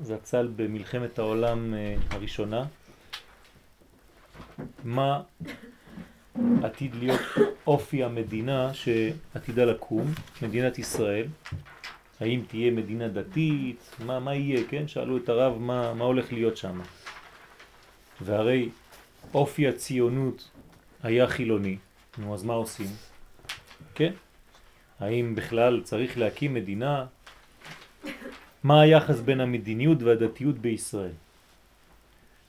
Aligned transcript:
זצ"ל 0.00 0.48
במלחמת 0.56 1.18
העולם 1.18 1.74
אה, 1.74 1.96
הראשונה, 2.10 2.64
מה 4.84 5.22
עתיד 6.62 6.94
להיות 6.94 7.20
אופי 7.66 8.04
המדינה 8.04 8.74
שעתידה 8.74 9.64
לקום, 9.64 10.06
מדינת 10.42 10.78
ישראל, 10.78 11.26
האם 12.20 12.42
תהיה 12.48 12.70
מדינה 12.70 13.08
דתית, 13.08 13.96
מה, 14.06 14.20
מה 14.20 14.34
יהיה, 14.34 14.64
כן? 14.68 14.88
שאלו 14.88 15.16
את 15.16 15.28
הרב 15.28 15.58
מה, 15.58 15.94
מה 15.94 16.04
הולך 16.04 16.32
להיות 16.32 16.56
שם. 16.56 16.80
והרי 18.20 18.68
אופי 19.34 19.68
הציונות 19.68 20.50
היה 21.02 21.26
חילוני, 21.26 21.76
נו 22.18 22.34
אז 22.34 22.42
מה 22.42 22.54
עושים? 22.54 22.86
כן? 23.94 24.12
האם 25.00 25.34
בכלל 25.34 25.82
צריך 25.82 26.18
להקים 26.18 26.54
מדינה? 26.54 27.06
מה 28.66 28.80
היחס 28.80 29.20
בין 29.20 29.40
המדיניות 29.40 30.02
והדתיות 30.02 30.58
בישראל? 30.58 31.14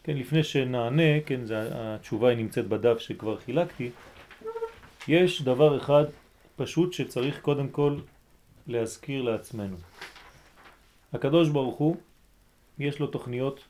כן, 0.04 0.18
לפני 0.18 0.44
שנענה, 0.44 1.22
כן, 1.26 1.46
זה, 1.46 1.70
התשובה 1.72 2.30
היא 2.30 2.38
נמצאת 2.38 2.68
בדף 2.68 3.00
שכבר 3.00 3.38
חילקתי, 3.38 3.90
יש 5.08 5.42
דבר 5.42 5.78
אחד 5.78 6.06
פשוט 6.56 6.94
שצריך 6.94 7.42
קודם 7.42 7.70
כל 7.70 8.00
להזכיר 8.68 9.22
לעצמנו. 9.22 9.78
הקדוש 11.14 11.50
ברוך 11.50 11.78
הוא, 11.78 11.96
יש 12.80 13.00
לו 13.00 13.08
תוכניות 13.08 13.64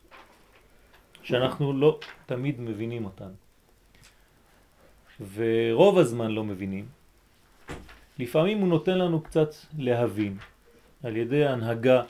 שאנחנו 1.23 1.73
לא 1.73 1.99
תמיד 2.25 2.61
מבינים 2.61 3.05
אותן. 3.05 3.31
ורוב 5.33 5.97
הזמן 5.97 6.31
לא 6.31 6.43
מבינים. 6.43 6.85
לפעמים 8.19 8.57
הוא 8.57 8.67
נותן 8.67 8.97
לנו 8.97 9.21
קצת 9.21 9.49
להבין 9.77 10.37
על 11.03 11.17
ידי 11.17 11.45
הנהגה 11.45 12.03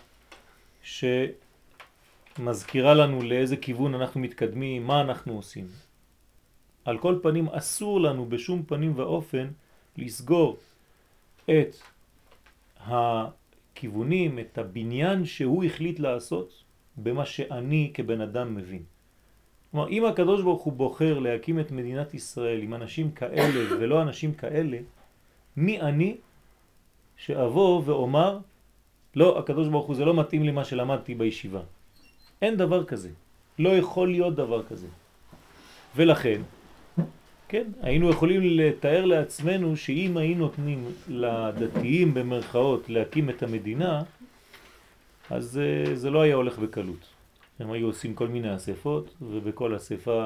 שמזכירה 2.37 2.93
לנו 2.93 3.21
לאיזה 3.21 3.57
כיוון 3.57 3.95
אנחנו 3.95 4.19
מתקדמים, 4.19 4.87
מה 4.87 5.01
אנחנו 5.01 5.33
עושים. 5.35 5.67
על 6.85 6.97
כל 6.97 7.19
פנים 7.21 7.49
אסור 7.49 8.01
לנו 8.01 8.25
בשום 8.25 8.63
פנים 8.63 8.93
ואופן 8.95 9.47
לסגור 9.97 10.57
את 11.45 11.75
הכיוונים, 12.79 14.39
את 14.39 14.57
הבניין 14.57 15.25
שהוא 15.25 15.63
החליט 15.63 15.99
לעשות 15.99 16.63
במה 16.97 17.25
שאני 17.25 17.91
כבן 17.93 18.21
אדם 18.21 18.55
מבין. 18.55 18.83
כלומר, 19.71 19.89
אם 19.89 20.05
הקדוש 20.05 20.41
ברוך 20.41 20.63
הוא 20.63 20.73
בוחר 20.73 21.19
להקים 21.19 21.59
את 21.59 21.71
מדינת 21.71 22.13
ישראל 22.13 22.61
עם 22.61 22.73
אנשים 22.73 23.11
כאלה 23.11 23.75
ולא 23.79 24.01
אנשים 24.01 24.33
כאלה, 24.33 24.77
מי 25.57 25.81
אני 25.81 26.17
שאבוא 27.17 27.81
ואומר, 27.85 28.39
לא, 29.15 29.39
הקדוש 29.39 29.67
ברוך 29.67 29.87
הוא 29.87 29.95
זה 29.95 30.05
לא 30.05 30.13
מתאים 30.13 30.43
לי 30.43 30.51
מה 30.51 30.65
שלמדתי 30.65 31.15
בישיבה. 31.15 31.61
אין 32.41 32.57
דבר 32.57 32.83
כזה. 32.83 33.09
לא 33.59 33.69
יכול 33.69 34.11
להיות 34.11 34.35
דבר 34.35 34.63
כזה. 34.63 34.87
ולכן, 35.95 36.41
כן, 37.47 37.67
היינו 37.81 38.09
יכולים 38.09 38.41
לתאר 38.43 39.05
לעצמנו 39.05 39.77
שאם 39.77 40.17
היינו 40.17 40.39
נותנים 40.39 40.85
לדתיים 41.07 42.13
במרכאות 42.13 42.89
להקים 42.89 43.29
את 43.29 43.43
המדינה, 43.43 44.03
אז 45.29 45.59
אה, 45.59 45.95
זה 45.95 46.09
לא 46.09 46.21
היה 46.21 46.35
הולך 46.35 46.59
בקלות. 46.59 47.07
הם 47.59 47.71
היו 47.71 47.87
עושים 47.87 48.13
כל 48.13 48.27
מיני 48.27 48.55
אספות, 48.55 49.13
ובכל 49.21 49.75
אספה 49.75 50.25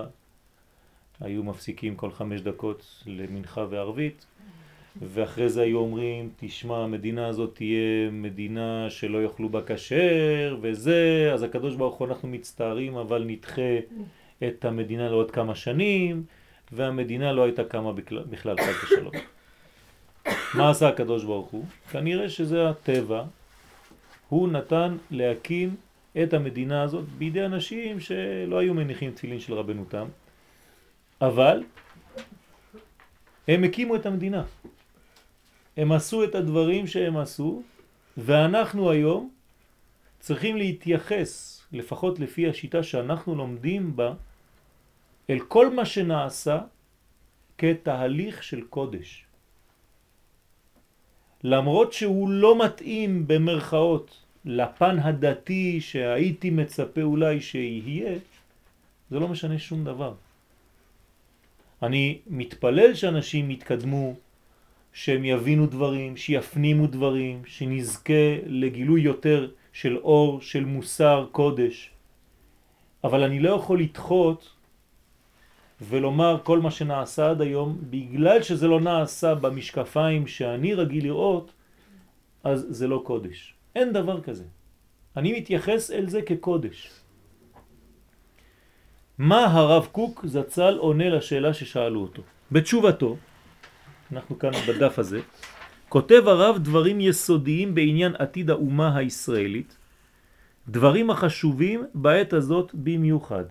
היו 1.20 1.44
מפסיקים 1.44 1.96
כל 1.96 2.12
חמש 2.12 2.42
דקות 2.42 3.04
למנחה 3.06 3.66
וערבית, 3.70 4.26
ואחרי 5.02 5.50
זה 5.50 5.62
היו 5.62 5.78
אומרים, 5.78 6.30
תשמע, 6.40 6.78
המדינה 6.78 7.28
הזאת 7.28 7.56
תהיה 7.56 8.12
מדינה 8.12 8.90
שלא 8.90 9.24
יאכלו 9.24 9.50
בה 9.50 9.62
כשר, 9.62 10.58
וזה, 10.62 11.32
אז 11.34 11.44
הקדוש 11.44 11.76
ברוך 11.76 11.96
הוא 11.96 12.08
אנחנו 12.08 12.28
מצטערים, 12.28 12.98
אבל 12.98 13.24
נדחה 13.28 13.80
את 14.48 14.66
המדינה 14.66 15.10
לעוד 15.10 15.32
כמה 15.32 15.56
שנים, 15.56 16.24
והמדינה 16.72 17.34
לא 17.34 17.44
הייתה 17.44 17.64
קמה 17.64 17.94
בכלל, 18.30 18.58
חד 18.58 18.72
ושלום. 18.84 19.14
מה 20.54 20.70
עשה 20.70 20.88
הקדוש 20.88 21.24
ברוך 21.24 21.48
הוא? 21.48 21.66
כנראה 21.92 22.30
שזה 22.30 22.70
הטבע. 22.70 23.24
הוא 24.30 24.50
נתן 24.50 24.98
להקים 25.12 25.76
את 26.24 26.34
המדינה 26.34 26.84
הזאת 26.84 27.06
בידי 27.18 27.46
אנשים 27.46 28.00
שלא 28.00 28.60
היו 28.60 28.74
מניחים 28.74 29.12
תפילין 29.12 29.40
של 29.40 29.54
רבנותם, 29.54 30.08
אבל 31.22 31.64
הם 33.48 33.64
הקימו 33.64 33.96
את 33.96 34.06
המדינה. 34.06 34.44
הם 35.78 35.92
עשו 35.92 36.24
את 36.24 36.36
הדברים 36.36 36.88
שהם 36.88 37.18
עשו, 37.18 37.62
ואנחנו 38.18 38.92
היום 38.92 39.32
צריכים 40.20 40.58
להתייחס, 40.58 41.62
לפחות 41.72 42.20
לפי 42.20 42.50
השיטה 42.50 42.84
שאנחנו 42.84 43.36
לומדים 43.36 43.96
בה, 43.96 44.14
אל 45.30 45.40
כל 45.40 45.74
מה 45.74 45.86
שנעשה 45.86 46.60
כתהליך 47.58 48.44
של 48.44 48.62
קודש. 48.62 49.26
למרות 51.44 51.94
שהוא 51.94 52.30
לא 52.30 52.66
מתאים 52.66 53.28
במרכאות 53.28 54.18
לפן 54.46 55.00
הדתי 55.00 55.82
שהייתי 55.82 56.50
מצפה 56.50 57.02
אולי 57.02 57.42
שיהיה, 57.42 58.18
זה 59.10 59.20
לא 59.20 59.28
משנה 59.28 59.60
שום 59.60 59.84
דבר. 59.84 60.14
אני 61.84 62.20
מתפלל 62.28 62.94
שאנשים 62.94 63.52
יתקדמו, 63.52 64.16
שהם 64.94 65.26
יבינו 65.26 65.66
דברים, 65.66 66.18
שיפנימו 66.18 66.88
דברים, 66.88 67.42
שנזכה 67.46 68.38
לגילוי 68.46 69.02
יותר 69.02 69.52
של 69.74 69.98
אור, 69.98 70.42
של 70.42 70.66
מוסר 70.66 71.28
קודש. 71.32 71.92
אבל 73.04 73.24
אני 73.24 73.40
לא 73.40 73.50
יכול 73.50 73.80
לדחות 73.80 74.50
ולומר 75.82 76.38
כל 76.44 76.60
מה 76.60 76.72
שנעשה 76.72 77.30
עד 77.30 77.42
היום, 77.42 77.78
בגלל 77.90 78.42
שזה 78.42 78.68
לא 78.68 78.80
נעשה 78.80 79.36
במשקפיים 79.36 80.28
שאני 80.28 80.74
רגיל 80.74 81.04
לראות, 81.04 81.52
אז 82.44 82.66
זה 82.70 82.88
לא 82.88 83.02
קודש. 83.06 83.54
אין 83.76 83.94
דבר 83.94 84.22
כזה. 84.22 84.44
אני 85.18 85.40
מתייחס 85.40 85.92
אל 85.92 86.10
זה 86.10 86.22
כקודש. 86.22 86.90
מה 89.18 89.46
הרב 89.46 89.88
קוק 89.92 90.26
זצ"ל 90.26 90.78
עונה 90.78 91.10
לשאלה 91.10 91.54
ששאלו 91.54 92.02
אותו? 92.02 92.22
בתשובתו, 92.52 93.18
אנחנו 94.12 94.40
כאן 94.40 94.52
בדף 94.68 95.00
הזה, 95.00 95.22
כותב 95.90 96.24
הרב 96.28 96.58
דברים 96.58 97.02
יסודיים 97.02 97.76
בעניין 97.76 98.16
עתיד 98.20 98.50
האומה 98.50 98.98
הישראלית, 98.98 99.78
דברים 100.68 101.10
החשובים 101.10 101.86
בעת 101.94 102.34
הזאת 102.34 102.72
במיוחד. 102.74 103.46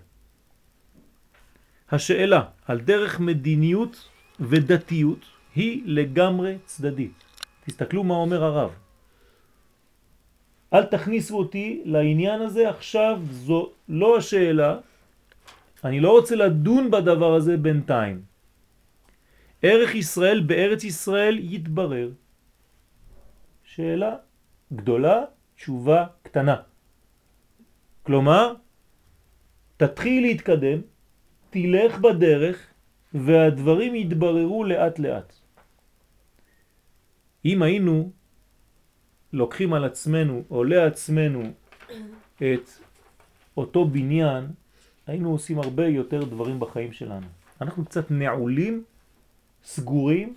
השאלה 1.90 2.42
על 2.66 2.80
דרך 2.80 3.20
מדיניות 3.20 4.08
ודתיות 4.40 5.24
היא 5.54 5.82
לגמרי 5.86 6.58
צדדית. 6.64 7.24
תסתכלו 7.64 8.04
מה 8.04 8.14
אומר 8.14 8.44
הרב. 8.44 8.70
אל 10.72 10.84
תכניסו 10.84 11.38
אותי 11.38 11.82
לעניין 11.84 12.40
הזה 12.40 12.70
עכשיו, 12.70 13.20
זו 13.30 13.70
לא 13.88 14.16
השאלה, 14.16 14.78
אני 15.84 16.00
לא 16.00 16.10
רוצה 16.10 16.36
לדון 16.36 16.90
בדבר 16.90 17.34
הזה 17.34 17.56
בינתיים. 17.56 18.29
ערך 19.62 19.94
ישראל 19.94 20.40
בארץ 20.40 20.84
ישראל 20.84 21.38
יתברר. 21.38 22.10
שאלה 23.64 24.16
גדולה, 24.72 25.24
תשובה 25.56 26.06
קטנה. 26.22 26.56
כלומר, 28.02 28.54
תתחיל 29.76 30.22
להתקדם, 30.22 30.80
תלך 31.50 31.98
בדרך 31.98 32.66
והדברים 33.14 33.94
יתבררו 33.94 34.64
לאט 34.64 34.98
לאט. 34.98 35.32
אם 37.44 37.62
היינו 37.62 38.10
לוקחים 39.32 39.72
על 39.72 39.84
עצמנו 39.84 40.42
או 40.50 40.64
לעצמנו 40.64 41.42
את 42.36 42.70
אותו 43.56 43.84
בניין, 43.84 44.46
היינו 45.06 45.30
עושים 45.30 45.58
הרבה 45.58 45.86
יותר 45.86 46.24
דברים 46.24 46.60
בחיים 46.60 46.92
שלנו. 46.92 47.26
אנחנו 47.60 47.84
קצת 47.84 48.10
נעולים, 48.10 48.84
סגורים, 49.64 50.34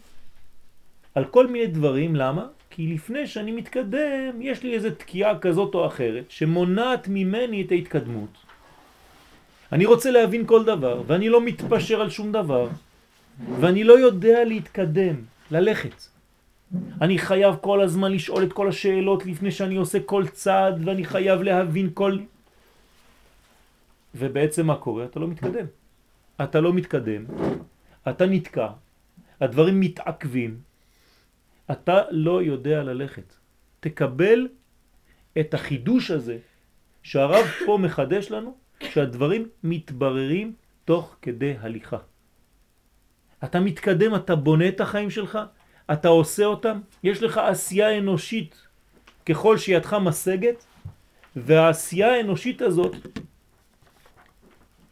על 1.16 1.26
כל 1.26 1.48
מיני 1.48 1.68
דברים, 1.68 2.16
למה? 2.16 2.48
כי 2.70 2.88
לפני 2.88 3.28
שאני 3.28 3.52
מתקדם, 3.52 4.42
יש 4.42 4.64
לי 4.64 4.74
איזו 4.74 4.90
תקיעה 4.98 5.40
כזאת 5.40 5.76
או 5.76 5.88
אחרת, 5.88 6.26
שמונעת 6.30 7.08
ממני 7.08 7.62
את 7.62 7.72
ההתקדמות. 7.72 8.38
אני 9.72 9.86
רוצה 9.86 10.12
להבין 10.12 10.46
כל 10.46 10.66
דבר, 10.66 11.02
ואני 11.08 11.30
לא 11.30 11.42
מתפשר 11.42 12.02
על 12.02 12.10
שום 12.10 12.32
דבר, 12.32 12.70
ואני 13.60 13.84
לא 13.84 14.00
יודע 14.00 14.44
להתקדם, 14.44 15.16
ללכת. 15.52 15.96
אני 17.02 17.18
חייב 17.18 17.56
כל 17.62 17.82
הזמן 17.82 18.12
לשאול 18.12 18.44
את 18.44 18.54
כל 18.54 18.70
השאלות 18.70 19.26
לפני 19.26 19.52
שאני 19.52 19.76
עושה 19.76 20.00
כל 20.00 20.28
צעד, 20.28 20.88
ואני 20.88 21.06
חייב 21.06 21.42
להבין 21.42 21.90
כל... 21.94 22.18
ובעצם 24.16 24.68
מה 24.68 24.76
קורה? 24.76 25.06
אתה 25.06 25.20
לא 25.20 25.28
מתקדם. 25.28 25.66
אתה 26.42 26.62
לא 26.62 26.74
מתקדם, 26.74 27.26
אתה 28.10 28.26
נתקע, 28.26 28.68
הדברים 29.44 29.80
מתעכבים, 29.80 30.62
אתה 31.72 32.02
לא 32.12 32.44
יודע 32.44 32.84
ללכת. 32.84 33.34
תקבל 33.80 34.48
את 35.40 35.54
החידוש 35.54 36.12
הזה 36.12 36.38
שהרב 37.04 37.46
פה 37.66 37.78
מחדש 37.82 38.32
לנו, 38.32 38.58
שהדברים 38.84 39.48
מתבררים 39.64 40.54
תוך 40.86 41.16
כדי 41.22 41.56
הליכה. 41.60 41.98
אתה 43.44 43.60
מתקדם, 43.60 44.16
אתה 44.16 44.36
בונה 44.36 44.68
את 44.68 44.82
החיים 44.82 45.10
שלך, 45.10 45.40
אתה 45.92 46.08
עושה 46.08 46.46
אותם, 46.46 46.80
יש 47.04 47.24
לך 47.24 47.38
עשייה 47.38 47.98
אנושית 47.98 48.68
ככל 49.26 49.58
שידך 49.58 49.94
משגת, 49.94 50.66
והעשייה 51.36 52.14
האנושית 52.14 52.62
הזאת 52.62 52.96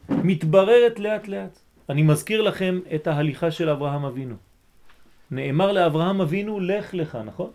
מתבררת 0.10 1.00
לאט 1.00 1.28
לאט. 1.28 1.60
אני 1.92 2.02
מזכיר 2.02 2.42
לכם 2.42 2.80
את 2.96 3.08
ההליכה 3.08 3.52
של 3.52 3.70
אברהם 3.70 4.06
אבינו. 4.06 4.36
נאמר 5.32 5.72
לאברהם 5.72 6.22
אבינו, 6.22 6.60
לך 6.60 6.94
לך, 6.94 7.18
נכון? 7.26 7.50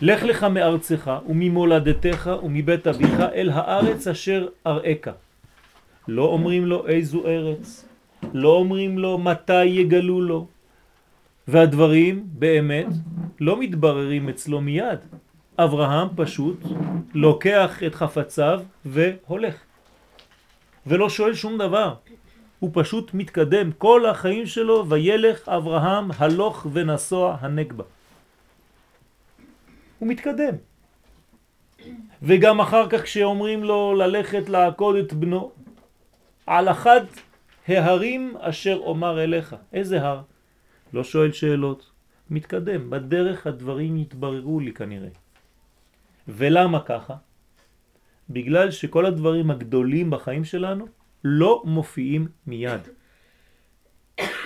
לך 0.00 0.22
לך 0.22 0.44
מארצך 0.44 1.10
וממולדתך 1.28 2.30
ומבית 2.42 2.86
אביך 2.86 3.20
אל 3.20 3.50
הארץ 3.50 4.08
אשר 4.08 4.48
אראך. 4.66 5.08
לא 6.08 6.24
אומרים 6.24 6.66
לו 6.66 6.88
איזו 6.88 7.26
ארץ, 7.26 7.88
לא 8.34 8.48
אומרים 8.48 8.98
לו 8.98 9.18
מתי 9.18 9.64
יגלו 9.64 10.20
לו, 10.20 10.46
והדברים 11.48 12.24
באמת 12.32 12.86
לא 13.40 13.60
מתבררים 13.60 14.28
אצלו 14.28 14.60
מיד. 14.60 14.98
אברהם 15.58 16.08
פשוט 16.16 16.60
לוקח 17.14 17.82
את 17.86 17.94
חפציו 17.94 18.60
והולך. 18.84 19.69
ולא 20.86 21.08
שואל 21.08 21.34
שום 21.34 21.58
דבר. 21.58 21.94
הוא 22.58 22.70
פשוט 22.72 23.14
מתקדם 23.14 23.72
כל 23.72 24.06
החיים 24.06 24.46
שלו, 24.46 24.88
וילך 24.88 25.48
אברהם 25.48 26.10
הלוך 26.18 26.66
ונסוע 26.72 27.36
הנגבה. 27.40 27.84
הוא 29.98 30.08
מתקדם. 30.08 30.54
וגם 32.22 32.60
אחר 32.60 32.88
כך 32.88 33.02
כשאומרים 33.02 33.64
לו 33.64 33.94
ללכת 33.94 34.48
לעקוד 34.48 34.96
את 34.96 35.12
בנו, 35.12 35.52
על 36.46 36.68
אחד 36.68 37.00
ההרים 37.68 38.34
אשר 38.40 38.76
אומר 38.84 39.24
אליך. 39.24 39.56
איזה 39.72 40.02
הר? 40.02 40.20
לא 40.92 41.04
שואל 41.04 41.32
שאלות, 41.32 41.90
מתקדם. 42.30 42.90
בדרך 42.90 43.46
הדברים 43.46 43.96
יתבררו 43.96 44.60
לי 44.60 44.72
כנראה. 44.72 45.08
ולמה 46.28 46.80
ככה? 46.80 47.14
בגלל 48.30 48.70
שכל 48.70 49.06
הדברים 49.06 49.50
הגדולים 49.50 50.10
בחיים 50.10 50.44
שלנו 50.44 50.86
לא 51.24 51.62
מופיעים 51.64 52.28
מיד. 52.46 52.80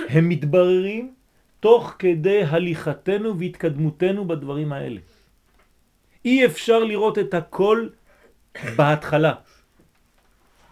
הם 0.08 0.28
מתבררים 0.28 1.14
תוך 1.60 1.96
כדי 1.98 2.44
הליכתנו 2.44 3.38
והתקדמותנו 3.38 4.28
בדברים 4.28 4.72
האלה. 4.72 5.00
אי 6.24 6.46
אפשר 6.46 6.84
לראות 6.84 7.18
את 7.18 7.34
הכל 7.34 7.88
בהתחלה. 8.76 9.34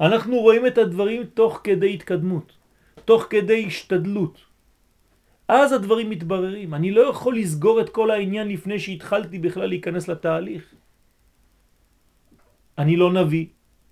אנחנו 0.00 0.36
רואים 0.36 0.66
את 0.66 0.78
הדברים 0.78 1.24
תוך 1.24 1.60
כדי 1.64 1.94
התקדמות, 1.94 2.52
תוך 3.04 3.26
כדי 3.30 3.64
השתדלות. 3.66 4.44
אז 5.48 5.72
הדברים 5.72 6.10
מתבררים. 6.10 6.74
אני 6.74 6.90
לא 6.90 7.00
יכול 7.00 7.36
לסגור 7.36 7.80
את 7.80 7.88
כל 7.88 8.10
העניין 8.10 8.48
לפני 8.48 8.78
שהתחלתי 8.78 9.38
בכלל 9.38 9.66
להיכנס 9.66 10.08
לתהליך. 10.08 10.74
אני 12.78 12.96
לא 12.96 13.12
נביא, 13.12 13.46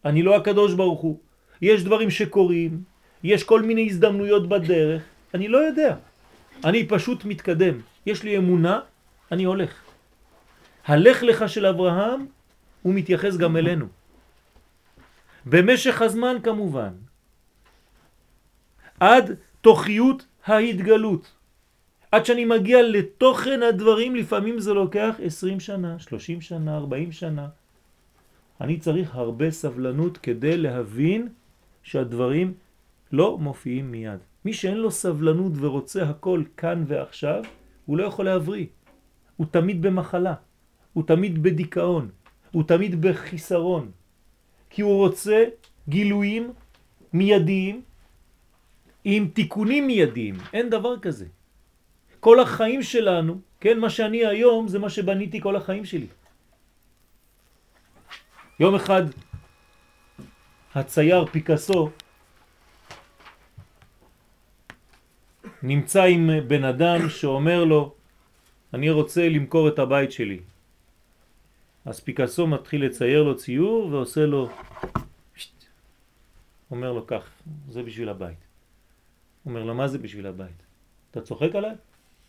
אני 0.05 0.23
לא 0.23 0.37
הקדוש 0.37 0.75
ברוך 0.75 1.00
הוא. 1.00 1.19
יש 1.62 1.85
דברים 1.85 2.11
שקורים, 2.11 2.82
יש 3.25 3.44
כל 3.44 3.62
מיני 3.62 3.87
הזדמנויות 3.87 4.49
בדרך, 4.49 5.03
אני 5.35 5.49
לא 5.49 5.59
יודע. 5.59 5.97
אני 6.65 6.88
פשוט 6.88 7.25
מתקדם. 7.25 7.81
יש 8.06 8.23
לי 8.23 8.38
אמונה, 8.38 8.81
אני 9.32 9.44
הולך. 9.44 9.73
הלך 10.87 11.23
לך 11.23 11.49
של 11.49 11.67
אברהם, 11.67 12.27
הוא 12.82 12.94
מתייחס 12.94 13.37
גם 13.37 13.56
אלינו. 13.56 13.87
במשך 15.47 16.03
הזמן 16.03 16.37
כמובן. 16.43 16.93
עד 19.00 19.37
תוכיות 19.61 20.26
ההתגלות. 20.47 21.33
עד 22.12 22.26
שאני 22.26 22.44
מגיע 22.44 22.83
לתוכן 22.83 23.62
הדברים, 23.62 24.17
לפעמים 24.17 24.61
זה 24.61 24.75
לוקח 24.75 25.15
20 25.23 25.61
שנה, 25.61 25.99
30 25.99 26.41
שנה, 26.41 26.76
40 26.76 27.12
שנה. 27.12 27.49
אני 28.61 28.79
צריך 28.79 29.15
הרבה 29.15 29.51
סבלנות 29.51 30.19
כדי 30.19 30.57
להבין 30.57 31.29
שהדברים 31.83 32.55
לא 33.12 33.39
מופיעים 33.39 33.91
מיד. 33.91 34.19
מי 34.45 34.53
שאין 34.53 34.77
לו 34.77 34.91
סבלנות 34.91 35.53
ורוצה 35.57 36.03
הכל 36.03 36.43
כאן 36.57 36.85
ועכשיו, 36.87 37.43
הוא 37.87 37.99
לא 37.99 38.05
יכול 38.05 38.25
להבריא. 38.25 38.67
הוא 39.37 39.47
תמיד 39.51 39.83
במחלה, 39.83 40.35
הוא 40.93 41.05
תמיד 41.07 41.43
בדיכאון, 41.43 42.09
הוא 42.53 42.62
תמיד 42.62 43.03
בחיסרון. 43.03 43.91
כי 44.71 44.83
הוא 44.83 44.97
רוצה 44.97 45.45
גילויים 45.89 46.53
מיידיים 47.12 47.83
עם 49.05 49.29
תיקונים 49.35 49.87
מיידיים. 49.87 50.35
אין 50.53 50.71
דבר 50.71 50.99
כזה. 50.99 51.27
כל 52.21 52.41
החיים 52.41 52.83
שלנו, 52.83 53.41
כן, 53.61 53.79
מה 53.79 53.91
שאני 53.91 54.27
היום 54.27 54.69
זה 54.69 54.79
מה 54.79 54.91
שבניתי 54.91 55.41
כל 55.41 55.57
החיים 55.57 55.85
שלי. 55.85 56.07
יום 58.61 58.75
אחד 58.75 59.03
הצייר 60.75 61.27
פיקאסו 61.27 61.91
נמצא 65.62 66.03
עם 66.03 66.31
בן 66.49 66.65
אדם 66.65 67.09
שאומר 67.09 67.65
לו 67.65 67.95
אני 68.75 68.91
רוצה 68.91 69.29
למכור 69.29 69.69
את 69.69 69.79
הבית 69.79 70.12
שלי 70.12 70.41
אז 71.85 72.01
פיקאסו 72.01 72.47
מתחיל 72.47 72.85
לצייר 72.85 73.23
לו 73.23 73.37
ציור 73.37 73.89
ועושה 73.93 74.26
לו 74.26 74.49
אומר 76.71 76.93
לו 76.93 77.07
כך, 77.07 77.31
זה 77.69 77.83
בשביל 77.83 78.09
הבית. 78.09 78.38
אומר 79.47 79.64
לו, 79.64 79.75
מה 79.75 79.88
זה 79.88 79.99
בשביל 79.99 80.26
הבית? 80.26 80.62
אתה 81.11 81.21
צוחק 81.21 81.55
עליי? 81.55 81.75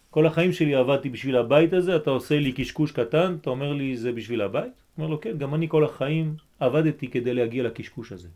כל 0.10 0.26
החיים 0.28 0.52
שלי 0.52 0.76
עבדתי 0.76 1.10
בשביל 1.10 1.38
הבית 1.38 1.74
הזה, 1.74 1.96
אתה 1.96 2.10
עושה 2.10 2.40
לי 2.40 2.52
קשקוש 2.52 2.92
קטן, 2.92 3.38
אתה 3.42 3.50
אומר 3.50 3.74
לי 3.74 3.98
זה 3.98 4.12
בשביל 4.12 4.42
הבית? 4.42 4.81
אומר 4.98 5.10
לו, 5.10 5.22
כן, 5.22 5.38
גם 5.38 5.56
אני 5.56 5.70
כל 5.70 5.86
החיים 5.86 6.36
עבדתי 6.60 7.08
כדי 7.08 7.34
להגיע 7.34 7.64
לקשקוש 7.64 8.12
הזה. 8.12 8.28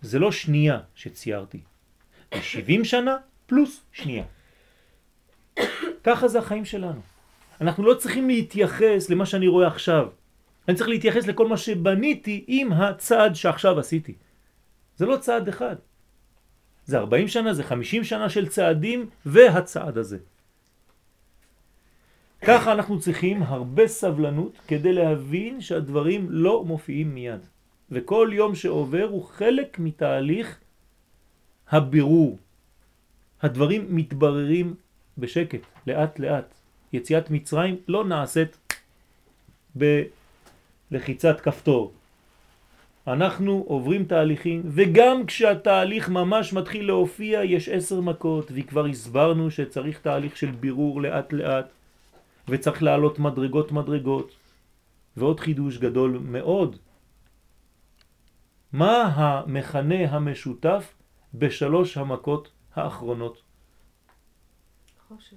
זה 0.00 0.18
לא 0.18 0.32
שנייה 0.32 0.80
שציירתי, 0.94 1.60
זה 2.34 2.42
70 2.42 2.84
שנה 2.84 3.16
פלוס 3.46 3.84
שנייה. 3.92 4.24
ככה 6.04 6.28
זה 6.28 6.38
החיים 6.38 6.64
שלנו. 6.64 7.00
אנחנו 7.60 7.84
לא 7.84 7.94
צריכים 7.94 8.28
להתייחס 8.28 9.10
למה 9.10 9.26
שאני 9.26 9.48
רואה 9.48 9.66
עכשיו. 9.66 10.08
אני 10.68 10.76
צריך 10.76 10.88
להתייחס 10.88 11.26
לכל 11.26 11.46
מה 11.46 11.56
שבניתי 11.56 12.44
עם 12.46 12.72
הצעד 12.72 13.34
שעכשיו 13.34 13.78
עשיתי. 13.78 14.14
זה 14.96 15.06
לא 15.06 15.16
צעד 15.16 15.48
אחד. 15.48 15.76
זה 16.84 16.98
40 16.98 17.28
שנה, 17.28 17.54
זה 17.54 17.64
50 17.64 18.04
שנה 18.04 18.28
של 18.28 18.48
צעדים 18.48 19.10
והצעד 19.26 19.98
הזה. 19.98 20.18
ככה 22.44 22.72
אנחנו 22.72 23.00
צריכים 23.00 23.42
הרבה 23.42 23.88
סבלנות 23.88 24.52
כדי 24.68 24.92
להבין 24.92 25.60
שהדברים 25.60 26.26
לא 26.30 26.64
מופיעים 26.64 27.14
מיד. 27.14 27.40
וכל 27.90 28.30
יום 28.32 28.54
שעובר 28.54 29.06
הוא 29.10 29.24
חלק 29.24 29.78
מתהליך 29.78 30.58
הבירור. 31.70 32.38
הדברים 33.42 33.86
מתבררים 33.96 34.74
בשקט, 35.18 35.60
לאט 35.86 36.18
לאט. 36.18 36.54
יציאת 36.92 37.30
מצרים 37.30 37.76
לא 37.88 38.04
נעשית 38.04 38.74
בלחיצת 40.90 41.40
כפתור. 41.40 41.92
אנחנו 43.06 43.64
עוברים 43.66 44.04
תהליכים, 44.04 44.62
וגם 44.64 45.26
כשהתהליך 45.26 46.08
ממש 46.08 46.52
מתחיל 46.52 46.86
להופיע, 46.86 47.44
יש 47.44 47.68
עשר 47.68 48.00
מכות, 48.00 48.50
וכבר 48.54 48.86
הסברנו 48.86 49.50
שצריך 49.50 50.00
תהליך 50.00 50.36
של 50.36 50.50
בירור 50.50 51.02
לאט 51.02 51.32
לאט, 51.32 51.68
וצריך 52.48 52.82
לעלות 52.82 53.18
מדרגות 53.18 53.72
מדרגות. 53.72 54.36
ועוד 55.16 55.40
חידוש 55.40 55.78
גדול 55.78 56.18
מאוד, 56.18 56.76
מה 58.72 59.02
המכנה 59.02 60.10
המשותף 60.10 60.94
בשלוש 61.34 61.96
המכות 61.96 62.50
האחרונות? 62.74 63.42
חושך. 65.08 65.36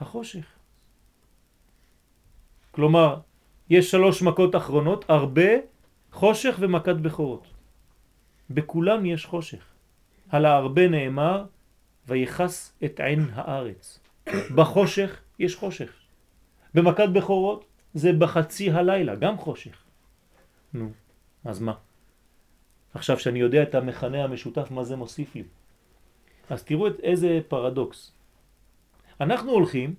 החושך. 0.00 0.46
כלומר, 2.70 3.20
יש 3.70 3.90
שלוש 3.90 4.22
מכות 4.22 4.56
אחרונות, 4.56 5.04
הרבה, 5.08 5.50
חושך 6.12 6.56
ומכת 6.60 6.96
בכורות. 6.96 7.46
בכולם 8.50 9.06
יש 9.06 9.26
חושך. 9.26 9.64
על 10.28 10.44
ההרבה 10.44 10.88
נאמר, 10.88 11.44
ויחס 12.06 12.72
את 12.84 13.00
עין 13.00 13.30
הארץ. 13.32 14.00
בחושך 14.54 15.20
יש 15.38 15.56
חושך. 15.56 15.99
במכת 16.74 17.08
בכורות 17.08 17.64
זה 17.94 18.12
בחצי 18.12 18.70
הלילה, 18.70 19.14
גם 19.14 19.38
חושך. 19.38 19.84
נו, 20.74 20.90
אז 21.44 21.60
מה? 21.60 21.74
עכשיו 22.94 23.18
שאני 23.18 23.38
יודע 23.38 23.62
את 23.62 23.74
המכנה 23.74 24.24
המשותף, 24.24 24.70
מה 24.70 24.84
זה 24.84 24.96
מוסיף 24.96 25.34
לי? 25.34 25.42
אז 26.50 26.64
תראו 26.64 26.86
את 26.86 27.00
איזה 27.02 27.40
פרדוקס. 27.48 28.12
אנחנו 29.20 29.50
הולכים 29.52 29.94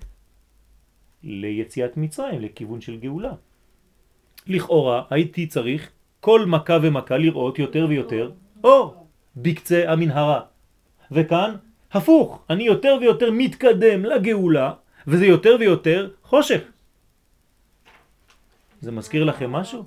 ליציאת 1.24 1.98
מצרים, 1.98 2.42
לכיוון 2.42 2.82
של 2.82 3.00
גאולה. 3.00 3.34
לכאורה 4.48 5.04
הייתי 5.10 5.48
צריך 5.48 5.92
כל 6.20 6.46
מכה 6.46 6.78
ומכה 6.82 7.18
לראות 7.18 7.60
יותר 7.60 7.86
ויותר 7.90 8.32
אור 8.64 9.08
בקצה 9.36 9.92
המנהרה. 9.92 10.42
וכאן 11.12 11.56
הפוך, 11.92 12.46
אני 12.50 12.64
יותר 12.64 12.98
ויותר 13.02 13.32
מתקדם 13.32 14.06
לגאולה 14.06 14.74
וזה 15.08 15.26
יותר 15.26 15.56
ויותר 15.60 16.10
חושך. 16.24 16.62
זה 18.82 18.92
מזכיר 18.92 19.24
לכם 19.24 19.52
משהו? 19.52 19.86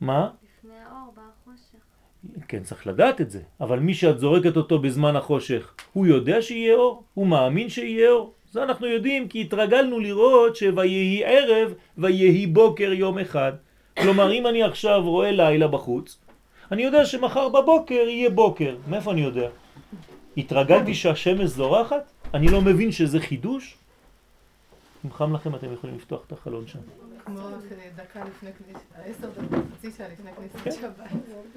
מה? 0.00 0.30
לפני 0.42 0.74
האור 0.90 1.12
בא 1.16 1.22
החושך. 1.22 2.44
כן, 2.48 2.62
צריך 2.62 2.86
לדעת 2.86 3.20
את 3.20 3.30
זה, 3.30 3.40
אבל 3.60 3.78
מי 3.78 3.94
שאת 3.94 4.18
זורקת 4.18 4.56
אותו 4.56 4.78
בזמן 4.78 5.16
החושך, 5.16 5.74
הוא 5.92 6.06
יודע 6.06 6.42
שיהיה 6.42 6.74
אור? 6.74 7.04
הוא 7.14 7.26
מאמין 7.26 7.68
שיהיה 7.68 8.10
אור? 8.10 8.34
זה 8.50 8.62
אנחנו 8.62 8.86
יודעים 8.86 9.28
כי 9.28 9.40
התרגלנו 9.40 10.00
לראות 10.00 10.56
שויהי 10.56 11.24
ערב 11.24 11.74
ויהי 11.98 12.46
בוקר 12.46 12.92
יום 12.92 13.18
אחד. 13.18 13.52
כלומר, 13.98 14.32
אם 14.32 14.46
אני 14.46 14.62
עכשיו 14.62 15.02
רואה 15.02 15.30
לילה 15.30 15.68
בחוץ, 15.68 16.18
אני 16.72 16.82
יודע 16.82 17.04
שמחר 17.04 17.48
בבוקר 17.48 17.94
יהיה 17.94 18.30
בוקר. 18.30 18.76
מאיפה 18.88 19.12
אני 19.12 19.20
יודע? 19.20 19.48
התרגלתי 20.36 20.94
שהשמש 20.94 21.50
זורחת? 21.50 22.13
אני 22.34 22.48
לא 22.48 22.60
מבין 22.60 22.92
שזה 22.92 23.20
חידוש? 23.20 23.76
אם 25.04 25.12
חם 25.12 25.34
לכם 25.34 25.54
אתם 25.54 25.72
יכולים 25.72 25.96
לפתוח 25.96 26.22
את 26.26 26.32
החלון 26.32 26.66
שם. 26.66 26.78
כמו 27.24 27.48
דקה 27.96 28.24
לפני 28.24 28.50
כניסת, 28.52 28.80
עשר 29.04 29.30
דקות, 29.30 29.64
חצי 29.78 29.90
שעה 29.90 30.08
לפני 30.08 30.30
כניסת 30.34 30.80
שבת. 30.80 31.10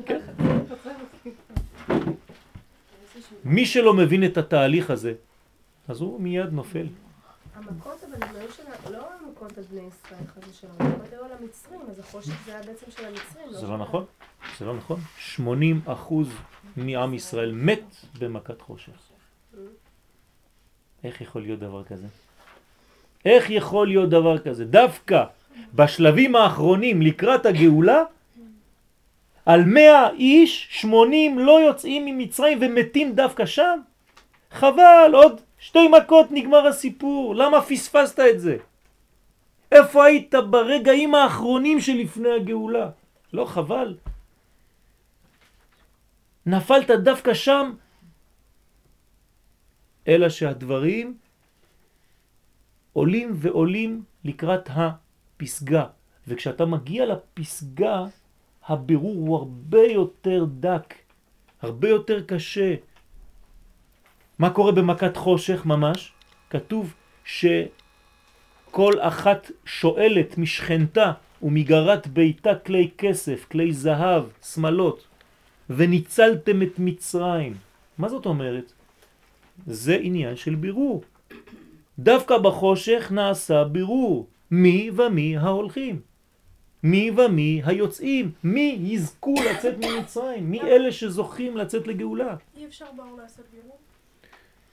כן. 0.05 0.19
מי 3.43 3.65
שלא 3.65 3.93
מבין 3.93 4.25
את 4.25 4.37
התהליך 4.37 4.89
הזה, 4.89 5.13
אז 5.87 6.01
הוא 6.01 6.21
מיד 6.21 6.53
נופל. 6.53 6.87
המכות 7.55 8.03
אבל 8.03 8.23
הם 8.23 8.35
היו 8.35 8.51
של... 8.51 8.63
לא 8.91 9.07
המכות 9.19 9.57
על 9.57 9.63
בני 9.71 9.81
ישראל 9.81 10.27
חס 10.27 10.49
ושלום, 10.49 10.73
המכות 10.79 11.13
היו 11.13 11.25
על 11.25 11.31
המצרים, 11.39 11.81
אז 11.89 11.99
החושך 11.99 12.33
זה 12.45 12.55
היה 12.55 12.63
בעצם 12.63 12.85
של 12.97 13.05
המצרים. 13.05 13.53
זה 13.53 13.59
של- 13.59 13.67
לא 13.67 13.77
נכון, 13.77 14.05
זה 14.59 14.65
לא 14.65 14.75
נכון. 14.77 14.99
80 15.17 15.81
אחוז 15.85 16.27
מעם 16.77 17.13
ישראל 17.13 17.51
מת 17.51 17.83
במכת 18.19 18.61
חושך. 18.61 19.06
איך 21.03 21.21
יכול 21.21 21.41
להיות 21.41 21.59
דבר 21.59 21.83
כזה? 21.83 22.07
איך 23.25 23.49
יכול 23.49 23.87
להיות 23.87 24.09
דבר 24.09 24.37
כזה? 24.37 24.65
דווקא 24.65 25.23
בשלבים 25.73 26.35
האחרונים 26.35 27.01
לקראת 27.01 27.45
הגאולה, 27.45 28.03
על 29.45 29.63
100 29.65 30.09
איש, 30.09 30.67
80 30.71 31.39
לא 31.39 31.61
יוצאים 31.61 32.05
ממצרים 32.05 32.57
ומתים 32.61 33.15
דווקא 33.15 33.45
שם? 33.45 33.79
חבל, 34.51 35.11
עוד 35.13 35.41
שתי 35.59 35.87
מכות 35.87 36.27
נגמר 36.31 36.67
הסיפור. 36.67 37.35
למה 37.35 37.61
פספסת 37.61 38.19
את 38.19 38.39
זה? 38.39 38.57
איפה 39.71 40.05
היית 40.05 40.35
ברגעים 40.35 41.15
האחרונים 41.15 41.81
שלפני 41.81 42.29
הגאולה? 42.31 42.89
לא 43.33 43.45
חבל? 43.45 43.95
נפלת 46.45 46.91
דווקא 46.91 47.33
שם? 47.33 47.71
אלא 50.07 50.29
שהדברים 50.29 51.17
עולים 52.93 53.31
ועולים 53.35 54.03
לקראת 54.23 54.69
הפסגה, 54.69 55.85
וכשאתה 56.27 56.65
מגיע 56.65 57.05
לפסגה, 57.05 58.05
הבירור 58.67 59.15
הוא 59.15 59.37
הרבה 59.37 59.83
יותר 59.83 60.45
דק, 60.59 60.93
הרבה 61.61 61.89
יותר 61.89 62.23
קשה. 62.23 62.75
מה 64.39 64.49
קורה 64.49 64.71
במכת 64.71 65.17
חושך 65.17 65.65
ממש? 65.65 66.11
כתוב 66.49 66.93
שכל 67.25 68.93
אחת 68.99 69.51
שואלת 69.65 70.37
משכנתה 70.37 71.11
ומגרת 71.41 72.07
ביתה 72.07 72.55
כלי 72.55 72.89
כסף, 72.97 73.45
כלי 73.51 73.73
זהב, 73.73 74.23
שמלות, 74.53 75.07
וניצלתם 75.69 76.61
את 76.61 76.79
מצרים. 76.79 77.53
מה 77.97 78.09
זאת 78.09 78.25
אומרת? 78.25 78.73
זה 79.65 79.97
עניין 80.01 80.35
של 80.35 80.55
בירור. 80.55 81.03
דווקא 81.99 82.37
בחושך 82.37 83.11
נעשה 83.11 83.63
בירור 83.63 84.27
מי 84.51 84.91
ומי 84.95 85.37
ההולכים, 85.37 86.01
מי 86.83 87.11
ומי 87.17 87.61
היוצאים, 87.65 88.31
מי 88.43 88.79
יזכו 88.81 89.35
לצאת 89.51 89.75
ממצרים, 89.77 90.51
מי 90.51 90.61
אלה 90.61 90.91
שזוכים 90.91 91.57
לצאת 91.57 91.87
לגאולה. 91.87 92.35
אי 92.57 92.65
אפשר 92.65 92.85
באור 92.95 93.17
לעשות 93.17 93.45
בירור? 93.53 93.77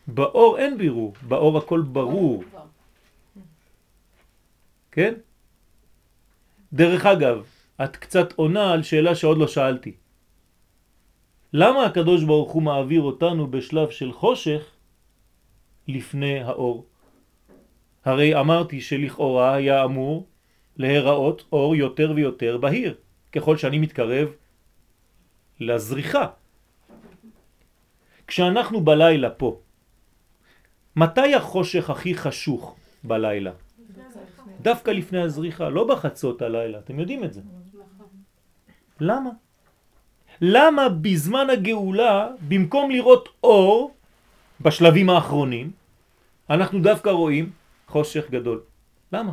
באור 0.07 0.59
אין 0.59 0.79
בירור, 0.79 1.13
באור 1.29 1.59
הכל 1.59 1.81
ברור, 1.81 2.45
כן? 4.93 5.15
דרך 6.73 7.07
אגב, 7.07 7.45
את 7.85 7.97
קצת 7.97 8.33
עונה 8.33 8.73
על 8.73 8.83
שאלה 8.83 9.15
שעוד 9.15 9.39
לא 9.39 9.49
שאלתי. 9.49 9.93
למה 11.53 11.87
הקדוש 11.87 12.25
ברוך 12.25 12.53
הוא 12.53 12.63
מעביר 12.63 13.03
אותנו 13.03 13.47
בשלב 13.47 13.91
של 13.91 14.13
חושך 14.13 14.74
לפני 15.89 16.41
האור? 16.41 16.87
הרי 18.05 18.41
אמרתי 18.41 18.81
שלכאורה 18.81 19.55
היה 19.55 19.85
אמור 19.85 20.27
להיראות 20.77 21.45
אור 21.53 21.77
יותר 21.77 22.13
ויותר 22.17 22.59
בהיר, 22.59 22.95
ככל 23.33 23.57
שאני 23.57 23.79
מתקרב 23.79 24.29
לזריחה. 25.61 26.27
כשאנחנו 28.27 28.81
בלילה 28.81 29.31
פה, 29.31 29.61
מתי 30.97 31.35
החושך 31.35 31.91
הכי 31.91 32.15
חשוך 32.15 32.77
בלילה? 33.05 33.53
דווקא 34.61 34.91
לפני 34.91 35.21
הזריחה, 35.21 35.69
לא 35.69 35.85
בחצות 35.89 36.43
הלילה, 36.43 36.79
אתם 36.79 37.01
יודעים 37.01 37.25
את 37.25 37.33
זה. 37.33 37.41
למה? 39.01 39.31
למה 40.41 40.89
בזמן 40.89 41.51
הגאולה, 41.51 42.29
במקום 42.49 42.91
לראות 42.91 43.29
אור 43.45 43.95
בשלבים 44.61 45.11
האחרונים, 45.11 45.73
אנחנו 46.51 46.83
דווקא 46.83 47.09
רואים 47.09 47.53
חושך 47.87 48.31
גדול? 48.31 48.63
למה? 49.13 49.33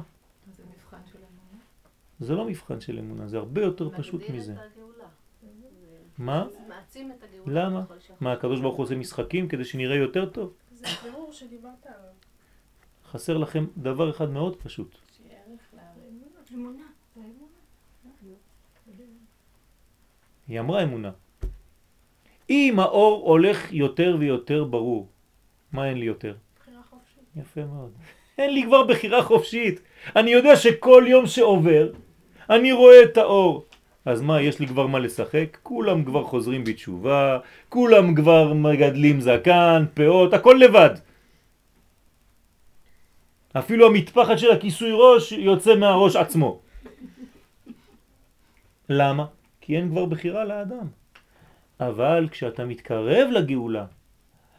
זה 0.57 0.63
מבחן 0.63 0.97
של 1.11 1.17
אמונה. 1.17 1.63
זה 2.19 2.35
לא 2.35 2.45
מבחן 2.45 2.81
של 2.81 2.99
אמונה, 2.99 3.27
זה 3.27 3.37
הרבה 3.37 3.61
יותר 3.61 3.89
פשוט 3.97 4.29
מזה. 4.29 4.55
מה? 6.17 6.45
מעצים 6.67 7.11
את 7.11 7.23
הגאולה. 7.23 7.65
למה? 7.65 7.83
מה, 8.19 8.33
הקדוש 8.33 8.59
ברוך 8.61 8.75
הוא 8.75 8.83
עושה 8.83 8.95
משחקים 8.95 9.47
כדי 9.47 9.65
שנראה 9.65 9.95
יותר 9.95 10.29
טוב? 10.29 10.53
זה 10.73 10.87
הבירור 10.99 11.33
שדיברת 11.33 11.85
עליו. 11.85 12.11
חסר 13.11 13.37
לכם 13.37 13.65
דבר 13.77 14.09
אחד 14.09 14.29
מאוד 14.29 14.55
פשוט. 14.55 14.97
שיהיה 15.17 15.39
ערך 15.47 15.61
להרי. 15.73 16.09
אמונה. 16.53 16.83
היא 20.47 20.59
אמרה 20.59 20.83
אמונה. 20.83 21.11
אם 22.51 22.79
האור 22.79 23.29
הולך 23.29 23.73
יותר 23.73 24.15
ויותר 24.19 24.63
ברור, 24.63 25.07
מה 25.71 25.89
אין 25.89 25.97
לי 25.97 26.05
יותר? 26.05 26.35
בחירה 26.59 26.81
חופשית. 26.89 27.23
יפה 27.35 27.61
מאוד. 27.65 27.91
אין 28.37 28.53
לי 28.53 28.63
כבר 28.63 28.83
בחירה 28.83 29.23
חופשית. 29.23 29.81
אני 30.15 30.31
יודע 30.31 30.55
שכל 30.55 31.03
יום 31.07 31.27
שעובר, 31.27 31.89
אני 32.49 32.71
רואה 32.71 33.03
את 33.03 33.17
האור. 33.17 33.65
אז 34.05 34.21
מה, 34.21 34.41
יש 34.41 34.59
לי 34.59 34.67
כבר 34.67 34.87
מה 34.87 34.99
לשחק? 34.99 35.57
כולם 35.63 36.03
כבר 36.03 36.23
חוזרים 36.23 36.63
בתשובה, 36.63 37.39
כולם 37.69 38.15
כבר 38.15 38.53
מגדלים 38.53 39.21
זקן, 39.21 39.85
פאות, 39.93 40.33
הכל 40.33 40.57
לבד. 40.59 40.89
אפילו 43.53 43.87
המטפחת 43.87 44.37
של 44.37 44.51
הכיסוי 44.51 44.91
ראש 44.93 45.31
יוצא 45.31 45.75
מהראש 45.75 46.15
עצמו. 46.15 46.59
למה? 48.89 49.25
כי 49.61 49.77
אין 49.77 49.89
כבר 49.89 50.05
בחירה 50.05 50.45
לאדם. 50.45 51.00
אבל 51.81 52.27
כשאתה 52.31 52.65
מתקרב 52.65 53.29
לגאולה 53.31 53.85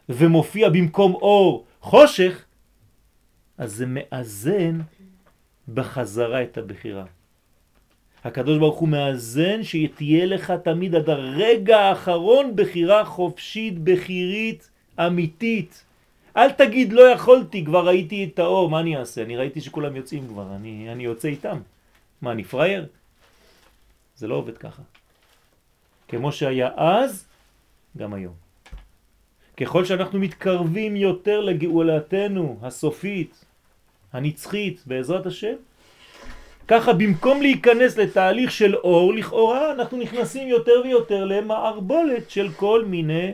ומופיע 0.09 0.69
במקום 0.69 1.13
אור 1.13 1.65
חושך, 1.81 2.45
אז 3.57 3.73
זה 3.73 3.85
מאזן 3.87 4.79
בחזרה 5.73 6.43
את 6.43 6.57
הבחירה. 6.57 7.05
הקדוש 8.23 8.57
ברוך 8.57 8.79
הוא 8.79 8.89
מאזן 8.89 9.63
שתהיה 9.63 10.25
לך 10.25 10.53
תמיד 10.63 10.95
עד 10.95 11.09
הרגע 11.09 11.79
האחרון 11.79 12.55
בחירה 12.55 13.05
חופשית, 13.05 13.79
בחירית, 13.79 14.69
אמיתית. 14.99 15.83
אל 16.37 16.51
תגיד 16.51 16.93
לא 16.93 17.01
יכולתי, 17.01 17.65
כבר 17.65 17.87
ראיתי 17.87 18.29
את 18.33 18.39
האור, 18.39 18.69
מה 18.69 18.79
אני 18.79 18.97
אעשה? 18.97 19.21
אני 19.21 19.37
ראיתי 19.37 19.61
שכולם 19.61 19.95
יוצאים 19.95 20.27
כבר, 20.27 20.55
אני, 20.55 20.91
אני 20.91 21.03
יוצא 21.03 21.27
איתם. 21.27 21.59
מה, 22.21 22.31
אני 22.31 22.43
פרייר? 22.43 22.85
זה 24.15 24.27
לא 24.27 24.35
עובד 24.35 24.57
ככה. 24.57 24.81
כמו 26.13 26.31
שהיה 26.31 26.69
אז, 26.77 27.25
גם 27.97 28.13
היום. 28.13 28.33
ככל 29.57 29.85
שאנחנו 29.85 30.19
מתקרבים 30.19 30.95
יותר 30.95 31.41
לגאולתנו 31.41 32.59
הסופית, 32.61 33.45
הנצחית, 34.13 34.83
בעזרת 34.85 35.25
השם, 35.25 35.55
ככה 36.67 36.93
במקום 36.93 37.41
להיכנס 37.41 37.97
לתהליך 37.97 38.51
של 38.51 38.75
אור, 38.75 39.13
לכאורה 39.13 39.71
אנחנו 39.71 39.97
נכנסים 39.97 40.47
יותר 40.47 40.81
ויותר 40.83 41.25
למערבולת 41.25 42.29
של 42.29 42.51
כל 42.51 42.85
מיני 42.85 43.31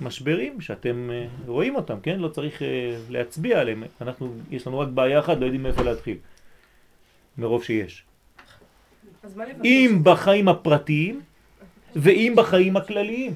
משברים 0.00 0.60
שאתם 0.60 1.10
אה, 1.12 1.26
רואים 1.46 1.76
אותם, 1.76 2.00
כן? 2.00 2.18
לא 2.18 2.28
צריך 2.28 2.62
אה, 2.62 2.96
להצביע 3.10 3.60
עליהם. 3.60 3.82
אנחנו, 4.00 4.34
יש 4.50 4.66
לנו 4.66 4.78
רק 4.78 4.88
בעיה 4.88 5.18
אחת, 5.18 5.36
לא 5.36 5.44
יודעים 5.44 5.62
מאיפה 5.62 5.82
להתחיל. 5.82 6.16
מרוב 7.38 7.64
שיש. 7.64 8.05
מה? 9.34 9.44
אם 9.64 10.00
בחיים 10.02 10.48
הפרטיים 10.48 11.20
ואם 11.96 12.32
בחיים 12.36 12.76
הכלליים. 12.76 13.34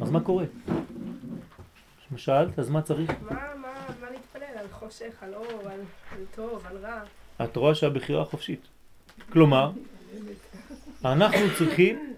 אז 0.00 0.10
מה 0.10 0.20
קורה? 0.20 0.44
שאלת, 2.16 2.58
אז 2.58 2.70
מה 2.70 2.82
צריך? 2.82 3.10
מה, 3.10 3.30
מה, 3.30 3.68
מה 4.00 4.10
להתפלל? 4.10 4.58
על 4.58 4.66
חושך, 4.72 5.22
על 5.22 5.34
אור, 5.34 5.60
על, 5.64 5.80
על 6.12 6.24
טוב, 6.34 6.62
על 6.70 6.76
רע? 6.76 7.00
את 7.44 7.56
רואה 7.56 7.74
שהבחירה 7.74 8.24
חופשית. 8.24 8.60
כלומר, 9.32 9.70
אנחנו 11.04 11.40
צריכים 11.58 12.14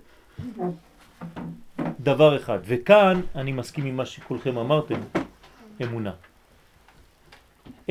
דבר 2.00 2.36
אחד, 2.36 2.58
וכאן 2.64 3.20
אני 3.34 3.52
מסכים 3.52 3.86
עם 3.86 3.96
מה 3.96 4.06
שכולכם 4.06 4.58
אמרתם, 4.58 5.00
אמונה. 5.82 6.12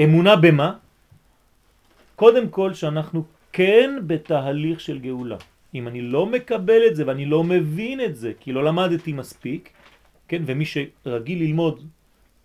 אמונה 0.03 0.35
במה? 0.35 0.73
קודם 2.15 2.49
כל 2.49 2.73
שאנחנו 2.73 3.23
כן 3.53 3.89
בתהליך 4.07 4.79
של 4.79 4.99
גאולה. 4.99 5.37
אם 5.75 5.87
אני 5.87 6.01
לא 6.01 6.25
מקבל 6.25 6.81
את 6.87 6.95
זה 6.95 7.07
ואני 7.07 7.25
לא 7.25 7.43
מבין 7.43 8.01
את 8.01 8.15
זה, 8.15 8.31
כי 8.39 8.51
לא 8.51 8.63
למדתי 8.63 9.13
מספיק, 9.13 9.69
כן, 10.27 10.41
ומי 10.45 10.65
שרגיל 10.65 11.39
ללמוד 11.39 11.85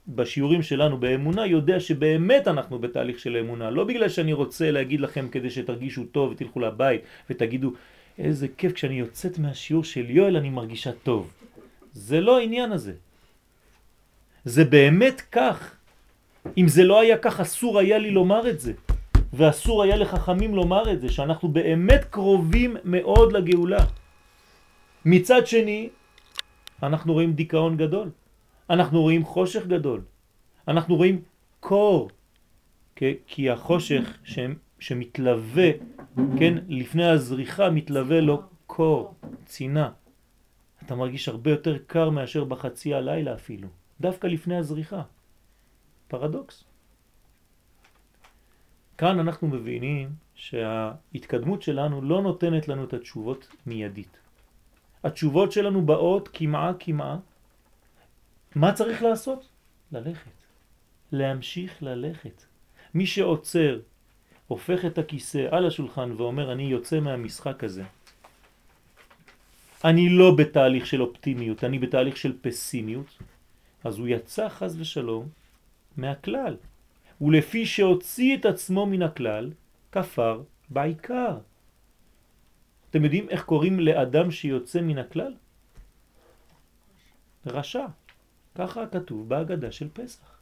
בשיעורים 0.09 0.63
שלנו 0.63 0.99
באמונה 0.99 1.47
יודע 1.47 1.81
שבאמת 1.81 2.49
אנחנו 2.49 2.79
בתהליך 2.79 3.19
של 3.19 3.37
אמונה, 3.37 3.71
לא 3.71 3.85
בגלל 3.85 4.09
שאני 4.09 4.33
רוצה 4.33 4.71
להגיד 4.71 5.01
לכם 5.01 5.29
כדי 5.29 5.51
שתרגישו 5.51 6.05
טוב 6.05 6.31
ותלכו 6.33 6.61
לבית 6.61 7.01
ותגידו 7.31 7.73
איזה 8.19 8.47
כיף 8.57 8.73
כשאני 8.73 8.95
יוצאת 8.95 9.39
מהשיעור 9.39 9.85
של 9.85 10.11
יואל 10.11 10.37
אני 10.37 10.51
מרגישה 10.51 10.93
טוב. 10.93 11.33
זה 11.93 12.21
לא 12.21 12.39
העניין 12.39 12.73
הזה. 12.73 12.93
זה 14.45 14.65
באמת 14.65 15.23
כך. 15.33 15.77
אם 16.59 16.69
זה 16.69 16.85
לא 16.85 17.01
היה 17.01 17.19
כך 17.19 17.41
אסור 17.41 17.79
היה 17.79 17.99
לי 17.99 18.11
לומר 18.11 18.49
את 18.51 18.61
זה. 18.61 18.73
ואסור 19.37 19.83
היה 19.83 19.97
לחכמים 19.97 20.55
לומר 20.55 20.93
את 20.93 21.01
זה, 21.01 21.09
שאנחנו 21.09 21.49
באמת 21.49 22.05
קרובים 22.11 22.77
מאוד 22.85 23.33
לגאולה. 23.33 23.85
מצד 25.05 25.47
שני, 25.47 25.89
אנחנו 26.83 27.13
רואים 27.13 27.33
דיכאון 27.33 27.77
גדול, 27.77 28.11
אנחנו 28.71 29.03
רואים 29.03 29.25
חושך 29.25 29.67
גדול, 29.67 30.01
אנחנו 30.69 30.97
רואים 30.97 31.23
קור, 31.61 32.11
כי 33.27 33.51
החושך 33.51 34.19
ש... 34.25 34.39
שמתלווה, 34.79 35.71
כן, 36.39 36.55
לפני 36.69 37.05
הזריחה 37.05 37.71
מתלווה 37.71 38.21
לו 38.21 38.43
קור, 38.67 39.15
צינה. 39.45 39.91
אתה 40.87 40.95
מרגיש 40.95 41.29
הרבה 41.29 41.51
יותר 41.51 41.79
קר 41.87 42.11
מאשר 42.11 42.45
בחצי 42.45 42.95
הלילה 42.95 43.35
אפילו, 43.35 43.69
דווקא 44.01 44.27
לפני 44.27 44.57
הזריחה. 44.57 45.03
פרדוקס. 46.09 46.65
כאן 48.99 49.21
אנחנו 49.21 49.49
מבינים 49.49 50.09
שההתקדמות 50.35 51.63
שלנו 51.63 52.03
לא 52.03 52.23
נותנת 52.23 52.69
לנו 52.69 52.85
את 52.85 52.93
התשובות 52.93 53.49
מיידית. 53.67 54.19
התשובות 55.05 55.53
שלנו 55.53 55.87
באות 55.87 56.29
כמעה 56.33 56.73
כמעה. 56.79 57.19
מה 58.55 58.73
צריך 58.73 59.03
לעשות? 59.03 59.49
ללכת. 59.93 60.31
להמשיך 61.13 61.83
ללכת. 61.83 62.45
מי 62.95 63.07
שעוצר, 63.07 63.81
הופך 64.47 64.85
את 64.85 64.99
הכיסא 64.99 65.47
על 65.51 65.67
השולחן 65.67 66.13
ואומר 66.17 66.53
אני 66.53 66.63
יוצא 66.63 67.01
מהמשחק 67.01 67.65
הזה. 67.65 67.85
אני 69.85 70.09
לא 70.09 70.35
בתהליך 70.35 70.87
של 70.87 71.03
אופטימיות, 71.03 71.65
אני 71.65 71.79
בתהליך 71.79 72.17
של 72.17 72.33
פסימיות, 72.41 73.19
אז 73.85 73.99
הוא 73.99 74.09
יצא 74.09 74.49
חז 74.49 74.81
ושלום 74.81 75.29
מהכלל. 75.97 76.57
ולפי 77.21 77.67
שהוציא 77.67 78.37
את 78.37 78.45
עצמו 78.47 78.87
מן 78.87 79.03
הכלל, 79.03 79.51
כפר 79.93 80.43
בעיקר. 80.71 81.39
אתם 82.91 83.05
יודעים 83.05 83.29
איך 83.29 83.45
קוראים 83.45 83.81
לאדם 83.81 84.31
שיוצא 84.31 84.81
מן 84.81 84.99
הכלל? 84.99 85.35
רשע. 87.47 87.87
ככה 88.55 88.87
כתוב 88.87 89.29
בהגדה 89.29 89.73
של 89.73 89.89
פסח. 89.93 90.39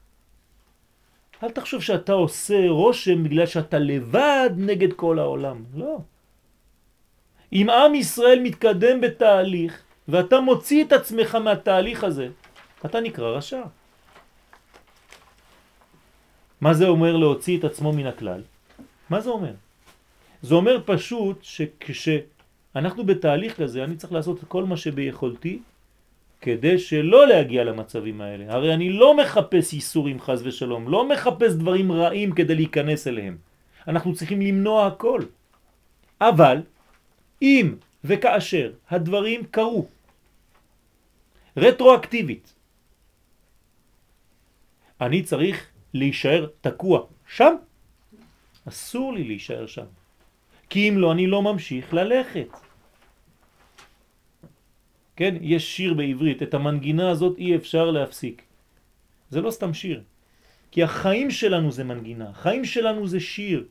אל 1.43 1.51
תחשוב 1.51 1.83
שאתה 1.83 2.13
עושה 2.13 2.69
רושם 2.69 3.25
בגלל 3.25 3.47
שאתה 3.47 3.79
לבד 3.79 4.51
נגד 4.57 4.93
כל 4.93 5.19
העולם. 5.19 5.65
לא. 5.75 5.99
אם 7.53 7.71
עם 7.71 7.95
ישראל 7.95 8.41
מתקדם 8.43 9.01
בתהליך 9.01 9.83
ואתה 10.09 10.41
מוציא 10.41 10.85
את 10.85 10.93
עצמך 10.93 11.35
מהתהליך 11.35 12.05
הזה, 12.05 12.29
אתה 12.87 13.01
נקרא 13.01 13.29
רשע. 13.29 13.63
מה 16.63 16.75
זה 16.75 16.89
אומר 16.89 17.17
להוציא 17.17 17.59
את 17.59 17.65
עצמו 17.65 17.93
מן 17.93 18.07
הכלל? 18.07 18.43
מה 19.11 19.21
זה 19.21 19.31
אומר? 19.31 19.55
זה 20.43 20.55
אומר 20.55 20.79
פשוט 20.87 21.39
שכשאנחנו 21.43 23.03
בתהליך 23.07 23.59
כזה, 23.59 23.85
אני 23.85 23.97
צריך 23.97 24.13
לעשות 24.13 24.39
כל 24.49 24.65
מה 24.65 24.77
שביכולתי 24.77 25.59
כדי 26.41 26.79
שלא 26.79 27.29
להגיע 27.29 27.65
למצבים 27.65 28.21
האלה. 28.21 28.55
הרי 28.55 28.75
אני 28.75 28.91
לא 28.95 29.17
מחפש 29.17 29.73
איסורים 29.73 30.21
חז 30.21 30.47
ושלום, 30.47 30.89
לא 30.89 31.09
מחפש 31.09 31.53
דברים 31.53 31.93
רעים 31.93 32.31
כדי 32.33 32.55
להיכנס 32.55 33.07
אליהם. 33.07 33.37
אנחנו 33.89 34.15
צריכים 34.15 34.41
למנוע 34.43 34.87
הכל. 34.87 35.21
אבל 36.21 36.63
אם 37.43 37.75
וכאשר 38.05 38.73
הדברים 38.91 39.41
קרו 39.51 39.87
רטרואקטיבית, 41.57 42.55
אני 45.01 45.23
צריך 45.23 45.72
להישאר 45.95 46.47
תקוע 46.61 47.01
שם? 47.27 47.55
אסור 48.69 49.13
לי 49.13 49.25
להישאר 49.25 49.67
שם. 49.67 49.87
כי 50.71 50.89
אם 50.89 50.99
לא, 50.99 51.13
אני 51.13 51.27
לא 51.27 51.43
ממשיך 51.43 51.95
ללכת. 51.95 52.49
כן, 55.17 55.35
יש 55.41 55.77
שיר 55.77 55.95
בעברית, 55.95 56.43
את 56.43 56.55
המנגינה 56.55 57.11
הזאת 57.11 57.39
אי 57.39 57.57
אפשר 57.57 57.91
להפסיק. 57.91 58.43
זה 59.31 59.41
לא 59.41 59.51
סתם 59.51 59.75
שיר, 59.75 60.03
כי 60.71 60.83
החיים 60.83 61.31
שלנו 61.31 61.73
זה 61.73 61.85
מנגינה, 61.85 62.31
החיים 62.31 62.65
שלנו 62.65 63.07
זה 63.07 63.21
שיר. 63.21 63.69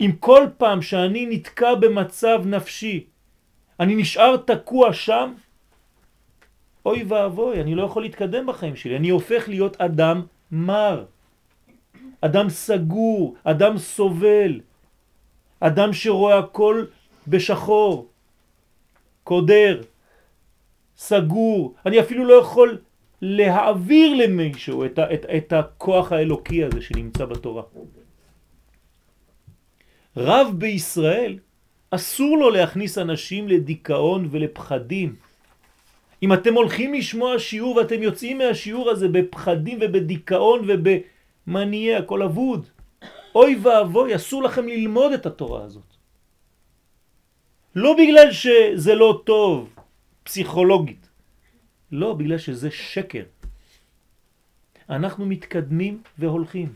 אם 0.00 0.10
כל 0.20 0.46
פעם 0.58 0.82
שאני 0.82 1.26
נתקע 1.26 1.74
במצב 1.74 2.42
נפשי, 2.46 3.06
אני 3.80 3.96
נשאר 3.96 4.36
תקוע 4.36 4.92
שם, 4.92 5.34
אוי 6.86 7.04
ואבוי, 7.04 7.60
אני 7.60 7.74
לא 7.74 7.82
יכול 7.82 8.02
להתקדם 8.02 8.46
בחיים 8.46 8.76
שלי, 8.76 8.96
אני 8.96 9.08
הופך 9.08 9.48
להיות 9.48 9.80
אדם 9.80 10.26
מר, 10.50 11.04
אדם 12.20 12.48
סגור, 12.48 13.36
אדם 13.44 13.78
סובל, 13.78 14.60
אדם 15.60 15.92
שרואה 15.92 16.38
הכל 16.38 16.84
בשחור, 17.28 18.08
קודר, 19.24 19.82
סגור, 20.96 21.74
אני 21.86 22.00
אפילו 22.00 22.24
לא 22.24 22.34
יכול 22.34 22.78
להעביר 23.22 24.14
למישהו 24.14 24.84
את, 24.84 24.98
את, 24.98 25.26
את 25.36 25.52
הכוח 25.52 26.12
האלוקי 26.12 26.64
הזה 26.64 26.82
שנמצא 26.82 27.24
בתורה. 27.24 27.62
רב 30.16 30.54
בישראל 30.58 31.38
אסור 31.90 32.38
לו 32.38 32.50
להכניס 32.50 32.98
אנשים 32.98 33.48
לדיכאון 33.48 34.28
ולפחדים. 34.30 35.16
אם 36.26 36.32
אתם 36.32 36.54
הולכים 36.54 36.94
לשמוע 36.94 37.38
שיעור 37.38 37.76
ואתם 37.76 38.02
יוצאים 38.02 38.38
מהשיעור 38.38 38.90
הזה 38.90 39.08
בפחדים 39.08 39.78
ובדיכאון 39.82 40.66
ובמניע, 40.66 41.98
הכל 41.98 42.22
אבוד, 42.22 42.66
אוי 43.34 43.58
ואבוי, 43.62 44.16
אסור 44.16 44.42
לכם 44.42 44.68
ללמוד 44.68 45.12
את 45.12 45.26
התורה 45.26 45.64
הזאת. 45.64 45.90
לא 47.74 47.94
בגלל 47.98 48.32
שזה 48.32 48.94
לא 48.94 49.22
טוב 49.26 49.74
פסיכולוגית, 50.22 51.08
לא, 51.92 52.14
בגלל 52.14 52.38
שזה 52.38 52.70
שקר. 52.70 53.24
אנחנו 54.90 55.26
מתקדמים 55.26 56.02
והולכים, 56.18 56.72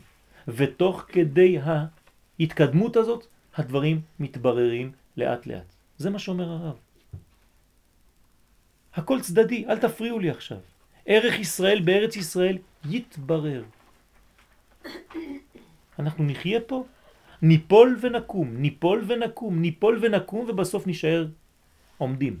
ותוך 0.47 1.05
כדי 1.07 1.59
ההתקדמות 2.39 2.95
הזאת 2.95 3.27
הדברים 3.55 4.01
מתבררים 4.19 4.91
לאט 5.17 5.47
לאט. 5.47 5.69
זה 5.97 6.09
מה 6.09 6.19
שאומר 6.19 6.49
הרב. 6.51 6.90
הכל 8.95 9.21
צדדי, 9.21 9.65
אל 9.67 9.77
תפריעו 9.77 10.19
לי 10.19 10.29
עכשיו. 10.29 10.57
ערך 11.05 11.39
ישראל 11.39 11.81
בארץ 11.81 12.15
ישראל 12.15 12.57
יתברר. 12.89 13.63
אנחנו 15.99 16.23
נחיה 16.23 16.61
פה, 16.61 16.85
ניפול 17.41 17.97
ונקום, 18.01 18.57
ניפול 18.57 19.03
ונקום, 19.07 19.61
ניפול 19.61 19.99
ונקום 20.01 20.45
ובסוף 20.49 20.87
נשאר 20.87 21.27
עומדים. 21.97 22.39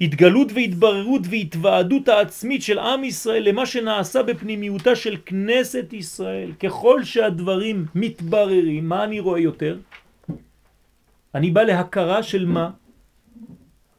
התגלות 0.00 0.52
והתבררות 0.54 1.22
והתוועדות 1.30 2.08
העצמית 2.08 2.62
של 2.62 2.78
עם 2.78 3.04
ישראל 3.04 3.48
למה 3.48 3.66
שנעשה 3.66 4.22
בפנימיותה 4.22 4.96
של 4.96 5.16
כנסת 5.26 5.92
ישראל. 5.92 6.52
ככל 6.62 7.04
שהדברים 7.04 7.86
מתבררים, 7.94 8.88
מה 8.88 9.04
אני 9.04 9.20
רואה 9.20 9.40
יותר? 9.40 9.78
אני 11.34 11.50
בא 11.50 11.62
להכרה 11.62 12.22
של 12.22 12.46
מה? 12.46 12.70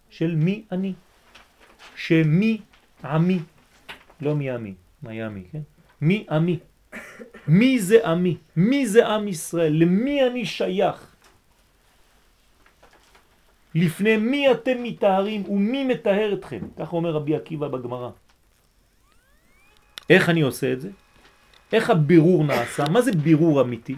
של 0.09 0.35
מי 0.35 0.65
אני. 0.71 0.93
שמי 1.95 2.61
עמי, 3.03 3.39
לא 4.21 4.35
מי 4.35 4.49
עמי, 4.49 4.73
מיאמי, 5.03 5.43
כן? 5.51 5.61
מי 6.01 6.25
עמי. 6.29 6.59
מי 7.47 7.79
זה 7.79 8.07
עמי? 8.07 8.37
מי 8.55 8.87
זה 8.87 9.07
עם 9.07 9.27
ישראל? 9.27 9.73
למי 9.73 10.27
אני 10.27 10.45
שייך? 10.45 11.15
לפני 13.75 14.17
מי 14.17 14.51
אתם 14.51 14.83
מתארים 14.83 15.49
ומי 15.49 15.83
מתאר 15.83 16.33
אתכם? 16.33 16.67
כך 16.77 16.93
אומר 16.93 17.11
רבי 17.11 17.35
עקיבא 17.35 17.67
בגמרא. 17.67 18.09
איך 20.09 20.29
אני 20.29 20.41
עושה 20.41 20.73
את 20.73 20.81
זה? 20.81 20.89
איך 21.73 21.89
הבירור 21.89 22.43
נעשה? 22.43 22.89
מה 22.89 23.01
זה 23.01 23.11
בירור 23.11 23.61
אמיתי? 23.61 23.95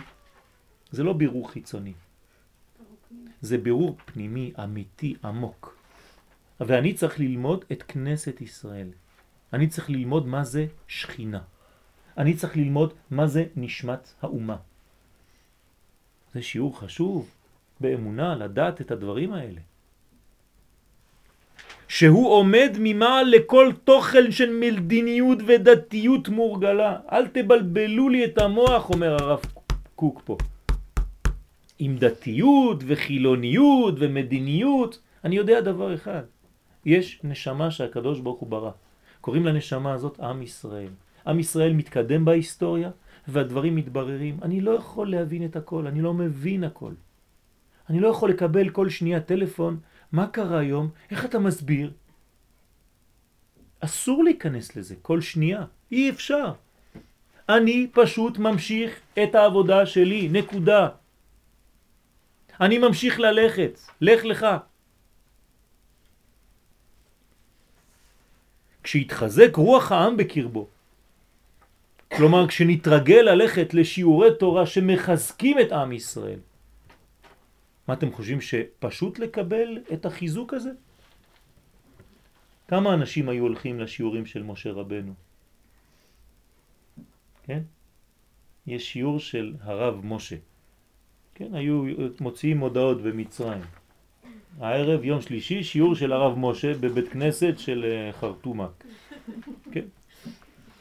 זה 0.92 1.04
לא 1.04 1.14
בירור 1.14 1.52
חיצוני. 1.52 1.94
זה 3.42 3.58
בירור 3.58 3.98
פנימי, 4.06 4.54
אמיתי, 4.64 5.16
עמוק. 5.24 5.76
ואני 6.60 6.94
צריך 6.94 7.20
ללמוד 7.20 7.66
את 7.72 7.84
כנסת 7.84 8.42
ישראל. 8.42 8.88
אני 9.54 9.68
צריך 9.68 9.90
ללמוד 9.90 10.28
מה 10.28 10.44
זה 10.44 10.66
שכינה. 10.88 11.42
אני 12.18 12.34
צריך 12.34 12.58
ללמוד 12.58 12.94
מה 13.12 13.28
זה 13.28 13.46
נשמת 13.56 14.14
האומה. 14.22 14.58
זה 16.34 16.42
שיעור 16.42 16.80
חשוב 16.80 17.30
באמונה 17.80 18.36
לדעת 18.36 18.82
את 18.82 18.92
הדברים 18.92 19.34
האלה. 19.34 19.62
שהוא 21.88 22.30
עומד 22.30 22.72
ממעל 22.80 23.30
לכל 23.30 23.72
תוכן 23.84 24.32
של 24.32 24.50
מלדיניות 24.54 25.38
ודתיות 25.48 26.30
מורגלה. 26.30 27.00
אל 27.12 27.28
תבלבלו 27.28 28.10
לי 28.10 28.26
את 28.26 28.38
המוח, 28.38 28.90
אומר 28.90 29.14
הרב 29.24 29.42
קוק 29.96 30.22
פה. 30.26 30.38
עם 31.84 31.98
דתיות 31.98 32.84
וחילוניות 32.88 33.96
ומדיניות, 33.98 35.00
אני 35.24 35.36
יודע 35.36 35.62
דבר 35.62 35.94
אחד, 35.94 36.22
יש 36.86 37.20
נשמה 37.24 37.72
שהקדוש 37.72 38.20
ברוך 38.20 38.40
הוא 38.40 38.50
ברא. 38.50 38.72
קוראים 39.22 39.46
לנשמה 39.46 39.94
הזאת 39.94 40.20
עם 40.20 40.42
ישראל. 40.42 40.90
עם 41.28 41.40
ישראל 41.40 41.74
מתקדם 41.74 42.26
בהיסטוריה 42.26 42.90
והדברים 43.28 43.76
מתבררים. 43.76 44.38
אני 44.42 44.62
לא 44.62 44.72
יכול 44.72 45.12
להבין 45.12 45.46
את 45.46 45.56
הכל, 45.56 45.88
אני 45.88 46.02
לא 46.02 46.14
מבין 46.14 46.64
הכל. 46.64 46.94
אני 47.90 48.00
לא 48.00 48.08
יכול 48.08 48.30
לקבל 48.30 48.70
כל 48.70 48.90
שנייה 48.90 49.20
טלפון, 49.20 49.80
מה 50.12 50.28
קרה 50.28 50.60
היום? 50.60 50.90
איך 51.12 51.26
אתה 51.26 51.40
מסביר? 51.40 51.92
אסור 53.80 54.24
להיכנס 54.24 54.76
לזה 54.76 54.96
כל 55.02 55.22
שנייה, 55.22 55.66
אי 55.92 56.10
אפשר. 56.10 56.54
אני 57.50 57.88
פשוט 57.94 58.38
ממשיך 58.38 59.00
את 59.24 59.36
העבודה 59.36 59.86
שלי, 59.86 60.30
נקודה. 60.32 61.01
אני 62.62 62.78
ממשיך 62.78 63.20
ללכת, 63.20 63.80
לך 64.02 64.26
לך. 64.26 64.46
כשהתחזק 68.84 69.56
רוח 69.56 69.92
העם 69.92 70.18
בקרבו, 70.18 70.68
כלומר 72.18 72.48
כשנתרגל 72.48 73.22
ללכת 73.22 73.74
לשיעורי 73.74 74.30
תורה 74.40 74.66
שמחזקים 74.66 75.60
את 75.60 75.72
עם 75.72 75.92
ישראל, 75.92 76.40
מה 77.88 77.94
אתם 77.94 78.12
חושבים 78.12 78.42
שפשוט 78.42 79.20
לקבל 79.20 79.78
את 79.94 80.06
החיזוק 80.06 80.54
הזה? 80.54 80.72
כמה 82.68 82.94
אנשים 82.94 83.30
היו 83.30 83.44
הולכים 83.44 83.80
לשיעורים 83.80 84.26
של 84.26 84.44
משה 84.44 84.72
רבנו? 84.72 85.14
כן? 87.44 87.62
יש 88.68 88.94
שיעור 88.94 89.20
של 89.20 89.56
הרב 89.62 90.06
משה. 90.06 90.36
כן, 91.42 91.56
היו 91.56 91.84
מוציאים 92.20 92.58
מודעות 92.58 93.02
במצרים. 93.02 93.62
הערב, 94.60 95.04
יום 95.04 95.22
שלישי, 95.22 95.64
שיעור 95.64 95.96
של 95.96 96.14
הרב 96.14 96.34
משה 96.38 96.74
בבית 96.74 97.10
כנסת 97.10 97.54
של 97.58 97.86
אה, 97.86 98.14
חרטומה. 98.14 98.68
כן? 99.72 99.86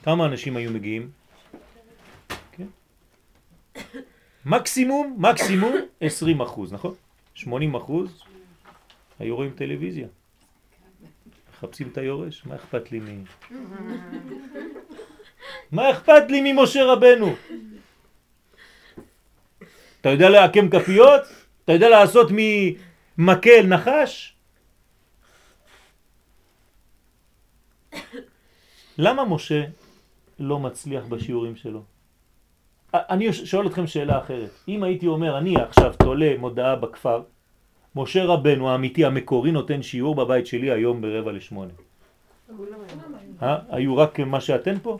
כמה 0.02 0.26
אנשים 0.26 0.56
היו 0.56 0.70
מגיעים? 0.70 1.10
כן? 2.52 2.66
מקסימום, 4.46 5.16
מקסימום 5.18 5.74
20 6.00 6.40
אחוז, 6.40 6.72
נכון? 6.72 6.94
80 7.34 7.74
אחוז 7.74 8.22
היו 9.18 9.36
רואים 9.36 9.50
טלוויזיה. 9.50 10.08
מחפשים 11.52 11.88
את 11.92 11.98
היורש, 11.98 12.46
מה 12.46 12.54
אכפת 12.54 12.92
לי 12.92 13.00
מי? 13.00 13.16
מה 15.72 15.90
אכפת 15.90 16.22
לי 16.28 16.52
ממשה 16.52 16.84
רבנו? 16.84 17.34
אתה 20.00 20.08
יודע 20.08 20.30
להקם 20.30 20.68
כפיות? 20.70 21.20
אתה 21.64 21.72
יודע 21.72 21.88
לעשות 21.88 22.28
ממקל 23.18 23.66
נחש? 23.66 24.36
למה 28.98 29.24
משה 29.24 29.64
לא 30.38 30.58
מצליח 30.58 31.04
בשיעורים 31.04 31.56
שלו? 31.56 31.82
אני 32.94 33.32
שואל 33.32 33.66
אתכם 33.66 33.86
שאלה 33.86 34.18
אחרת. 34.18 34.50
אם 34.68 34.82
הייתי 34.82 35.06
אומר, 35.06 35.38
אני 35.38 35.56
עכשיו 35.56 35.92
תולה 35.98 36.38
מודעה 36.38 36.76
בכפר, 36.76 37.22
משה 37.96 38.24
רבנו 38.24 38.70
האמיתי 38.70 39.04
המקורי 39.04 39.52
נותן 39.52 39.82
שיעור 39.82 40.14
בבית 40.14 40.46
שלי 40.46 40.70
היום 40.70 41.00
ברבע 41.00 41.32
לשמונה. 41.32 41.72
אה? 43.42 43.58
היו 43.70 43.96
רק 43.96 44.20
מה 44.20 44.40
שאתן 44.40 44.74
פה? 44.82 44.98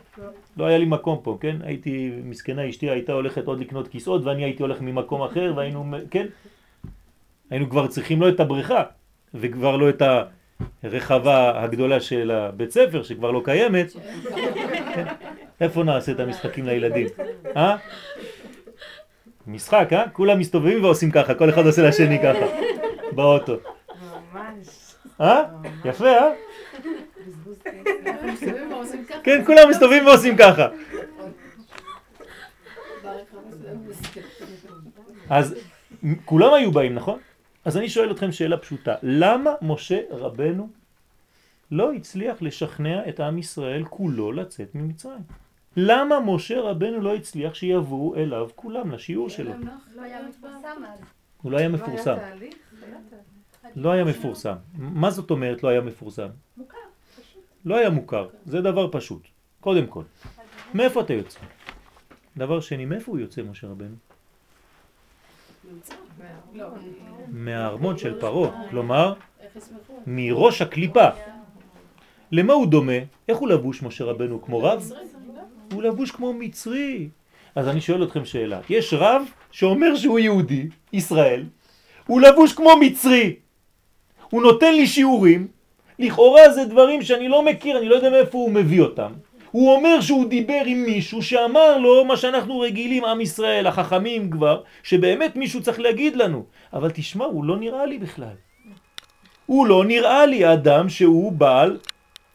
לא 0.57 0.65
היה 0.65 0.77
לי 0.77 0.85
מקום 0.85 1.19
פה, 1.23 1.37
כן? 1.41 1.55
הייתי, 1.63 2.11
מסכנה 2.23 2.69
אשתי 2.69 2.89
הייתה 2.89 3.13
הולכת 3.13 3.47
עוד 3.47 3.59
לקנות 3.59 3.87
כיסאות 3.87 4.25
ואני 4.25 4.43
הייתי 4.43 4.63
הולך 4.63 4.81
ממקום 4.81 5.21
אחר 5.21 5.53
והיינו, 5.55 5.85
כן? 6.11 6.27
היינו 7.49 7.69
כבר 7.69 7.87
צריכים 7.87 8.21
לא 8.21 8.29
את 8.29 8.39
הבריכה 8.39 8.83
וכבר 9.33 9.75
לא 9.75 9.89
את 9.89 10.01
הרחבה 10.83 11.63
הגדולה 11.63 11.99
של 11.99 12.31
הבית 12.31 12.71
ספר 12.71 13.03
שכבר 13.03 13.31
לא 13.31 13.41
קיימת. 13.45 13.91
כן? 14.95 15.05
איפה 15.61 15.83
נעשה 15.83 16.11
את 16.11 16.19
המשחקים 16.19 16.65
לילדים? 16.65 17.07
אה? 17.57 17.75
משחק, 19.47 19.89
אה? 19.93 20.09
כולם 20.09 20.39
מסתובבים 20.39 20.83
ועושים 20.83 21.11
ככה, 21.11 21.33
כל 21.33 21.49
אחד 21.49 21.65
עושה 21.65 21.81
לשני 21.87 22.19
ככה, 22.19 22.45
באוטו. 23.11 23.55
ממש. 24.33 24.67
אה? 25.21 25.43
יפה, 25.85 26.07
אה? 26.07 26.29
כן, 29.23 29.45
כולם 29.45 29.69
מסתובבים 29.69 30.05
ועושים 30.05 30.37
ככה. 30.37 30.67
אז 35.29 35.55
כולם 36.25 36.53
היו 36.53 36.71
באים, 36.71 36.95
נכון? 36.95 37.19
אז 37.65 37.77
אני 37.77 37.89
שואל 37.89 38.11
אתכם 38.11 38.31
שאלה 38.31 38.57
פשוטה, 38.57 38.95
למה 39.03 39.53
משה 39.61 39.99
רבנו 40.09 40.69
לא 41.71 41.93
הצליח 41.93 42.41
לשכנע 42.41 43.09
את 43.09 43.19
עם 43.19 43.37
ישראל 43.37 43.83
כולו 43.89 44.31
לצאת 44.31 44.75
ממצרים? 44.75 45.21
למה 45.77 46.19
משה 46.19 46.61
רבנו 46.61 47.01
לא 47.01 47.15
הצליח 47.15 47.53
שיבואו 47.53 48.15
אליו 48.15 48.49
כולם 48.55 48.91
לשיעור 48.91 49.29
שלו? 49.29 49.51
לא 49.95 50.01
היה 50.01 50.21
מפורסם 50.21 50.83
אז. 50.93 50.99
הוא 51.41 51.51
לא 51.51 51.57
היה 51.57 51.69
מפורסם. 51.69 52.17
לא 53.75 53.91
היה 53.91 54.03
מפורסם. 54.03 54.55
מה 54.73 55.11
זאת 55.11 55.31
אומרת 55.31 55.63
לא 55.63 55.69
היה 55.69 55.81
מפורסם? 55.81 56.27
מוכר, 56.57 56.77
לא 57.65 57.75
היה 57.75 57.89
מוכר, 57.89 58.27
זה 58.45 58.61
דבר 58.61 58.89
פשוט. 58.91 59.27
קודם 59.59 59.87
כל. 59.87 60.03
מאיפה 60.73 61.01
אתה 61.01 61.13
יוצא? 61.13 61.39
דבר 62.37 62.59
שני, 62.59 62.85
מאיפה 62.85 63.11
הוא 63.11 63.19
יוצא 63.19 63.41
משה 63.41 63.67
רבנו? 63.67 63.95
מהארמון 67.27 67.97
של 67.97 68.19
פרו, 68.19 68.51
כלומר 68.69 69.13
מראש 70.07 70.61
הקליפה. 70.61 71.07
למה 72.31 72.53
הוא 72.53 72.67
דומה? 72.67 72.99
איך 73.27 73.37
הוא 73.37 73.47
לבוש 73.47 73.83
משה 73.83 74.03
רבנו? 74.03 74.41
כמו 74.41 74.59
רב? 74.63 74.91
הוא 75.73 75.83
לבוש 75.83 76.11
כמו 76.11 76.33
מצרי. 76.33 77.09
אז 77.55 77.67
אני 77.67 77.81
שואל 77.81 78.03
אתכם 78.03 78.25
שאלה, 78.25 78.59
יש 78.69 78.93
רב 78.93 79.23
שאומר 79.51 79.95
שהוא 79.95 80.19
יהודי, 80.19 80.69
ישראל, 80.93 81.45
הוא 82.07 82.21
לבוש 82.21 82.53
כמו 82.53 82.71
מצרי, 82.79 83.35
הוא 84.29 84.41
נותן 84.41 84.73
לי 84.73 84.87
שיעורים, 84.87 85.47
לכאורה 86.01 86.49
זה 86.53 86.65
דברים 86.65 87.01
שאני 87.01 87.27
לא 87.27 87.45
מכיר, 87.45 87.77
אני 87.77 87.89
לא 87.89 87.95
יודע 87.95 88.09
מאיפה 88.09 88.37
הוא 88.37 88.51
מביא 88.51 88.81
אותם. 88.81 89.11
הוא 89.51 89.75
אומר 89.75 90.01
שהוא 90.01 90.29
דיבר 90.29 90.61
עם 90.65 90.83
מישהו 90.83 91.21
שאמר 91.21 91.77
לו 91.77 92.05
מה 92.05 92.17
שאנחנו 92.17 92.59
רגילים, 92.59 93.05
עם 93.05 93.21
ישראל, 93.21 93.67
החכמים 93.67 94.29
כבר, 94.29 94.63
שבאמת 94.83 95.35
מישהו 95.35 95.63
צריך 95.63 95.79
להגיד 95.79 96.15
לנו. 96.15 96.45
אבל 96.73 96.91
תשמע, 96.91 97.25
הוא 97.25 97.43
לא 97.45 97.57
נראה 97.57 97.85
לי 97.85 97.97
בכלל. 97.97 98.35
הוא 99.45 99.67
לא 99.67 99.85
נראה 99.85 100.25
לי 100.25 100.53
אדם 100.53 100.89
שהוא 100.89 101.31
בעל 101.31 101.79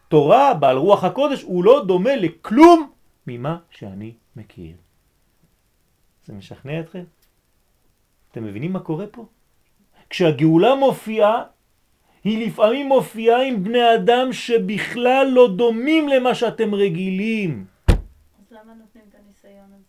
תורה, 0.09 0.55
בעל 0.55 0.76
רוח 0.76 1.05
הקודש, 1.05 1.42
הוא 1.42 1.64
לא 1.64 1.85
דומה 1.87 2.16
לכלום 2.16 2.90
ממה 3.26 3.57
שאני 3.70 4.12
מכיר. 4.37 4.76
זה 6.24 6.33
משכנע 6.33 6.81
אתכם? 6.81 7.05
אתם 8.33 8.44
מבינים 8.44 8.72
מה 8.72 8.81
קורה 8.81 9.07
פה? 9.07 9.24
כשהגאולה 10.11 10.74
מופיעה, 10.74 11.42
היא 12.27 12.47
לפעמים 12.47 12.89
מופיעה 12.89 13.43
עם 13.43 13.65
בני 13.65 13.95
אדם 13.95 14.33
שבכלל 14.33 15.27
לא 15.33 15.49
דומים 15.57 16.09
למה 16.09 16.35
שאתם 16.35 16.75
רגילים. 16.75 17.65
אז 17.89 17.95
למה 18.51 18.73
נותנים 18.75 19.05
את 19.09 19.15
הניסיון 19.15 19.71
הזה? 19.75 19.85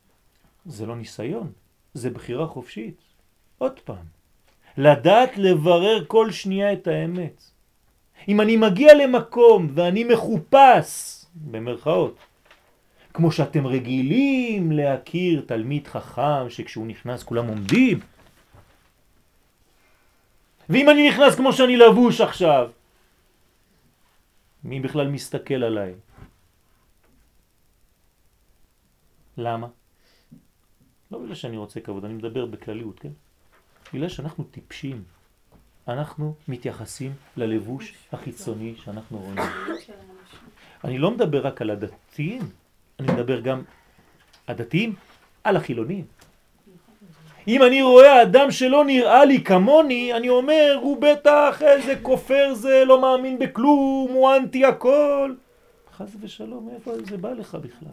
זה 0.66 0.86
לא 0.86 0.96
ניסיון, 0.96 1.52
זה 1.94 2.10
בחירה 2.10 2.48
חופשית. 2.48 3.02
עוד 3.58 3.80
פעם, 3.80 4.06
לדעת 4.78 5.38
לברר 5.38 6.06
כל 6.08 6.32
שנייה 6.32 6.74
את 6.74 6.88
האמת. 6.88 7.44
אם 8.28 8.42
אני 8.42 8.58
מגיע 8.58 8.94
למקום 8.94 9.68
ואני 9.74 10.04
מחופש, 10.04 11.26
במרכאות, 11.36 12.18
כמו 13.14 13.32
שאתם 13.32 13.68
רגילים 13.68 14.72
להכיר 14.72 15.44
תלמיד 15.48 15.88
חכם 15.88 16.50
שכשהוא 16.50 16.88
נכנס 16.88 17.24
כולם 17.24 17.48
עומדים, 17.48 18.00
ואם 20.70 20.90
אני 20.90 21.10
נכנס 21.10 21.36
כמו 21.36 21.54
שאני 21.54 21.78
לבוש 21.78 22.22
עכשיו, 22.22 22.70
מי 24.64 24.80
בכלל 24.80 25.08
מסתכל 25.08 25.64
עליי? 25.64 25.94
למה? 29.38 29.68
לא 31.12 31.20
בגלל 31.20 31.36
שאני 31.36 31.58
רוצה 31.58 31.80
כבוד, 31.80 32.06
אני 32.06 32.14
מדבר 32.14 32.46
בכלליות, 32.46 33.00
כן? 33.00 33.12
בגלל 33.94 34.10
שאנחנו 34.10 34.44
טיפשים. 34.44 35.04
אנחנו 35.88 36.36
מתייחסים 36.48 37.14
ללבוש 37.38 37.94
החיצוני 38.12 38.76
שאנחנו 38.76 39.18
רואים. 39.18 39.38
אני 40.84 40.98
לא 40.98 41.12
מדבר 41.12 41.48
רק 41.48 41.62
על 41.62 41.70
הדתיים, 41.70 42.42
אני 43.00 43.14
מדבר 43.14 43.40
גם 43.40 43.62
הדתיים 44.48 44.96
על 45.44 45.56
החילונים. 45.56 46.06
אם 47.48 47.64
אני 47.64 47.82
רואה 47.82 48.22
אדם 48.22 48.52
שלא 48.52 48.86
נראה 48.86 49.26
לי 49.26 49.44
כמוני, 49.44 50.14
אני 50.14 50.30
אומר, 50.30 50.80
הוא 50.82 50.98
בטח 51.02 51.62
איזה 51.62 51.96
כופר 52.02 52.54
זה, 52.54 52.84
לא 52.86 53.02
מאמין 53.02 53.40
בכלום, 53.40 54.12
הוא 54.12 54.36
אנטי 54.36 54.66
הכל. 54.66 55.34
חס 55.98 56.16
ושלום, 56.22 56.70
איפה 56.76 56.92
זה 57.04 57.18
בא 57.18 57.32
לך 57.32 57.56
בכלל? 57.56 57.90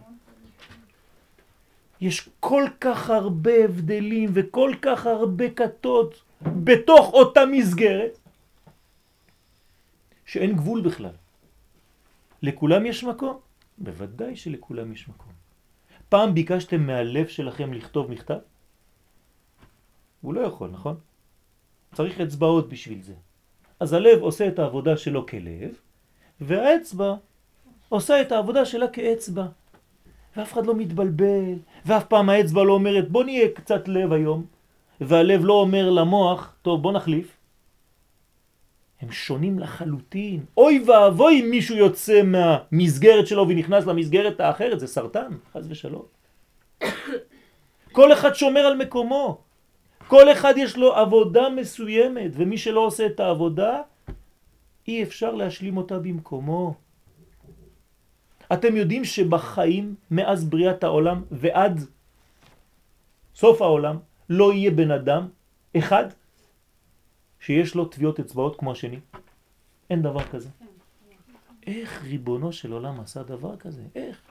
יש 2.00 2.28
כל 2.40 2.64
כך 2.80 3.10
הרבה 3.10 3.64
הבדלים 3.64 4.30
וכל 4.34 4.72
כך 4.82 5.06
הרבה 5.06 5.50
כתות 5.50 6.22
בתוך 6.42 7.12
אותה 7.12 7.46
מסגרת, 7.46 8.18
שאין 10.26 10.56
גבול 10.56 10.80
בכלל. 10.80 11.14
לכולם 12.42 12.86
יש 12.86 13.04
מקום? 13.04 13.38
בוודאי 13.78 14.36
שלכולם 14.36 14.92
יש 14.92 15.08
מקום. 15.08 15.32
פעם 16.08 16.34
ביקשתם 16.34 16.86
מהלב 16.86 17.28
שלכם 17.28 17.72
לכתוב 17.72 18.10
מכתב? 18.10 18.38
הוא 20.24 20.34
לא 20.34 20.40
יכול, 20.40 20.70
נכון? 20.70 20.96
צריך 21.94 22.20
אצבעות 22.20 22.68
בשביל 22.68 23.02
זה. 23.02 23.14
אז 23.80 23.92
הלב 23.92 24.22
עושה 24.22 24.48
את 24.48 24.58
העבודה 24.58 24.96
שלו 24.96 25.26
כלב, 25.26 25.70
והאצבע 26.40 27.14
עושה 27.88 28.20
את 28.20 28.32
העבודה 28.32 28.64
שלה 28.64 28.88
כאצבע. 28.88 29.46
ואף 30.36 30.52
אחד 30.52 30.66
לא 30.66 30.74
מתבלבל, 30.74 31.58
ואף 31.86 32.04
פעם 32.04 32.28
האצבע 32.30 32.64
לא 32.64 32.72
אומרת 32.72 33.08
בוא 33.08 33.24
נהיה 33.24 33.48
קצת 33.54 33.88
לב 33.88 34.12
היום, 34.12 34.46
והלב 35.00 35.44
לא 35.44 35.52
אומר 35.52 35.90
למוח, 35.90 36.54
טוב 36.62 36.82
בוא 36.82 36.92
נחליף. 36.92 37.36
הם 39.00 39.12
שונים 39.12 39.58
לחלוטין. 39.58 40.44
אוי 40.56 40.84
ואבוי 40.86 41.40
אם 41.40 41.50
מישהו 41.50 41.76
יוצא 41.76 42.22
מהמסגרת 42.22 43.26
שלו 43.26 43.48
ונכנס 43.48 43.86
למסגרת 43.86 44.40
האחרת, 44.40 44.80
זה 44.80 44.86
סרטן, 44.86 45.32
חז 45.52 45.66
ושלום. 45.70 46.02
כל 47.92 48.12
אחד 48.12 48.34
שומר 48.34 48.60
על 48.60 48.76
מקומו. 48.76 49.44
כל 50.08 50.32
אחד 50.32 50.54
יש 50.56 50.76
לו 50.76 50.94
עבודה 50.94 51.48
מסוימת, 51.48 52.30
ומי 52.34 52.58
שלא 52.58 52.80
עושה 52.80 53.06
את 53.06 53.20
העבודה, 53.20 53.82
אי 54.88 55.02
אפשר 55.02 55.34
להשלים 55.34 55.76
אותה 55.76 55.98
במקומו. 55.98 56.74
אתם 58.52 58.76
יודעים 58.76 59.04
שבחיים, 59.04 59.94
מאז 60.10 60.44
בריאת 60.44 60.84
העולם 60.84 61.22
ועד 61.30 61.80
סוף 63.34 63.62
העולם, 63.62 63.98
לא 64.30 64.52
יהיה 64.52 64.70
בן 64.70 64.90
אדם 64.90 65.28
אחד 65.76 66.04
שיש 67.40 67.74
לו 67.74 67.84
טביעות 67.84 68.20
אצבעות 68.20 68.58
כמו 68.58 68.72
השני? 68.72 69.00
אין 69.90 70.02
דבר 70.02 70.24
כזה. 70.24 70.48
איך 71.66 72.02
ריבונו 72.04 72.52
של 72.52 72.72
עולם 72.72 73.00
עשה 73.00 73.22
דבר 73.22 73.56
כזה? 73.56 73.82
איך? 73.94 74.23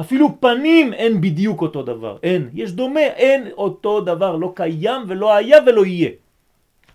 אפילו 0.00 0.40
פנים 0.40 0.92
אין 0.92 1.20
בדיוק 1.20 1.62
אותו 1.62 1.82
דבר, 1.82 2.18
אין, 2.22 2.50
יש 2.52 2.72
דומה, 2.72 3.00
אין 3.00 3.50
אותו 3.52 4.00
דבר, 4.00 4.36
לא 4.36 4.52
קיים 4.56 5.02
ולא 5.08 5.34
היה 5.34 5.58
ולא 5.66 5.86
יהיה. 5.86 6.10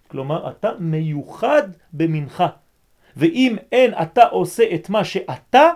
כלומר, 0.08 0.50
אתה 0.50 0.72
מיוחד 0.80 1.64
במנחה, 1.94 2.48
ואם 3.18 3.56
אין 3.72 3.94
אתה 4.02 4.26
עושה 4.26 4.64
את 4.76 4.90
מה 4.90 5.04
שאתה, 5.04 5.72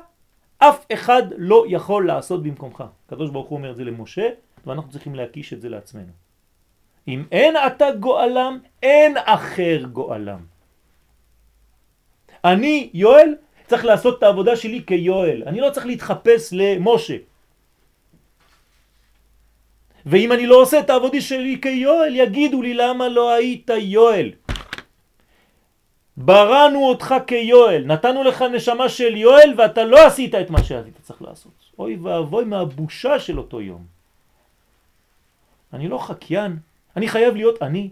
אף 0.58 0.86
אחד 0.94 1.24
לא 1.38 1.66
יכול 1.68 2.08
לעשות 2.08 2.44
במקומך. 2.44 2.84
הקדוש 3.08 3.30
ברוך 3.30 3.48
הוא 3.48 3.58
אומר 3.58 3.72
את 3.72 3.76
זה 3.76 3.84
למשה, 3.84 4.30
ואנחנו 4.66 4.92
צריכים 4.92 5.16
להקיש 5.16 5.54
את 5.54 5.62
זה 5.62 5.70
לעצמנו. 5.70 6.12
אם 7.08 7.24
אין 7.32 7.56
אתה 7.68 7.92
גואלם, 8.00 8.60
אין 8.84 9.18
אחר 9.26 9.84
גואלם. 9.92 10.40
אני, 12.46 12.90
יואל, 12.94 13.36
צריך 13.72 13.86
לעשות 13.86 14.18
את 14.18 14.24
העבודה 14.24 14.56
שלי 14.56 14.84
כיואל. 14.88 15.44
אני 15.48 15.60
לא 15.64 15.70
צריך 15.72 15.86
להתחפש 15.86 16.52
למשה. 16.52 17.18
ואם 20.06 20.32
אני 20.32 20.46
לא 20.46 20.56
עושה 20.62 20.80
את 20.80 20.90
העבודה 20.90 21.22
שלי 21.22 21.56
כיואל, 21.62 22.16
יגידו 22.16 22.62
לי 22.62 22.74
למה 22.74 23.08
לא 23.08 23.34
היית 23.34 23.70
יואל. 23.70 24.32
בראנו 26.18 26.80
אותך 26.90 27.16
כיואל, 27.28 27.84
נתנו 27.86 28.24
לך 28.24 28.42
נשמה 28.42 28.90
של 28.90 29.16
יואל 29.18 29.54
ואתה 29.58 29.84
לא 29.84 30.06
עשית 30.08 30.36
את 30.36 30.50
מה 30.50 30.64
שהיית 30.64 31.00
צריך 31.02 31.22
לעשות. 31.22 31.56
אוי 31.80 31.96
ואבוי 31.96 32.46
מהבושה 32.46 33.20
של 33.20 33.40
אותו 33.40 33.62
יום. 33.62 33.84
אני 35.74 35.88
לא 35.88 35.98
חקיין, 35.98 36.60
אני 36.96 37.08
חייב 37.08 37.36
להיות 37.36 37.64
אני. 37.64 37.90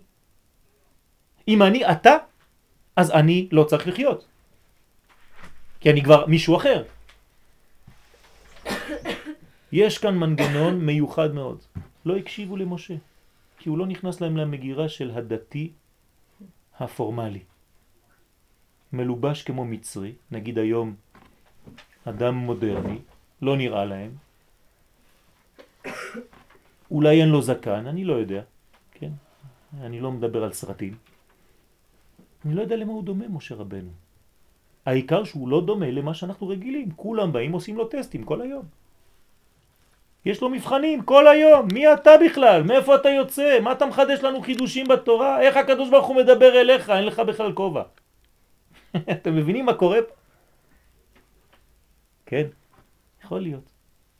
אם 1.47 1.63
אני 1.63 1.81
אתה, 1.87 2.17
אז 2.95 3.11
אני 3.11 3.47
לא 3.51 3.63
צריך 3.63 3.87
לחיות. 3.87 4.25
כי 5.79 5.89
אני 5.89 6.03
כבר 6.03 6.25
מישהו 6.25 6.57
אחר. 6.57 6.83
יש 9.71 9.97
כאן 9.97 10.17
מנגנון 10.17 10.85
מיוחד 10.85 11.33
מאוד. 11.33 11.59
לא 12.05 12.17
הקשיבו 12.17 12.57
למשה, 12.57 12.95
כי 13.59 13.69
הוא 13.69 13.77
לא 13.77 13.87
נכנס 13.87 14.21
להם 14.21 14.37
למגירה 14.37 14.89
של 14.89 15.11
הדתי 15.11 15.71
הפורמלי. 16.79 17.43
מלובש 18.93 19.43
כמו 19.43 19.65
מצרי, 19.65 20.13
נגיד 20.31 20.57
היום 20.57 20.95
אדם 22.05 22.35
מודרני, 22.35 22.99
לא 23.41 23.57
נראה 23.57 23.85
להם. 23.85 24.11
אולי 26.91 27.21
אין 27.21 27.29
לו 27.29 27.41
זקן, 27.41 27.87
אני 27.87 28.05
לא 28.05 28.13
יודע, 28.13 28.41
כן? 28.91 29.11
אני 29.81 29.99
לא 29.99 30.11
מדבר 30.11 30.43
על 30.43 30.53
סרטים. 30.53 30.97
אני 32.45 32.53
לא 32.55 32.61
יודע 32.61 32.75
למה 32.75 32.91
הוא 32.91 33.03
דומה, 33.03 33.27
משה 33.27 33.55
רבנו. 33.55 34.08
העיקר 34.85 35.23
שהוא 35.23 35.49
לא 35.49 35.61
דומה 35.61 35.91
למה 35.91 36.13
שאנחנו 36.13 36.47
רגילים. 36.47 36.91
כולם 36.95 37.31
באים 37.31 37.51
עושים 37.51 37.77
לו 37.77 37.85
טסטים 37.87 38.23
כל 38.23 38.41
היום. 38.41 38.65
יש 40.25 40.41
לו 40.41 40.49
מבחנים 40.49 41.01
כל 41.01 41.27
היום. 41.27 41.67
מי 41.73 41.93
אתה 41.93 42.11
בכלל? 42.25 42.63
מאיפה 42.63 42.95
אתה 42.95 43.09
יוצא? 43.09 43.59
מה 43.59 43.71
אתה 43.71 43.85
מחדש 43.85 44.19
לנו 44.19 44.41
חידושים 44.41 44.87
בתורה? 44.87 45.41
איך 45.41 45.57
הקדוש 45.57 45.89
ברוך 45.89 46.07
הוא 46.07 46.15
מדבר 46.15 46.61
אליך? 46.61 46.89
אין 46.89 47.05
לך 47.05 47.19
בכלל 47.19 47.53
כובע. 47.53 47.83
אתם 49.11 49.35
מבינים 49.35 49.65
מה 49.65 49.73
קורה 49.73 49.99
פה? 50.01 50.13
כן, 52.25 52.47
יכול 53.23 53.41
להיות 53.41 53.69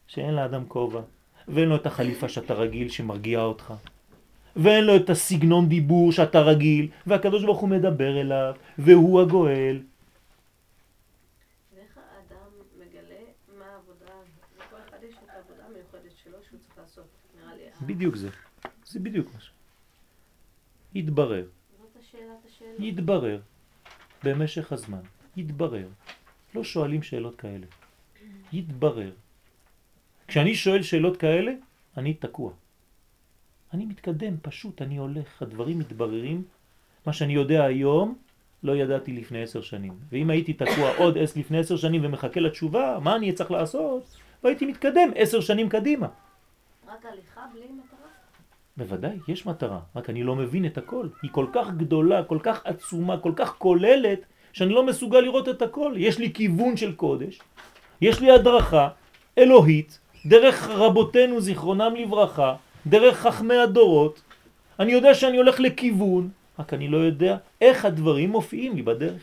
שאין 0.07 0.35
לאדם 0.35 0.65
כובע, 0.67 1.01
ואין 1.47 1.69
לו 1.69 1.75
את 1.75 1.85
החליפה 1.85 2.29
שאתה 2.29 2.53
רגיל 2.53 2.89
שמרגיע 2.89 3.41
אותך, 3.41 3.73
ואין 4.55 4.83
לו 4.83 4.95
את 4.95 5.09
הסגנון 5.09 5.69
דיבור 5.69 6.11
שאתה 6.11 6.41
רגיל, 6.41 6.87
והקדוש 7.07 7.43
ברוך 7.43 7.59
הוא 7.59 7.69
מדבר 7.69 8.21
אליו, 8.21 8.53
והוא 8.77 9.21
הגואל. 9.21 9.81
ואיך 11.73 11.97
האדם 11.97 12.51
מגלה 12.79 13.21
מה 13.59 13.65
העבודה, 13.65 14.13
לכל 14.57 14.77
אחד 14.89 14.97
יש 15.09 15.15
את 15.23 15.29
העבודה 15.29 15.63
המיוחדת 15.69 16.17
שלו 16.23 16.37
שהוא 16.49 16.59
צריך 16.59 16.77
לעשות, 16.77 17.07
נראה 17.41 17.55
לי. 17.55 17.68
בדיוק 17.81 18.15
זה, 18.15 18.29
זה 18.85 18.99
בדיוק 18.99 19.33
מה 19.33 19.39
ש... 19.39 19.51
יתברר. 20.95 21.45
יתברר, 22.79 23.39
במשך 24.23 24.71
הזמן, 24.71 25.01
יתברר. 25.37 25.87
לא 26.55 26.63
שואלים 26.63 27.03
שאלות 27.03 27.35
כאלה, 27.35 27.65
יתברר. 28.53 29.11
כשאני 30.27 30.55
שואל 30.55 30.81
שאלות 30.81 31.17
כאלה, 31.17 31.51
אני 31.97 32.13
תקוע. 32.13 32.51
אני 33.73 33.85
מתקדם, 33.85 34.35
פשוט, 34.41 34.81
אני 34.81 34.97
הולך, 34.97 35.41
הדברים 35.41 35.79
מתבררים. 35.79 36.43
מה 37.05 37.13
שאני 37.13 37.33
יודע 37.33 37.63
היום, 37.63 38.17
לא 38.63 38.75
ידעתי 38.75 39.13
לפני 39.13 39.43
עשר 39.43 39.61
שנים. 39.61 39.93
ואם 40.09 40.29
הייתי 40.29 40.53
תקוע 40.53 40.95
עוד 41.01 41.17
עש 41.17 41.37
לפני 41.37 41.57
עשר 41.57 41.77
שנים 41.77 42.05
ומחכה 42.05 42.39
לתשובה, 42.39 42.97
מה 43.01 43.15
אני 43.15 43.33
צריך 43.33 43.51
לעשות? 43.51 44.15
והייתי 44.43 44.65
מתקדם 44.65 45.09
עשר 45.15 45.41
שנים 45.41 45.69
קדימה. 45.69 46.07
רק 46.89 47.05
הליכה 47.05 47.41
בלי 47.53 47.65
מטרה? 47.65 48.09
בוודאי, 48.77 49.17
יש 49.27 49.45
מטרה, 49.45 49.79
רק 49.95 50.09
אני 50.09 50.23
לא 50.23 50.35
מבין 50.35 50.65
את 50.65 50.77
הכל. 50.77 51.07
היא 51.21 51.31
כל 51.31 51.45
כך 51.53 51.71
גדולה, 51.77 52.23
כל 52.23 52.39
כך 52.43 52.61
עצומה, 52.65 53.17
כל 53.17 53.31
כך 53.35 53.55
כוללת, 53.57 54.19
שאני 54.53 54.73
לא 54.73 54.85
מסוגל 54.85 55.19
לראות 55.19 55.49
את 55.49 55.61
הכל. 55.61 55.93
יש 55.97 56.19
לי 56.19 56.33
כיוון 56.33 56.77
של 56.77 56.95
קודש, 56.95 57.39
יש 58.01 58.19
לי 58.19 58.31
הדרכה 58.31 58.89
אלוהית, 59.37 59.99
דרך 60.25 60.69
רבותינו 60.69 61.41
זיכרונם 61.41 61.93
לברכה, 61.95 62.55
דרך 62.87 63.17
חכמי 63.17 63.57
הדורות. 63.57 64.21
אני 64.79 64.91
יודע 64.91 65.13
שאני 65.13 65.37
הולך 65.37 65.59
לכיוון, 65.59 66.29
רק 66.59 66.73
אני 66.73 66.87
לא 66.87 66.97
יודע 66.97 67.37
איך 67.61 67.85
הדברים 67.85 68.29
מופיעים 68.29 68.75
לי 68.75 68.81
בדרך. 68.81 69.21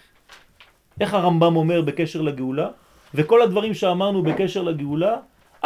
איך 1.01 1.15
הרמב"ם 1.15 1.57
אומר 1.57 1.83
בקשר 1.83 2.23
לגאולה, 2.23 2.69
וכל 3.15 3.43
הדברים 3.43 3.75
שאמרנו 3.75 4.23
בקשר 4.23 4.63
לגאולה, 4.63 5.17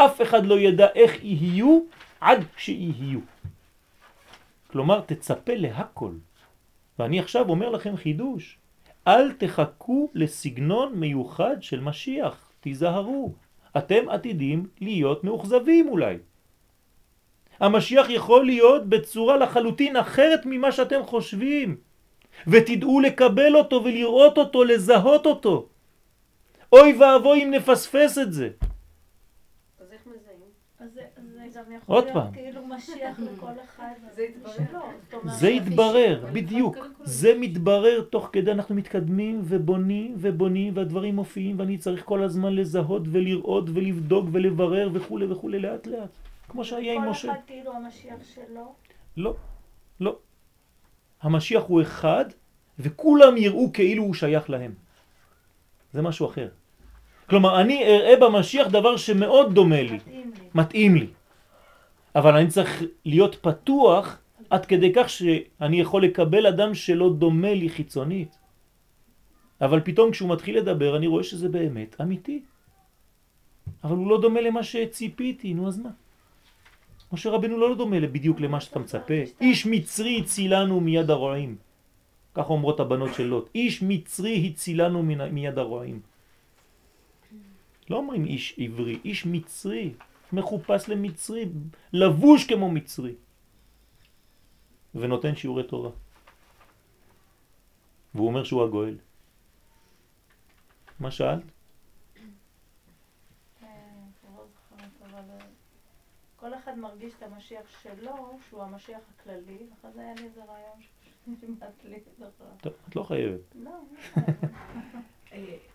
אף 0.04 0.22
אחד 0.22 0.46
לא 0.46 0.58
ידע 0.58 0.86
איך 0.94 1.24
יהיו 1.24 1.80
עד 2.20 2.44
שיהיו. 2.56 3.20
כלומר, 4.66 5.00
תצפה 5.00 5.54
להכל. 5.54 6.12
ואני 6.98 7.20
עכשיו 7.20 7.48
אומר 7.48 7.68
לכם 7.68 7.96
חידוש, 7.96 8.58
אל 9.08 9.32
תחכו 9.32 10.10
לסגנון 10.14 10.92
מיוחד 10.94 11.56
של 11.60 11.80
משיח, 11.80 12.50
תיזהרו. 12.60 13.32
אתם 13.78 14.08
עתידים 14.08 14.66
להיות 14.80 15.24
מאוכזבים 15.24 15.88
אולי. 15.88 16.16
המשיח 17.60 18.06
יכול 18.10 18.44
להיות 18.44 18.88
בצורה 18.88 19.36
לחלוטין 19.36 19.96
אחרת 19.96 20.40
ממה 20.44 20.72
שאתם 20.72 21.00
חושבים, 21.04 21.76
ותדעו 22.46 23.00
לקבל 23.00 23.56
אותו 23.56 23.84
ולראות 23.84 24.38
אותו, 24.38 24.64
לזהות 24.64 25.26
אותו. 25.26 25.68
אוי 26.72 26.92
ואבוי 26.92 27.44
אם 27.44 27.50
נפספס 27.50 28.18
את 28.18 28.32
זה. 28.32 28.48
אז 29.80 29.92
איך 29.92 30.06
מזהים? 30.06 30.50
אז 30.78 30.92
זה 30.94 31.00
זה 31.16 31.38
גם 31.38 31.44
יכול 31.48 31.59
עוד 31.86 32.04
להיות 32.04 32.16
פעם. 32.16 32.32
כאילו 32.32 32.66
משיח 32.66 33.20
לכל 33.34 33.52
אחד. 33.64 33.92
זה 34.16 34.22
יתברר. 34.22 35.32
זה 35.38 35.48
יתברר, 35.50 36.20
כל 36.26 36.30
בדיוק. 36.32 36.76
כל. 36.76 36.84
זה 37.04 37.34
מתברר 37.40 38.00
תוך 38.10 38.28
כדי 38.32 38.52
אנחנו 38.52 38.74
מתקדמים 38.74 39.40
ובונים 39.44 40.14
ובונים 40.18 40.72
והדברים 40.76 41.16
מופיעים 41.16 41.58
ואני 41.58 41.78
צריך 41.78 42.04
כל 42.04 42.22
הזמן 42.22 42.54
לזהות 42.54 43.02
ולראות 43.06 43.64
ולבדוק 43.72 44.26
ולברר 44.32 44.90
וכו' 44.92 45.18
וכו' 45.30 45.48
לאט 45.48 45.86
לאט. 45.86 46.10
כמו 46.48 46.64
שהיה 46.64 46.94
עם 46.94 47.02
כל 47.02 47.08
משה. 47.08 47.32
אחד 47.32 47.40
כאילו 47.46 47.72
המשיח 47.72 48.24
שלו. 48.34 48.74
לא, 49.16 49.34
לא. 50.00 50.16
המשיח 51.22 51.62
הוא 51.62 51.82
אחד 51.82 52.24
וכולם 52.78 53.36
יראו 53.36 53.70
כאילו 53.72 54.02
הוא 54.02 54.14
שייך 54.14 54.50
להם. 54.50 54.74
זה 55.92 56.02
משהו 56.02 56.26
אחר. 56.26 56.48
כלומר, 57.30 57.60
אני 57.60 57.84
אראה 57.84 58.14
במשיח 58.20 58.68
דבר 58.68 58.96
שמאוד 58.96 59.54
דומה 59.54 59.82
לי, 59.82 59.94
מתאים 59.94 60.32
לי. 60.34 60.48
מתאים 60.54 60.94
לי. 60.94 61.06
אבל 62.14 62.36
אני 62.36 62.48
צריך 62.48 62.82
להיות 63.04 63.34
פתוח 63.34 64.18
עד 64.50 64.66
כדי 64.66 64.92
כך 64.94 65.08
שאני 65.08 65.80
יכול 65.80 66.04
לקבל 66.04 66.46
אדם 66.46 66.74
שלא 66.74 67.12
דומה 67.18 67.54
לי 67.54 67.68
חיצונית. 67.68 68.38
אבל 69.60 69.80
פתאום 69.80 70.10
כשהוא 70.10 70.30
מתחיל 70.30 70.58
לדבר 70.58 70.96
אני 70.96 71.06
רואה 71.06 71.24
שזה 71.24 71.48
באמת 71.48 72.00
אמיתי. 72.00 72.42
אבל 73.84 73.96
הוא 73.96 74.10
לא 74.10 74.20
דומה 74.20 74.40
למה 74.40 74.62
שציפיתי, 74.62 75.54
נו 75.54 75.68
אז 75.68 75.78
מה? 75.78 75.90
משה 77.12 77.30
רבנו 77.30 77.58
לא 77.58 77.74
דומה 77.74 78.00
בדיוק 78.00 78.40
למה 78.40 78.60
שאתה 78.60 78.78
מצפה. 78.78 79.20
איש 79.40 79.66
מצרי 79.66 80.20
הצילנו 80.22 80.80
מיד 80.80 81.10
הרועים. 81.10 81.56
כך 82.34 82.50
אומרות 82.50 82.80
הבנות 82.80 83.14
של 83.14 83.24
לוט. 83.24 83.48
איש 83.54 83.82
מצרי 83.82 84.50
הצילנו 84.50 85.02
מיד 85.02 85.58
הרועים. 85.58 86.00
לא 87.90 87.96
אומרים 87.96 88.24
איש 88.26 88.54
עברי, 88.58 88.98
איש 89.04 89.26
מצרי, 89.26 89.90
מחופש 90.32 90.88
למצרי, 90.88 91.48
לבוש 91.92 92.46
כמו 92.46 92.70
מצרי. 92.70 93.14
ונותן 94.94 95.36
שיעורי 95.36 95.64
תורה. 95.64 95.90
והוא 98.14 98.26
אומר 98.26 98.44
שהוא 98.44 98.64
הגואל. 98.64 98.98
מה 101.00 101.10
שאלת? 101.10 101.42
כל 106.36 106.54
אחד 106.54 106.78
מרגיש 106.78 107.14
את 107.18 107.22
המשיח 107.22 107.82
שלו, 107.82 108.38
שהוא 108.48 108.62
המשיח 108.62 109.00
הכללי, 109.14 109.58
ואחרי 109.70 109.92
זה 109.92 110.00
היה 110.00 110.14
לי 110.14 110.24
איזה 110.24 110.44
רעיון 110.44 110.80
שפשוט 110.80 111.44
נמד 111.48 111.68
לי. 111.84 112.00
טוב, 112.60 112.72
את 112.88 112.96
לא 112.96 113.02
חייבת. 113.02 113.40
לא, 113.54 113.80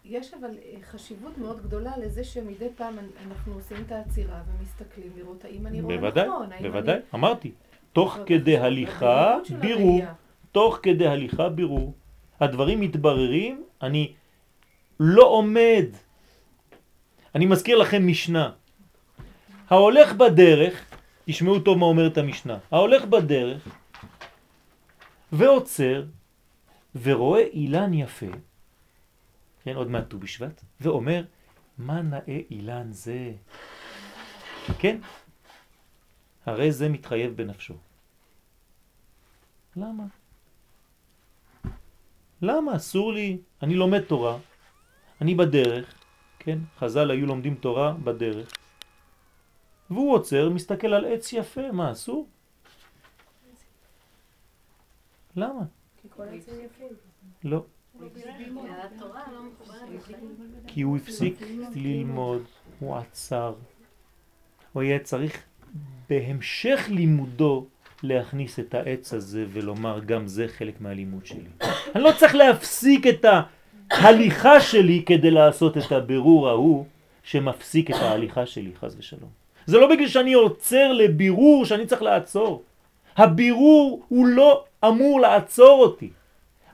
יש 0.06 0.34
אבל 0.34 0.50
אה, 0.50 0.74
חשיבות 0.92 1.38
מאוד 1.38 1.62
גדולה 1.64 1.98
לזה 1.98 2.24
שמדי 2.24 2.68
פעם 2.78 3.00
אנ- 3.00 3.28
אנחנו 3.28 3.54
עושים 3.54 3.78
את 3.88 3.92
העצירה 3.92 4.42
ומסתכלים 4.48 5.12
לראות 5.18 5.46
האם 5.46 5.68
אני 5.68 5.82
רואה 5.82 5.98
בוודאי, 5.98 6.28
נכון. 6.28 6.52
האם 6.52 6.62
בוודאי, 6.64 6.96
אני- 6.96 7.04
אמרתי. 7.16 7.52
תוך 7.94 8.18
כדי 8.26 8.58
הליכה, 8.58 9.38
בירור. 9.60 10.02
תוך 10.52 10.80
כדי 10.84 11.08
הליכה 11.08 11.50
בירור. 11.50 11.94
הדברים 12.40 12.80
מתבררים, 12.82 13.64
אני 13.82 14.14
לא 15.00 15.24
עומד. 15.28 15.86
אני 17.36 17.46
מזכיר 17.46 17.78
לכם 17.78 18.08
משנה. 18.08 18.52
ההולך 19.70 20.14
בדרך, 20.14 20.86
תשמעו 21.26 21.60
טוב 21.60 21.78
מה 21.78 21.86
אומרת 21.86 22.18
המשנה, 22.18 22.58
ההולך 22.72 23.06
בדרך 23.06 23.68
ועוצר 25.32 26.04
ורואה 27.04 27.44
אילן 27.54 27.94
יפה, 27.94 28.26
כן, 29.66 29.76
עוד 29.76 29.88
מעט 29.88 30.10
ט"ו 30.10 30.20
בשבט, 30.20 30.62
ואומר, 30.82 31.24
מה 31.78 32.02
נאה 32.02 32.40
אילן 32.52 32.92
זה? 32.92 33.32
כן, 34.80 34.98
הרי 36.46 36.72
זה 36.72 36.90
מתחייב 36.90 37.38
בנפשו. 37.38 37.74
למה? 39.76 40.04
למה 42.42 42.76
אסור 42.76 43.14
לי? 43.14 43.38
אני 43.62 43.76
לומד 43.76 44.02
תורה, 44.02 44.38
אני 45.22 45.36
בדרך, 45.36 45.94
כן? 46.40 46.60
חז"ל 46.78 47.12
היו 47.12 47.26
לומדים 47.26 47.56
תורה 47.56 47.94
בדרך, 47.94 48.52
והוא 49.90 50.14
עוצר, 50.14 50.50
מסתכל 50.50 50.94
על 50.94 51.06
עץ 51.06 51.34
יפה, 51.34 51.72
מה 51.72 51.92
אסור? 51.92 52.28
למה? 55.36 55.62
כי 56.02 56.08
כל 56.10 56.28
העצים 56.28 56.54
יפים. 56.66 56.90
לא. 57.44 57.66
כי 60.68 60.82
הוא 60.82 60.98
הפסיק 60.98 61.42
ללמוד, 61.76 62.44
הוא 62.80 62.96
עצר. 62.96 63.54
הוא 64.74 64.82
היה 64.82 65.00
צריך 65.00 65.44
בהמשך 66.10 66.86
לימודו 66.90 67.66
להכניס 68.04 68.60
את 68.60 68.74
העץ 68.74 69.14
הזה 69.14 69.46
ולומר 69.50 70.00
גם 70.06 70.28
זה 70.28 70.48
חלק 70.48 70.82
מהלימוד 70.82 71.26
שלי. 71.26 71.50
אני 71.96 72.04
לא 72.04 72.12
צריך 72.18 72.36
להפסיק 72.36 73.08
את 73.08 73.26
ההליכה 73.92 74.60
שלי 74.62 75.04
כדי 75.06 75.32
לעשות 75.32 75.78
את 75.78 75.92
הבירור 75.92 76.50
ההוא 76.50 76.86
שמפסיק 77.24 77.92
את 77.92 77.96
ההליכה 77.96 78.46
שלי, 78.46 78.72
חז 78.80 78.96
ושלום. 79.00 79.30
זה 79.66 79.78
לא 79.78 79.90
בגלל 79.90 80.08
שאני 80.08 80.34
עוצר 80.34 80.92
לבירור 80.92 81.66
שאני 81.66 81.86
צריך 81.86 82.02
לעצור. 82.02 82.64
הבירור 83.18 84.04
הוא 84.08 84.28
לא 84.28 84.64
אמור 84.86 85.22
לעצור 85.22 85.82
אותי. 85.82 86.10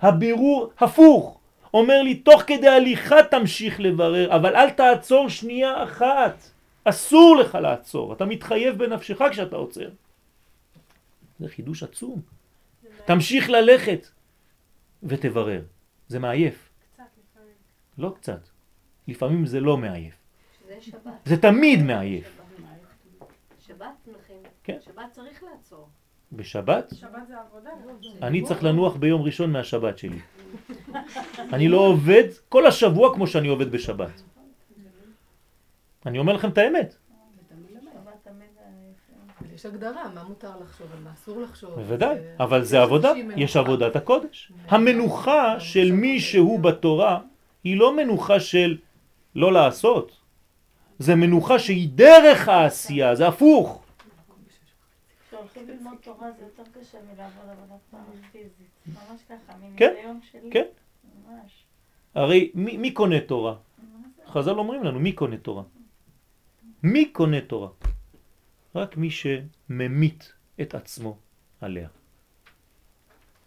הבירור 0.01 0.71
הפוך. 0.79 1.40
אומר 1.73 2.01
לי, 2.01 2.15
תוך 2.15 2.41
כדי 2.47 2.67
הליכה 2.67 3.23
תמשיך 3.31 3.79
לברר, 3.79 4.35
אבל 4.35 4.55
אל 4.55 4.69
תעצור 4.69 5.29
שנייה 5.29 5.83
אחת. 5.83 6.51
אסור 6.83 7.37
לך 7.37 7.55
לעצור, 7.55 8.13
אתה 8.13 8.25
מתחייב 8.25 8.77
בנפשך 8.77 9.21
כשאתה 9.31 9.55
עוצר. 9.55 9.89
זה 11.39 11.47
חידוש 11.47 11.83
עצום. 11.83 12.21
תמשיך 13.05 13.49
ללכת 13.49 14.07
ותברר. 15.03 15.61
זה 16.07 16.19
מעייף. 16.19 16.69
קצת 16.93 17.03
לפעמים. 17.17 17.53
לא 17.97 18.13
קצת. 18.15 18.39
לפעמים 19.07 19.45
זה 19.45 19.59
לא 19.59 19.77
מעייף. 19.77 20.15
שזה 20.59 20.81
שבת. 20.81 21.11
זה 21.25 21.41
תמיד 21.41 21.83
מעייף. 21.83 22.41
שבת. 23.67 24.07
כן. 24.63 24.77
שבת 24.85 25.11
צריך 25.11 25.43
לעצור. 25.43 25.89
בשבת 26.31 26.93
שבת 26.93 27.27
זה 27.27 27.33
עבודה. 27.37 27.69
אני 28.21 28.41
צריך 28.41 28.63
לנוח 28.63 28.95
ביום 28.95 29.21
ראשון 29.21 29.51
מהשבת 29.51 29.97
שלי. 29.97 30.19
אני 31.53 31.67
לא 31.67 31.77
עובד 31.77 32.23
כל 32.49 32.67
השבוע 32.67 33.13
כמו 33.13 33.27
שאני 33.27 33.47
עובד 33.47 33.71
בשבת. 33.71 34.21
אני 36.05 36.19
אומר 36.19 36.33
לכם 36.33 36.49
את 36.49 36.57
האמת. 36.57 36.95
יש 39.55 39.65
הגדרה, 39.65 40.09
מה 40.13 40.23
מותר 40.23 40.51
לחשוב, 40.63 40.87
על 40.97 41.03
מה 41.03 41.11
אסור 41.13 41.41
לחשוב. 41.41 41.69
בוודאי, 41.75 42.17
אבל 42.39 42.63
זה 42.63 42.81
עבודה, 42.81 43.13
יש. 43.35 43.57
עבודת 43.57 43.95
הקודש. 43.95 44.51
המנוחה 44.67 45.59
של 45.59 45.91
מי 45.91 46.19
שהוא 46.19 46.59
בתורה 46.59 47.19
היא 47.63 47.77
לא 47.77 47.95
מנוחה 47.95 48.39
של 48.39 48.77
לא 49.35 49.53
לעשות. 49.53 50.11
זה 50.99 51.15
מנוחה 51.15 51.59
שהיא 51.59 51.89
דרך 51.95 52.47
העשייה, 52.47 53.15
זה 53.15 53.27
הפוך. 53.27 53.80
כשהולכים 55.61 55.85
ללמוד 55.85 55.97
תורה 56.03 56.31
זה 56.31 56.43
יותר 56.43 56.79
קשה 56.79 56.97
מלעבוד 57.13 57.49
עבודת 57.49 57.81
פעם 57.91 58.01
פיזית. 58.31 58.69
ממש 58.87 59.21
ככה, 59.29 59.53
כן, 59.77 59.93
מניסיון 59.93 60.19
שלי. 60.31 60.51
כן. 60.51 60.65
ממש. 61.27 61.63
הרי 62.15 62.51
מי, 62.55 62.77
מי 62.77 62.91
קונה 62.91 63.19
תורה? 63.19 63.55
חז"ל 64.27 64.51
אומרים 64.59 64.83
לנו, 64.83 64.99
מי 64.99 65.11
קונה 65.11 65.37
תורה? 65.37 65.63
מי 66.83 67.05
קונה 67.05 67.41
תורה? 67.41 67.69
רק 68.75 68.97
מי 68.97 69.09
שממית 69.09 70.33
את 70.61 70.75
עצמו 70.75 71.17
עליה. 71.61 71.87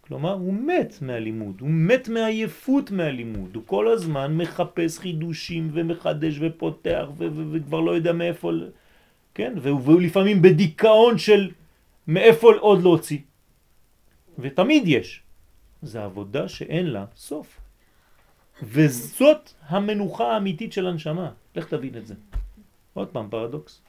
כלומר, 0.01 0.33
הוא 0.33 0.53
מת 0.53 1.01
מהלימוד, 1.01 1.61
הוא 1.61 1.69
מת 1.69 2.09
מעייפות 2.09 2.91
מהלימוד, 2.91 3.55
הוא 3.55 3.63
כל 3.65 3.87
הזמן 3.87 4.37
מחפש 4.37 4.99
חידושים 4.99 5.69
ומחדש 5.73 6.39
ופותח 6.39 7.05
וכבר 7.17 7.79
לא 7.79 7.91
יודע 7.91 8.13
מאיפה, 8.13 8.51
כן? 9.33 9.53
והוא, 9.61 9.81
והוא 9.83 10.01
לפעמים 10.01 10.41
בדיכאון 10.41 11.17
של 11.17 11.51
מאיפה 12.07 12.53
עוד 12.59 12.81
להוציא. 12.81 13.19
ותמיד 14.39 14.83
יש. 14.87 15.21
זה 15.81 16.03
עבודה 16.03 16.47
שאין 16.47 16.85
לה 16.87 17.05
סוף. 17.15 17.59
וזאת 18.63 19.49
המנוחה 19.67 20.33
האמיתית 20.33 20.73
של 20.73 20.87
הנשמה. 20.87 21.31
לך 21.55 21.67
תבין 21.67 21.97
את 21.97 22.07
זה. 22.07 22.15
עוד 22.93 23.07
פעם, 23.07 23.29
פרדוקס. 23.29 23.81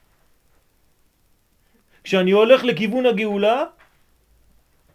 כשאני 2.05 2.31
הולך 2.31 2.64
לכיוון 2.64 3.07
הגאולה, 3.07 3.64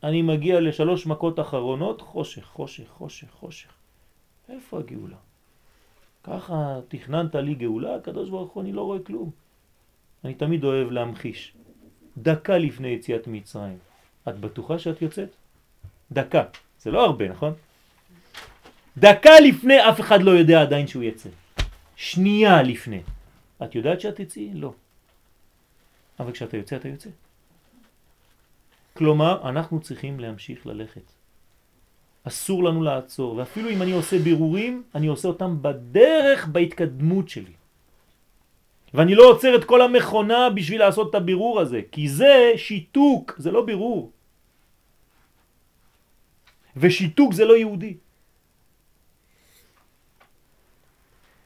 אני 0.03 0.21
מגיע 0.21 0.59
לשלוש 0.59 1.05
מכות 1.05 1.39
אחרונות, 1.39 2.01
חושך, 2.01 2.45
חושך, 2.45 2.87
חושך, 2.87 3.31
חושך. 3.31 3.69
איפה 4.49 4.79
הגאולה? 4.79 5.17
ככה 6.23 6.79
תכננת 6.87 7.35
לי 7.35 7.55
גאולה, 7.55 7.95
הקדוש 7.95 8.29
ברוך 8.29 8.51
הוא, 8.51 8.63
אני 8.63 8.71
לא 8.73 8.81
רואה 8.81 8.99
כלום. 8.99 9.31
אני 10.23 10.33
תמיד 10.33 10.63
אוהב 10.63 10.91
להמחיש. 10.91 11.53
דקה 12.17 12.57
לפני 12.57 12.87
יציאת 12.87 13.27
מצרים, 13.27 13.77
את 14.29 14.39
בטוחה 14.39 14.79
שאת 14.79 15.01
יוצאת? 15.01 15.29
דקה. 16.11 16.43
זה 16.79 16.91
לא 16.91 17.05
הרבה, 17.05 17.29
נכון? 17.29 17.53
דקה 18.97 19.39
לפני 19.39 19.89
אף 19.89 19.99
אחד 19.99 20.21
לא 20.21 20.31
יודע 20.31 20.61
עדיין 20.61 20.87
שהוא 20.87 21.03
יצא. 21.03 21.29
שנייה 21.95 22.61
לפני. 22.61 23.01
את 23.63 23.75
יודעת 23.75 24.01
שאת 24.01 24.21
תצאי? 24.21 24.51
לא. 24.53 24.73
אבל 26.19 26.31
כשאתה 26.31 26.57
יוצא, 26.57 26.75
אתה 26.75 26.87
יוצא. 26.87 27.09
כלומר, 28.93 29.49
אנחנו 29.49 29.79
צריכים 29.79 30.19
להמשיך 30.19 30.65
ללכת. 30.65 31.01
אסור 32.23 32.63
לנו 32.63 32.83
לעצור, 32.83 33.35
ואפילו 33.35 33.69
אם 33.69 33.81
אני 33.81 33.91
עושה 33.91 34.19
בירורים, 34.19 34.83
אני 34.95 35.07
עושה 35.07 35.27
אותם 35.27 35.57
בדרך 35.61 36.47
בהתקדמות 36.47 37.29
שלי. 37.29 37.53
ואני 38.93 39.15
לא 39.15 39.23
עוצר 39.23 39.55
את 39.55 39.63
כל 39.63 39.81
המכונה 39.81 40.49
בשביל 40.49 40.79
לעשות 40.79 41.09
את 41.09 41.15
הבירור 41.15 41.59
הזה, 41.59 41.81
כי 41.91 42.09
זה 42.09 42.53
שיתוק, 42.57 43.35
זה 43.37 43.51
לא 43.51 43.65
בירור. 43.65 44.11
ושיתוק 46.75 47.33
זה 47.33 47.45
לא 47.45 47.57
יהודי. 47.57 47.97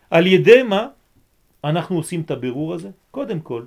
על 0.09 0.27
ידי 0.27 0.63
מה 0.63 0.87
אנחנו 1.63 1.95
עושים 1.95 2.21
את 2.21 2.31
הבירור 2.31 2.73
הזה? 2.73 2.89
קודם 3.11 3.39
כל, 3.39 3.65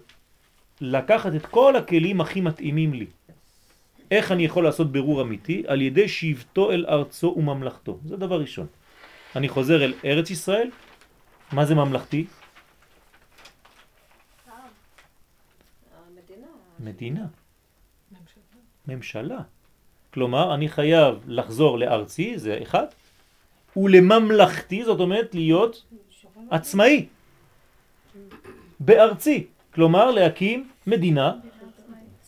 לקחת 0.80 1.34
את 1.34 1.46
כל 1.46 1.76
הכלים 1.76 2.20
הכי 2.20 2.40
מתאימים 2.40 2.94
לי. 2.94 3.06
איך 4.10 4.32
אני 4.32 4.44
יכול 4.44 4.64
לעשות 4.64 4.92
בירור 4.92 5.22
אמיתי? 5.22 5.62
על 5.66 5.82
ידי 5.82 6.08
שבטו 6.08 6.72
אל 6.72 6.86
ארצו 6.88 7.34
וממלכתו. 7.36 7.98
זה 8.04 8.16
דבר 8.16 8.40
ראשון. 8.40 8.66
אני 9.36 9.48
חוזר 9.48 9.84
אל 9.84 9.94
ארץ 10.04 10.30
ישראל. 10.30 10.70
מה 11.52 11.64
זה 11.64 11.74
ממלכתי? 11.74 12.26
המדינה. 15.96 16.46
מדינה. 16.80 17.26
ממשלה. 18.88 19.40
כלומר, 20.14 20.54
אני 20.54 20.68
חייב 20.68 21.14
לחזור 21.26 21.78
לארצי, 21.78 22.38
זה 22.38 22.58
אחד, 22.62 22.86
ולממלכתי, 23.76 24.84
זאת 24.84 25.00
אומרת 25.00 25.34
להיות 25.34 25.84
עצמאי, 26.50 27.06
בארצי. 28.80 29.46
כלומר, 29.74 30.10
להקים 30.10 30.70
מדינה 30.86 31.32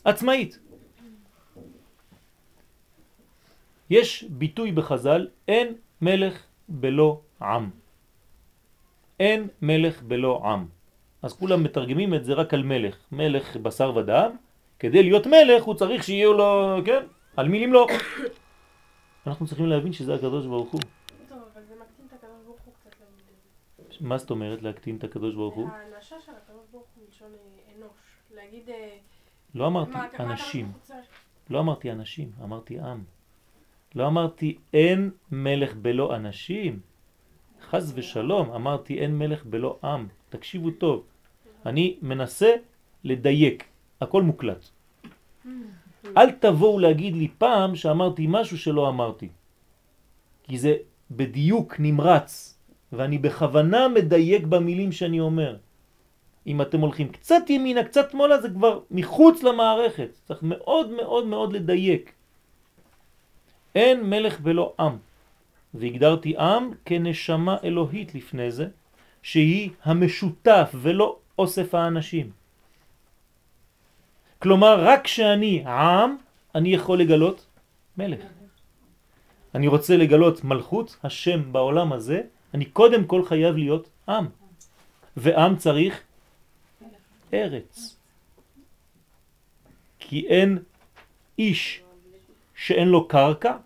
עצמאית. 0.04 0.58
יש 3.90 4.24
ביטוי 4.28 4.72
בחז"ל, 4.72 5.28
אין 5.48 5.74
מלך 6.00 6.42
בלא 6.68 7.20
עם. 7.42 7.70
אין 9.20 9.48
מלך 9.62 10.02
בלא 10.02 10.42
עם. 10.44 10.79
אז 11.22 11.32
כולם 11.32 11.62
מתרגמים 11.62 12.14
את 12.14 12.24
זה 12.24 12.32
רק 12.32 12.54
על 12.54 12.62
מלך. 12.62 12.96
מלך 13.12 13.56
בשר 13.56 13.96
ודם, 13.96 14.30
כדי 14.78 15.02
להיות 15.02 15.26
מלך 15.26 15.64
הוא 15.64 15.74
צריך 15.74 16.04
שיהיו 16.04 16.32
לו, 16.32 16.78
כן? 16.84 17.04
על 17.36 17.48
מי 17.48 17.66
למלוך. 17.66 17.90
אנחנו 19.26 19.46
צריכים 19.46 19.66
להבין 19.66 19.92
שזה 19.92 20.14
הקדוש 20.14 20.46
ברוך 20.46 20.72
הוא. 20.72 20.80
טוב, 21.28 21.38
אבל 21.54 21.62
זה 21.68 21.74
מקטין 21.74 22.06
את 22.08 22.12
הקדוש 22.12 22.44
ברוך 22.46 22.60
הוא 22.64 22.74
קצת. 22.80 24.00
מה 24.00 24.18
זאת 24.18 24.30
אומרת 24.30 24.62
להקטין 24.62 24.96
את 24.96 25.04
הקדוש 25.04 25.34
ברוך 25.34 25.54
הוא? 25.54 25.68
האנשה 25.68 26.16
של 26.26 26.32
הקדוש 26.44 26.66
ברוך 26.72 26.86
הוא 26.96 27.04
מלשון 27.06 27.28
אה, 27.32 27.76
אנוש. 27.76 27.90
להגיד... 28.34 28.68
אה, 28.68 28.96
לא 29.54 29.66
אמרתי 29.66 29.98
אנשים? 30.18 30.72
לא 31.50 31.60
אמרתי 31.60 31.92
אנשים, 31.92 32.32
אמרתי 32.42 32.80
עם. 32.80 33.04
לא 33.94 34.06
אמרתי 34.06 34.58
אין 34.72 35.10
מלך 35.32 35.74
בלא 35.74 36.16
אנשים. 36.16 36.80
חז 37.62 37.92
ושלום, 37.96 38.50
אמרתי 38.50 38.98
אין 38.98 39.18
מלך 39.18 39.44
בלא 39.44 39.78
עם. 39.84 40.08
תקשיבו 40.30 40.70
טוב. 40.70 41.04
אני 41.66 41.96
מנסה 42.02 42.50
לדייק, 43.04 43.64
הכל 44.00 44.22
מוקלט. 44.22 44.68
אל 46.16 46.30
תבואו 46.30 46.78
להגיד 46.78 47.16
לי 47.16 47.28
פעם 47.38 47.76
שאמרתי 47.76 48.26
משהו 48.28 48.58
שלא 48.58 48.88
אמרתי. 48.88 49.28
כי 50.42 50.58
זה 50.58 50.76
בדיוק 51.10 51.76
נמרץ, 51.78 52.58
ואני 52.92 53.18
בכוונה 53.18 53.88
מדייק 53.88 54.44
במילים 54.46 54.92
שאני 54.92 55.20
אומר. 55.20 55.56
אם 56.46 56.62
אתם 56.62 56.80
הולכים 56.80 57.08
קצת 57.08 57.42
ימינה, 57.50 57.84
קצת 57.84 58.10
שמאלה, 58.10 58.40
זה 58.40 58.48
כבר 58.50 58.80
מחוץ 58.90 59.42
למערכת. 59.42 60.08
צריך 60.24 60.42
מאוד 60.42 60.90
מאוד 60.90 61.26
מאוד 61.26 61.52
לדייק. 61.52 62.12
אין 63.74 64.10
מלך 64.10 64.40
בלא 64.40 64.74
עם. 64.80 64.96
והגדרתי 65.74 66.38
עם 66.38 66.70
כנשמה 66.84 67.56
אלוהית 67.64 68.14
לפני 68.14 68.50
זה, 68.50 68.68
שהיא 69.22 69.70
המשותף 69.84 70.70
ולא 70.74 71.18
אוסף 71.38 71.74
האנשים. 71.74 72.30
כלומר, 74.38 74.84
רק 74.84 75.04
כשאני 75.04 75.64
עם, 75.66 76.16
אני 76.54 76.74
יכול 76.74 77.00
לגלות 77.00 77.46
מלך. 77.96 78.20
אני 79.54 79.68
רוצה 79.68 79.96
לגלות 79.96 80.44
מלכות, 80.44 80.96
השם 81.04 81.52
בעולם 81.52 81.92
הזה, 81.92 82.22
אני 82.54 82.64
קודם 82.64 83.04
כל 83.04 83.24
חייב 83.24 83.56
להיות 83.56 83.88
עם. 84.08 84.26
ועם 85.16 85.56
צריך 85.56 86.00
ארץ. 87.34 87.96
כי 89.98 90.26
אין 90.26 90.58
איש 91.38 91.82
שאין 92.54 92.88
לו 92.88 93.08
קרקע, 93.08 93.56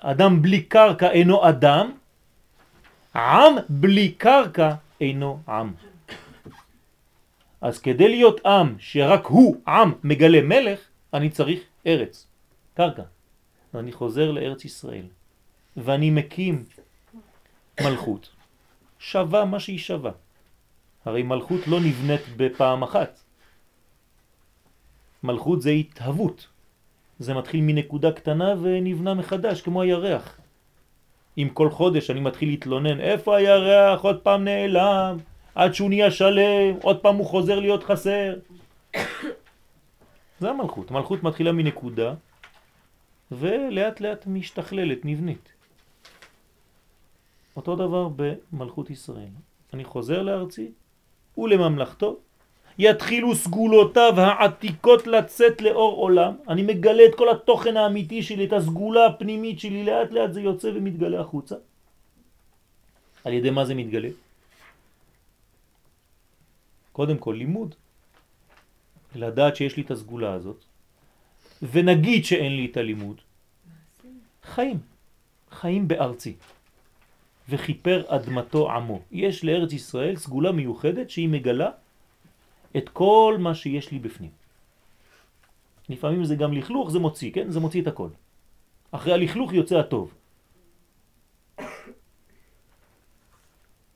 אדם 0.00 0.42
בלי 0.42 0.62
קרקע 0.62 1.10
אינו 1.10 1.48
אדם, 1.48 1.92
עם 3.14 3.54
בלי 3.68 4.12
קרקע 4.12 4.74
אינו 5.00 5.40
עם. 5.48 5.74
אז 7.60 7.78
כדי 7.78 8.08
להיות 8.08 8.46
עם 8.46 8.76
שרק 8.78 9.26
הוא 9.26 9.56
עם 9.68 9.92
מגלה 10.04 10.42
מלך, 10.42 10.80
אני 11.14 11.30
צריך 11.30 11.60
ארץ, 11.86 12.26
קרקע. 12.74 13.02
ואני 13.74 13.92
חוזר 13.92 14.30
לארץ 14.30 14.64
ישראל, 14.64 15.06
ואני 15.76 16.10
מקים 16.10 16.64
מלכות, 17.80 18.30
שווה 18.98 19.44
מה 19.44 19.60
שהיא 19.60 19.78
שווה. 19.78 20.12
הרי 21.04 21.22
מלכות 21.22 21.66
לא 21.66 21.80
נבנית 21.80 22.20
בפעם 22.36 22.82
אחת. 22.82 23.20
מלכות 25.22 25.62
זה 25.62 25.70
התהוות. 25.70 26.46
זה 27.18 27.34
מתחיל 27.34 27.60
מנקודה 27.60 28.12
קטנה 28.12 28.54
ונבנה 28.62 29.14
מחדש, 29.14 29.62
כמו 29.62 29.82
הירח. 29.82 30.40
אם 31.42 31.48
כל 31.54 31.70
חודש 31.70 32.10
אני 32.10 32.20
מתחיל 32.20 32.48
להתלונן, 32.48 33.00
איפה 33.00 33.36
הירח? 33.36 34.00
עוד 34.02 34.20
פעם 34.20 34.44
נעלם, 34.44 35.16
עד 35.54 35.74
שהוא 35.74 35.88
נהיה 35.88 36.10
שלם, 36.10 36.74
עוד 36.82 37.00
פעם 37.00 37.16
הוא 37.16 37.26
חוזר 37.26 37.60
להיות 37.60 37.84
חסר. 37.84 38.34
זה 40.40 40.50
המלכות. 40.50 40.90
מלכות 40.90 41.22
מתחילה 41.22 41.52
מנקודה, 41.52 42.14
ולאט 43.32 44.00
לאט 44.00 44.26
משתכללת, 44.26 45.04
נבנית. 45.04 45.52
אותו 47.56 47.76
דבר 47.76 48.08
במלכות 48.16 48.90
ישראל. 48.90 49.34
אני 49.72 49.84
חוזר 49.84 50.22
לארצי 50.22 50.72
ולממלכתו, 51.38 52.16
יתחילו 52.80 53.34
סגולותיו 53.34 54.14
העתיקות 54.16 55.06
לצאת 55.06 55.60
לאור 55.60 55.96
עולם. 55.96 56.32
אני 56.48 56.62
מגלה 56.62 57.04
את 57.04 57.14
כל 57.14 57.28
התוכן 57.28 57.76
האמיתי 57.76 58.22
שלי, 58.22 58.44
את 58.48 58.52
הסגולה 58.52 59.06
הפנימית 59.06 59.60
שלי, 59.60 59.84
לאט 59.84 60.10
לאט 60.10 60.32
זה 60.32 60.40
יוצא 60.40 60.68
ומתגלה 60.74 61.20
החוצה. 61.20 61.56
על 63.24 63.32
ידי 63.32 63.50
מה 63.50 63.64
זה 63.68 63.74
מתגלה? 63.74 64.08
קודם 66.92 67.18
כל 67.20 67.34
לימוד. 67.38 67.74
לדעת 69.14 69.56
שיש 69.56 69.76
לי 69.76 69.82
את 69.82 69.90
הסגולה 69.90 70.32
הזאת, 70.32 70.64
ונגיד 71.62 72.24
שאין 72.24 72.52
לי 72.56 72.64
את 72.72 72.76
הלימוד, 72.76 73.20
חיים. 74.56 74.78
חיים 75.50 75.88
בארצי. 75.88 76.34
וכיפר 77.48 78.02
אדמתו 78.08 78.70
עמו. 78.70 79.02
יש 79.12 79.44
לארץ 79.44 79.72
ישראל 79.72 80.16
סגולה 80.16 80.52
מיוחדת 80.52 81.10
שהיא 81.10 81.28
מגלה 81.28 81.70
את 82.76 82.88
כל 82.88 83.36
מה 83.38 83.54
שיש 83.54 83.92
לי 83.92 83.98
בפנים. 83.98 84.30
לפעמים 85.88 86.24
זה 86.24 86.36
גם 86.36 86.52
לכלוך, 86.52 86.90
זה 86.90 86.98
מוציא, 86.98 87.32
כן? 87.32 87.50
זה 87.50 87.60
מוציא 87.60 87.82
את 87.82 87.86
הכל. 87.86 88.08
אחרי 88.90 89.12
הלכלוך 89.12 89.52
יוצא 89.52 89.78
הטוב. 89.78 90.14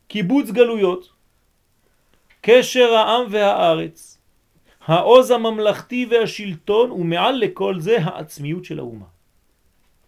קיבוץ 0.08 0.50
גלויות, 0.50 1.12
קשר 2.40 2.92
העם 2.94 3.26
והארץ, 3.30 4.18
העוז 4.86 5.30
הממלכתי 5.30 6.06
והשלטון, 6.10 6.90
ומעל 6.90 7.34
לכל 7.38 7.80
זה 7.80 7.96
העצמיות 8.00 8.64
של 8.64 8.78
האומה. 8.78 9.06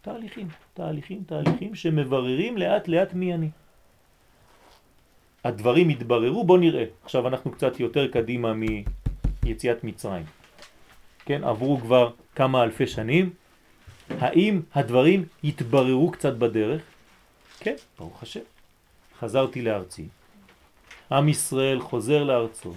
תהליכים, 0.02 0.48
תהליכים, 0.74 1.22
תהליכים 1.26 1.74
שמבררים 1.74 2.58
לאט 2.58 2.88
לאט 2.88 3.14
מי 3.14 3.34
אני. 3.34 3.50
הדברים 5.46 5.88
התבררו, 5.88 6.44
בוא 6.44 6.58
נראה. 6.58 6.84
עכשיו 7.04 7.28
אנחנו 7.28 7.50
קצת 7.50 7.80
יותר 7.80 8.06
קדימה 8.08 8.52
מיציאת 9.42 9.84
מצרים. 9.84 10.24
כן, 11.24 11.44
עברו 11.44 11.78
כבר 11.80 12.10
כמה 12.34 12.62
אלפי 12.62 12.86
שנים. 12.86 13.30
האם 14.10 14.60
הדברים 14.74 15.24
התבררו 15.44 16.10
קצת 16.10 16.34
בדרך? 16.34 16.82
כן, 17.60 17.74
ברוך 17.98 18.22
השם. 18.22 18.40
חזרתי 19.18 19.62
לארצי. 19.62 20.08
עם 21.12 21.28
ישראל 21.28 21.80
חוזר 21.80 22.24
לארצו. 22.24 22.74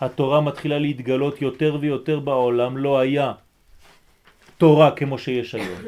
התורה 0.00 0.40
מתחילה 0.40 0.78
להתגלות 0.78 1.42
יותר 1.42 1.76
ויותר 1.80 2.20
בעולם. 2.20 2.76
לא 2.76 2.98
היה 2.98 3.32
תורה 4.58 4.90
כמו 4.96 5.18
שיש 5.18 5.54
היום. 5.54 5.80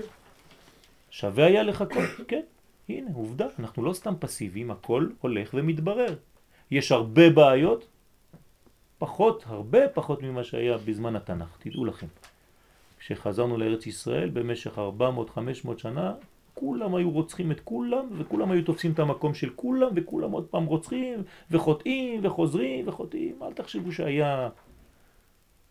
שווה 1.10 1.46
היה 1.46 1.62
לחכות, 1.62 2.10
כן. 2.28 2.42
הנה, 2.88 3.10
עובדה, 3.14 3.46
אנחנו 3.58 3.84
לא 3.84 3.92
סתם 3.92 4.14
פסיביים, 4.18 4.70
הכל 4.70 5.08
הולך 5.20 5.50
ומתברר. 5.54 6.14
יש 6.70 6.92
הרבה 6.92 7.30
בעיות, 7.30 7.86
פחות, 8.98 9.44
הרבה 9.46 9.88
פחות 9.88 10.22
ממה 10.22 10.44
שהיה 10.44 10.78
בזמן 10.78 11.16
התנ"ך, 11.16 11.56
תדעו 11.58 11.84
לכם. 11.84 12.06
כשחזרנו 12.98 13.56
לארץ 13.56 13.86
ישראל 13.86 14.28
במשך 14.28 14.78
400-500 14.78 15.78
שנה, 15.78 16.14
כולם 16.54 16.94
היו 16.94 17.10
רוצחים 17.10 17.52
את 17.52 17.60
כולם, 17.60 18.06
וכולם 18.18 18.50
היו 18.50 18.64
תופסים 18.64 18.92
את 18.92 18.98
המקום 18.98 19.34
של 19.34 19.50
כולם, 19.56 19.88
וכולם 19.94 20.30
עוד 20.30 20.46
פעם 20.50 20.64
רוצחים, 20.64 21.22
וחוטאים, 21.50 22.20
וחוזרים, 22.22 22.88
וחוטאים. 22.88 23.42
אל 23.42 23.52
תחשבו 23.52 23.92
שהיה... 23.92 24.48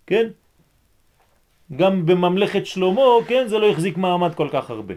כן? 0.07 0.27
גם 1.75 2.05
בממלכת 2.05 2.65
שלמה, 2.65 3.01
כן, 3.27 3.47
זה 3.47 3.57
לא 3.57 3.69
החזיק 3.69 3.97
מעמד 3.97 4.35
כל 4.35 4.49
כך 4.51 4.69
הרבה. 4.69 4.93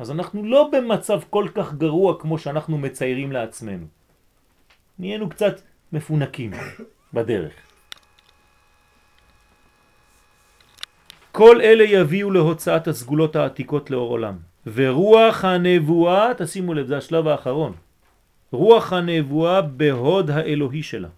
אז 0.00 0.10
אנחנו 0.10 0.44
לא 0.44 0.70
במצב 0.72 1.20
כל 1.30 1.48
כך 1.54 1.74
גרוע 1.74 2.20
כמו 2.20 2.38
שאנחנו 2.38 2.78
מציירים 2.78 3.32
לעצמנו. 3.32 3.86
נהיינו 4.98 5.28
קצת 5.28 5.60
מפונקים 5.92 6.50
בדרך. 7.14 7.52
כל 11.32 11.60
אלה 11.60 11.84
יביאו 11.84 12.30
להוצאת 12.30 12.88
הסגולות 12.88 13.36
העתיקות 13.36 13.90
לאור 13.90 14.10
עולם. 14.10 14.36
ורוח 14.66 15.44
הנבואה, 15.44 16.32
תשימו 16.38 16.74
לב, 16.74 16.86
זה 16.86 16.96
השלב 16.96 17.26
האחרון. 17.26 17.72
רוח 18.52 18.92
הנבואה 18.92 19.62
בהוד 19.62 20.30
האלוהי 20.30 20.82
שלה. 20.82 21.08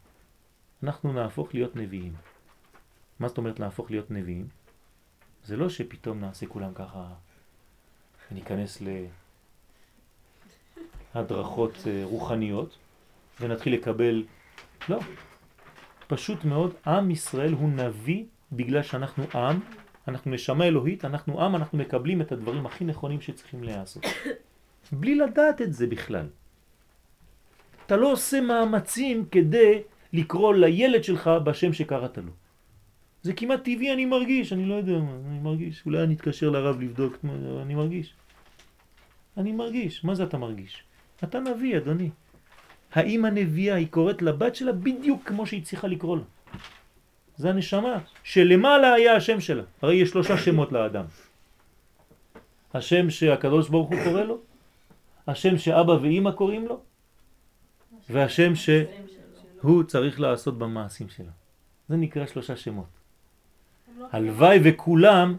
אנחנו 0.82 1.12
נהפוך 1.12 1.54
להיות 1.54 1.76
נביאים. 1.76 2.12
מה 3.18 3.28
זאת 3.28 3.38
אומרת 3.38 3.60
להפוך 3.60 3.90
להיות 3.90 4.10
נביאים? 4.10 4.46
זה 5.44 5.56
לא 5.56 5.68
שפתאום 5.68 6.20
נעשה 6.20 6.46
כולם 6.46 6.74
ככה 6.74 7.06
וניכנס 8.32 8.82
להדרכות 11.14 11.74
אה, 11.86 12.02
רוחניות 12.04 12.76
ונתחיל 13.40 13.74
לקבל, 13.74 14.24
לא, 14.88 14.98
פשוט 16.06 16.44
מאוד, 16.44 16.74
עם 16.86 17.10
ישראל 17.10 17.52
הוא 17.52 17.68
נביא 17.68 18.24
בגלל 18.52 18.82
שאנחנו 18.82 19.24
עם, 19.34 19.60
אנחנו 20.08 20.30
נשמה 20.30 20.64
אלוהית, 20.64 21.04
אנחנו 21.04 21.42
עם, 21.44 21.56
אנחנו 21.56 21.78
מקבלים 21.78 22.20
את 22.20 22.32
הדברים 22.32 22.66
הכי 22.66 22.84
נכונים 22.84 23.20
שצריכים 23.20 23.64
להיעשות. 23.64 24.04
בלי 24.92 25.14
לדעת 25.14 25.62
את 25.62 25.72
זה 25.72 25.86
בכלל. 25.86 26.26
אתה 27.86 27.96
לא 27.96 28.12
עושה 28.12 28.40
מאמצים 28.40 29.24
כדי 29.30 29.82
לקרוא 30.12 30.54
לילד 30.54 31.04
שלך 31.04 31.30
בשם 31.44 31.72
שקראת 31.72 32.18
לו. 32.18 32.32
זה 33.22 33.32
כמעט 33.32 33.60
טבעי, 33.64 33.92
אני 33.92 34.04
מרגיש, 34.04 34.52
אני 34.52 34.66
לא 34.66 34.74
יודע 34.74 34.98
מה, 34.98 35.16
אני 35.30 35.38
מרגיש. 35.38 35.82
אולי 35.86 36.02
אני 36.02 36.14
אתקשר 36.14 36.50
לרב 36.50 36.80
לבדוק, 36.80 37.16
אני 37.62 37.74
מרגיש. 37.74 38.14
אני 39.36 39.52
מרגיש. 39.52 40.04
מה 40.04 40.14
זה 40.14 40.24
אתה 40.24 40.38
מרגיש? 40.38 40.82
אתה 41.24 41.40
נביא, 41.40 41.76
אדוני. 41.76 42.10
האם 42.92 43.24
הנביאה 43.24 43.74
היא 43.74 43.86
קוראת 43.90 44.22
לבת 44.22 44.54
שלה 44.54 44.72
בדיוק 44.72 45.22
כמו 45.24 45.46
שהיא 45.46 45.64
צריכה 45.64 45.88
לקרוא 45.88 46.16
לה. 46.16 46.22
זה 47.36 47.50
הנשמה, 47.50 47.98
שלמעלה 48.22 48.92
היה 48.92 49.16
השם 49.16 49.40
שלה. 49.40 49.62
הרי 49.82 49.94
יש 49.94 50.10
שלושה 50.10 50.38
שמות 50.38 50.72
לאדם. 50.72 51.04
השם 52.74 53.10
שהקדוש 53.10 53.68
ברוך 53.68 53.88
הוא 53.88 53.98
קורא 54.04 54.22
לו, 54.22 54.38
השם 55.26 55.58
שאבא 55.58 55.92
ואימא 55.92 56.30
קוראים 56.30 56.66
לו, 56.66 56.80
והשם 58.10 58.52
שהוא 58.54 59.82
צריך 59.82 60.20
לעשות 60.20 60.58
במעשים 60.58 61.08
שלו. 61.08 61.32
זה 61.88 61.96
נקרא 61.96 62.26
שלושה 62.26 62.56
שמות. 62.56 62.86
הלוואי 64.12 64.60
וכולם 64.64 65.36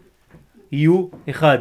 יהיו 0.72 1.08
אחד. 1.30 1.60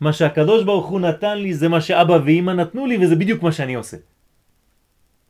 מה 0.00 0.12
שהקדוש 0.12 0.64
ברוך 0.64 0.86
הוא 0.86 1.00
נתן 1.00 1.38
לי 1.38 1.54
זה 1.54 1.68
מה 1.68 1.80
שאבא 1.80 2.18
ואימא 2.24 2.50
נתנו 2.50 2.86
לי 2.86 2.98
וזה 2.98 3.16
בדיוק 3.16 3.42
מה 3.42 3.52
שאני 3.52 3.74
עושה. 3.74 3.96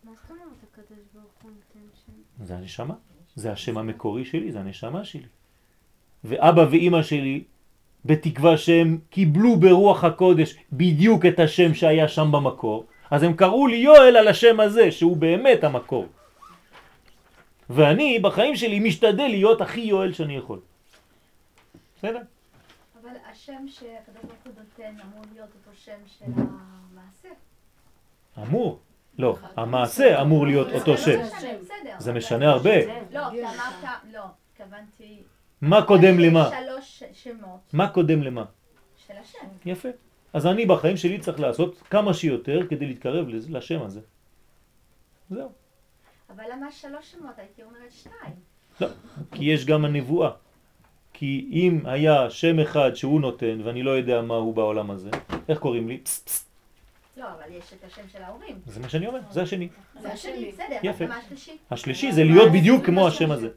מה 0.05 0.13
זאת 0.23 0.31
אומרת 0.31 0.47
הקדוש 0.73 1.05
ברוך 1.15 1.33
הוא 1.43 1.51
נותן 1.51 1.87
שם? 2.07 2.45
זה 2.45 2.57
הנשמה, 2.57 2.95
זה 3.35 3.53
השם 3.53 3.79
המקורי 3.79 4.25
שלי, 4.25 4.53
זה 4.53 4.61
הנשמה 4.61 5.05
שלי. 5.05 5.29
ואבא 6.25 6.67
ואימא 6.71 7.03
שלי, 7.03 7.45
בתקווה 8.05 8.57
שהם 8.57 8.99
קיבלו 9.11 9.57
ברוח 9.57 10.05
הקודש 10.05 10.57
בדיוק 10.73 11.27
את 11.27 11.39
השם 11.39 11.75
שהיה 11.75 12.09
שם 12.09 12.33
במקור, 12.33 12.87
אז 13.11 13.23
הם 13.23 13.33
קראו 13.33 13.67
לי 13.67 13.77
יואל 13.77 14.17
על 14.17 14.29
השם 14.29 14.61
הזה, 14.61 14.91
שהוא 14.91 15.17
באמת 15.17 15.65
המקור. 15.65 16.07
ואני 17.71 18.19
בחיים 18.19 18.57
שלי 18.57 18.79
משתדל 18.81 19.29
להיות 19.29 19.61
הכי 19.61 19.81
יואל 19.81 20.13
שאני 20.13 20.37
יכול. 20.37 20.61
בסדר? 21.99 22.21
אבל 23.07 23.17
השם 23.31 23.69
שהקדוש 23.69 24.23
ברוך 24.23 24.45
הוא 24.45 24.53
נותן 24.59 24.97
אמור 25.05 25.25
להיות 25.33 25.49
אותו 25.55 25.77
שם 25.77 25.99
של 26.07 26.25
המעשה. 26.37 27.29
אמור. 28.39 28.81
לא, 29.19 29.39
המעשה 29.57 30.23
אמור 30.23 30.47
להיות 30.47 30.69
אותו 30.73 30.99
שם. 30.99 31.21
בסדר. 31.23 31.95
זה 31.99 32.13
משנה 32.13 32.51
הרבה. 32.51 32.87
לא, 33.13 33.31
כי 33.31 33.45
אמרת, 33.45 34.01
לא, 34.13 34.25
התכוונתי... 34.53 35.23
מה 35.61 35.87
קודם 35.87 36.19
למה? 36.19 36.51
שלוש 36.51 37.03
שמות 37.13 37.61
מה 37.73 37.89
קודם 37.89 38.23
למה? 38.23 38.45
של 38.97 39.15
השם. 39.21 39.47
יפה. 39.67 39.89
אז 40.33 40.47
אני 40.47 40.67
בחיים 40.67 40.97
שלי 40.97 41.19
צריך 41.19 41.41
לעשות 41.41 41.83
כמה 41.83 42.15
שיותר 42.15 42.61
כדי 42.69 42.87
להתקרב 42.87 43.27
לשם 43.29 43.83
הזה. 43.83 44.01
זהו. 45.31 45.53
אבל 46.31 46.45
למה 46.53 46.73
שלוש 46.73 47.13
שמות? 47.13 47.39
הייתי 47.39 47.63
אומרת 47.63 47.93
שתיים. 47.93 48.35
לא, 48.81 48.89
כי 49.33 49.45
יש 49.45 49.67
גם 49.67 49.85
הנבואה. 49.85 50.31
כי 51.19 51.49
אם 51.53 51.81
היה 51.85 52.31
שם 52.31 52.59
אחד 52.61 52.95
שהוא 52.95 53.21
נותן 53.21 53.61
ואני 53.65 53.83
לא 53.83 53.91
יודע 53.91 54.23
מה 54.23 54.35
הוא 54.35 54.55
בעולם 54.55 54.91
הזה, 54.91 55.11
איך 55.49 55.59
קוראים 55.59 55.89
לי? 55.89 55.99
פס, 55.99 56.19
פס. 56.25 56.45
לא, 57.17 57.25
אבל 57.25 57.55
יש 57.59 57.65
את 57.73 57.85
השם 57.93 58.03
של 58.13 58.23
ההורים. 58.23 58.57
זה 58.67 58.81
מה 58.81 58.89
שאני 58.89 59.07
אומר, 59.07 59.19
זה 59.31 59.43
השני. 59.43 59.69
זה 60.01 60.13
השני, 60.13 60.51
בסדר. 60.53 60.77
יפה. 60.83 61.07
מה 61.07 61.17
השלישי? 61.17 61.57
השלישי 61.71 62.13
זה 62.13 62.25
להיות 62.25 62.53
בדיוק 62.53 62.87
כמו 62.87 63.07
השם 63.09 63.31
הזה. 63.31 63.49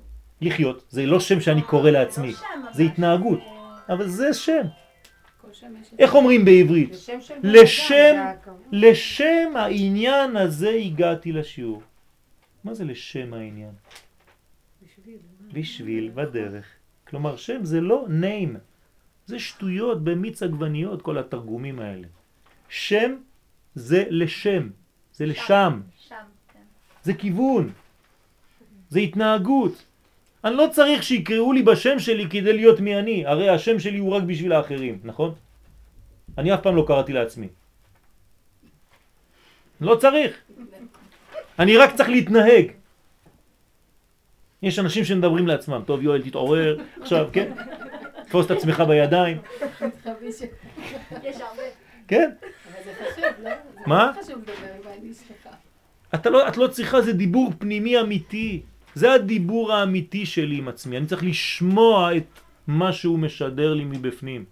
לחיות. 0.41 0.83
זה 0.89 1.05
לא 1.05 1.19
שם 1.19 1.41
שאני 1.41 1.61
קורא 1.61 1.89
לעצמי, 1.89 2.27
לא 2.31 2.37
אבל 2.63 2.73
זה 2.73 2.83
התנהגות. 2.83 3.39
זה- 3.39 3.93
אבל 3.93 4.07
זה 4.07 4.33
שם. 4.33 4.61
איך 5.99 6.15
אומרים 6.15 6.45
בעברית? 6.45 6.89
לשם. 7.43 8.25
לשם 8.71 9.51
העניין 9.55 10.37
הזה 10.37 10.69
הגעתי 10.69 11.31
לשיעור. 11.31 11.81
מה 12.63 12.73
זה 12.73 12.85
לשם 12.85 13.33
העניין? 13.33 13.71
בשביל, 15.53 16.11
בדרך. 16.15 16.65
כלומר, 17.09 17.37
שם 17.37 17.65
זה 17.65 17.81
לא 17.81 18.05
name, 18.21 18.57
זה 19.25 19.39
שטויות 19.39 20.03
במיץ 20.03 20.43
עגבניות, 20.43 21.01
כל 21.01 21.17
התרגומים 21.17 21.79
האלה. 21.79 22.07
שם 22.69 23.15
זה 23.75 24.03
לשם, 24.09 24.69
זה 25.13 25.25
לשם, 25.25 25.81
שם, 26.07 26.15
כן. 26.53 26.59
זה 27.03 27.13
כיוון, 27.13 27.69
זה 28.89 28.99
התנהגות. 28.99 29.85
אני 30.43 30.55
לא 30.55 30.67
צריך 30.71 31.03
שיקראו 31.03 31.53
לי 31.53 31.63
בשם 31.63 31.99
שלי 31.99 32.29
כדי 32.29 32.53
להיות 32.53 32.79
מי 32.79 32.99
אני, 32.99 33.25
הרי 33.25 33.49
השם 33.49 33.79
שלי 33.79 33.97
הוא 33.97 34.15
רק 34.15 34.23
בשביל 34.23 34.53
האחרים, 34.53 34.99
נכון? 35.03 35.33
אני 36.37 36.53
אף 36.53 36.61
פעם 36.61 36.75
לא 36.75 36.83
קראתי 36.87 37.13
לעצמי. 37.13 37.47
לא 39.81 39.95
צריך. 39.95 40.31
אני 41.59 41.77
רק 41.77 41.95
צריך 41.95 42.09
להתנהג. 42.09 42.78
יש 44.61 44.79
אנשים 44.79 45.05
שמדברים 45.05 45.47
לעצמם, 45.47 45.81
טוב 45.85 46.01
יואל 46.01 46.21
תתעורר, 46.21 46.77
עכשיו 47.01 47.27
כן, 47.33 47.51
תפוס 48.27 48.45
את 48.45 48.51
עצמך 48.51 48.79
בידיים. 48.79 49.37
כן? 52.07 52.31
מה? 53.85 54.11
אתה 56.15 56.29
לא, 56.29 56.47
את 56.47 56.57
לא 56.57 56.67
צריכה, 56.67 57.01
זה 57.01 57.13
דיבור 57.13 57.51
פנימי 57.59 58.01
אמיתי. 58.01 58.61
זה 58.95 59.13
הדיבור 59.13 59.73
האמיתי 59.73 60.25
שלי 60.25 60.57
עם 60.57 60.67
עצמי. 60.67 60.97
אני 60.97 61.05
צריך 61.05 61.23
לשמוע 61.23 62.17
את 62.17 62.39
מה 62.67 62.93
שהוא 62.93 63.19
משדר 63.19 63.73
לי 63.73 63.85
מבפנים. 63.85 64.45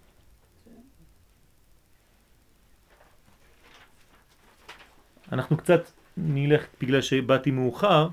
אנחנו 5.32 5.56
קצת 5.56 5.90
נלך, 6.16 6.66
בגלל 6.80 7.00
שבאתי 7.00 7.50
מאוחר, 7.50 8.08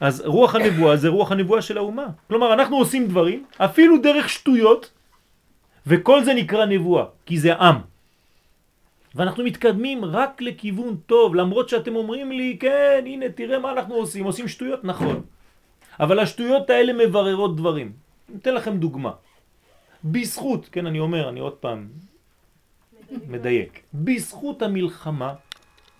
אז 0.00 0.22
רוח 0.26 0.54
הנבואה 0.54 0.96
זה 0.96 1.08
רוח 1.08 1.32
הנבואה 1.32 1.62
של 1.62 1.78
האומה. 1.78 2.06
כלומר, 2.28 2.52
אנחנו 2.52 2.76
עושים 2.76 3.08
דברים, 3.08 3.44
אפילו 3.56 3.98
דרך 3.98 4.28
שטויות, 4.28 4.92
וכל 5.86 6.24
זה 6.24 6.34
נקרא 6.34 6.64
נבואה, 6.66 7.04
כי 7.26 7.38
זה 7.38 7.54
עם. 7.54 7.76
ואנחנו 9.14 9.44
מתקדמים 9.44 10.04
רק 10.04 10.42
לכיוון 10.42 10.96
טוב, 11.06 11.34
למרות 11.34 11.68
שאתם 11.68 11.96
אומרים 11.96 12.32
לי, 12.32 12.56
כן, 12.60 13.02
הנה, 13.06 13.28
תראה 13.28 13.58
מה 13.58 13.72
אנחנו 13.72 13.94
עושים, 13.94 14.24
עושים 14.24 14.48
שטויות, 14.48 14.84
נכון. 14.84 15.22
אבל 16.00 16.18
השטויות 16.20 16.70
האלה 16.70 16.92
מבררות 16.92 17.56
דברים. 17.56 17.92
אתן 18.36 18.54
לכם 18.54 18.76
דוגמה. 18.76 19.12
בזכות, 20.04 20.68
כן, 20.72 20.86
אני 20.86 21.00
אומר, 21.00 21.28
אני 21.28 21.40
עוד 21.40 21.52
פעם 21.52 21.88
מדייק, 23.28 23.82
בזכות 23.94 24.62
המלחמה 24.62 25.34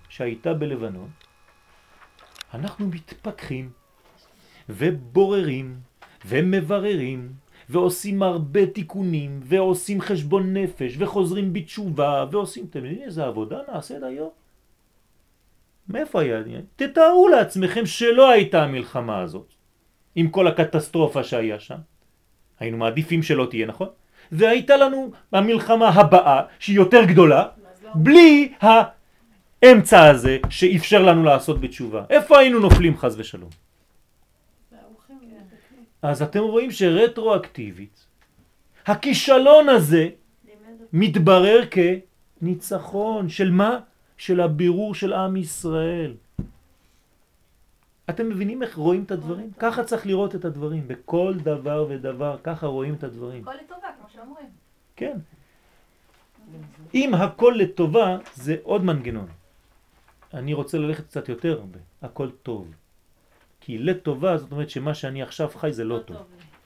שהייתה 0.08 0.54
בלבנון, 0.54 1.10
אנחנו 2.54 2.88
מתפתחים 2.88 3.70
ובוררים 4.68 5.76
ומבררים 6.26 7.32
ועושים 7.68 8.22
הרבה 8.22 8.66
תיקונים 8.66 9.40
ועושים 9.42 10.00
חשבון 10.00 10.56
נפש 10.56 10.94
וחוזרים 10.98 11.52
בתשובה 11.52 12.24
ועושים, 12.30 12.66
אתם 12.70 12.84
יודעים 12.84 13.02
איזה 13.02 13.24
עבודה 13.24 13.58
נעשית 13.72 14.02
היום? 14.02 14.30
מאיפה 15.88 16.20
היה? 16.20 16.40
תתארו 16.76 17.28
לעצמכם 17.28 17.86
שלא 17.86 18.30
הייתה 18.30 18.62
המלחמה 18.62 19.20
הזאת 19.20 19.52
עם 20.14 20.28
כל 20.28 20.46
הקטסטרופה 20.46 21.24
שהיה 21.24 21.60
שם. 21.60 21.78
היינו 22.60 22.76
מעדיפים 22.76 23.22
שלא 23.22 23.46
תהיה, 23.50 23.66
נכון? 23.66 23.88
והייתה 24.32 24.76
לנו 24.76 25.10
המלחמה 25.32 25.88
הבאה 25.88 26.42
שהיא 26.58 26.76
יותר 26.76 27.04
גדולה 27.04 27.44
בלי 27.94 28.52
האמצע 28.60 30.04
הזה 30.04 30.38
שאפשר 30.50 31.02
לנו 31.02 31.24
לעשות 31.24 31.60
בתשובה. 31.60 32.04
איפה 32.10 32.38
היינו 32.38 32.60
נופלים 32.60 32.96
חז 32.96 33.20
ושלום? 33.20 33.50
אז 36.02 36.22
אתם 36.22 36.40
רואים 36.40 36.70
שרטרואקטיבית 36.70 38.06
הכישלון 38.86 39.68
הזה. 39.68 40.08
מתברר 40.92 41.60
כניצחון 41.70 43.28
של 43.28 43.50
מה? 43.50 43.80
של 44.16 44.40
הבירור 44.40 44.94
של 44.94 45.12
עם 45.12 45.36
ישראל. 45.36 46.14
אתם 48.10 48.28
מבינים 48.28 48.62
איך 48.62 48.76
רואים 48.76 49.02
את 49.02 49.10
הדברים? 49.10 49.50
ככה 49.58 49.84
צריך 49.84 50.06
לראות 50.06 50.34
את 50.34 50.44
הדברים, 50.44 50.88
בכל 50.88 51.34
דבר 51.42 51.86
ודבר, 51.88 52.36
ככה 52.42 52.66
רואים 52.66 52.94
את 52.94 53.04
הדברים. 53.04 53.42
הכל 53.42 53.54
לטובה, 53.64 53.88
כמו 53.98 54.08
שאומרים. 54.08 54.46
כן. 54.96 55.18
אם 56.94 57.14
הכל 57.14 57.54
לטובה 57.56 58.18
זה 58.34 58.56
עוד 58.62 58.84
מנגנון. 58.84 59.28
אני 60.34 60.54
רוצה 60.54 60.78
ללכת 60.78 61.04
קצת 61.04 61.28
יותר 61.28 61.58
הרבה, 61.58 61.78
הכל 62.02 62.30
טוב. 62.42 62.74
כי 63.60 63.78
לטובה 63.78 64.36
זאת 64.36 64.52
אומרת 64.52 64.70
שמה 64.70 64.94
שאני 64.94 65.22
עכשיו 65.22 65.48
חי 65.48 65.72
זה 65.72 65.84
לא 65.84 65.98
טוב. 65.98 66.16
לי. 66.16 66.22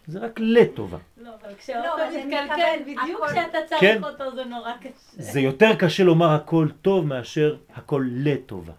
זה 0.06 0.18
רק 0.18 0.40
לטובה. 0.40 0.98
לא, 1.16 1.30
אבל 1.40 1.50
לא, 1.50 1.54
כשהאוטו 1.54 2.02
מתקלקל 2.18 2.80
בדיוק 2.82 3.24
כשאתה 3.26 3.58
כן. 3.80 3.98
צריך 4.00 4.04
אותו 4.04 4.34
זה 4.36 4.44
נורא 4.44 4.72
קשה. 4.80 4.90
זה 5.22 5.40
יותר 5.40 5.74
קשה 5.78 6.04
לומר 6.04 6.30
הכל 6.30 6.68
טוב 6.82 7.06
מאשר 7.06 7.56
הכל 7.74 8.06
לטובה. 8.10 8.72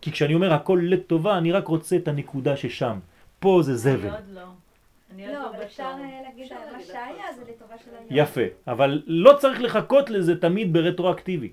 כי 0.00 0.12
כשאני 0.12 0.34
אומר 0.34 0.52
הכל 0.52 0.80
לטובה, 0.82 1.38
אני 1.38 1.52
רק 1.52 1.68
רוצה 1.68 1.96
את 1.96 2.08
הנקודה 2.08 2.56
ששם. 2.56 2.98
פה 3.40 3.60
זה 3.62 3.70
אני 3.70 3.78
זבל. 3.78 4.10
עוד 4.10 4.18
לא. 4.34 4.40
אני 5.14 5.26
עוד 5.26 5.34
לא, 5.34 5.40
לא 5.42 5.50
אבל 5.50 5.62
אפשר. 5.62 5.82
אה, 5.84 6.20
להגיד 6.24 6.52
מה 6.72 6.80
שהיה 6.86 7.32
זה 7.36 7.40
טוב. 7.40 7.50
לטובה 7.50 7.74
של 7.84 7.90
העניין. 7.98 8.22
יפה. 8.24 8.40
אבל 8.66 9.02
לא 9.06 9.32
צריך 9.38 9.60
לחכות 9.60 10.10
לזה 10.10 10.40
תמיד 10.40 10.72
ברטרואקטיבי. 10.72 11.52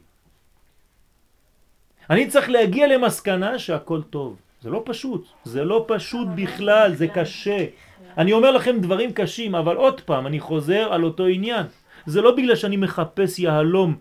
אני 2.10 2.28
צריך 2.28 2.50
להגיע 2.50 2.88
למסקנה 2.88 3.60
שהכל 3.60 4.02
טוב. 4.04 4.38
זה 4.66 4.72
לא 4.72 4.82
פשוט. 4.86 5.28
זה 5.44 5.64
לא 5.64 5.86
פשוט 5.88 6.28
בכלל, 6.36 6.96
זה 6.96 7.08
קשה. 7.08 7.66
אני 8.18 8.34
אומר 8.34 8.52
לכם 8.52 8.82
דברים 8.82 9.14
קשים, 9.14 9.56
אבל 9.56 9.76
עוד 9.76 10.02
פעם, 10.02 10.28
אני 10.28 10.40
חוזר 10.40 10.94
על 10.94 11.04
אותו 11.04 11.26
עניין. 11.26 11.66
זה 12.06 12.22
לא 12.22 12.36
בגלל 12.36 12.56
שאני 12.56 12.78
מחפש 12.78 13.40
יהלום 13.40 13.96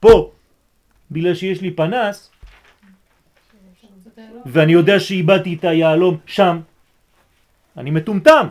פה, 0.00 0.30
בגלל 1.10 1.34
שיש 1.34 1.60
לי 1.60 1.70
פנס, 1.70 2.30
ואני 4.46 4.72
יודע 4.72 5.00
שאיבדתי 5.00 5.54
את 5.54 5.64
היהלום 5.64 6.16
שם. 6.26 6.60
אני 7.76 7.90
מטומטם. 7.90 8.46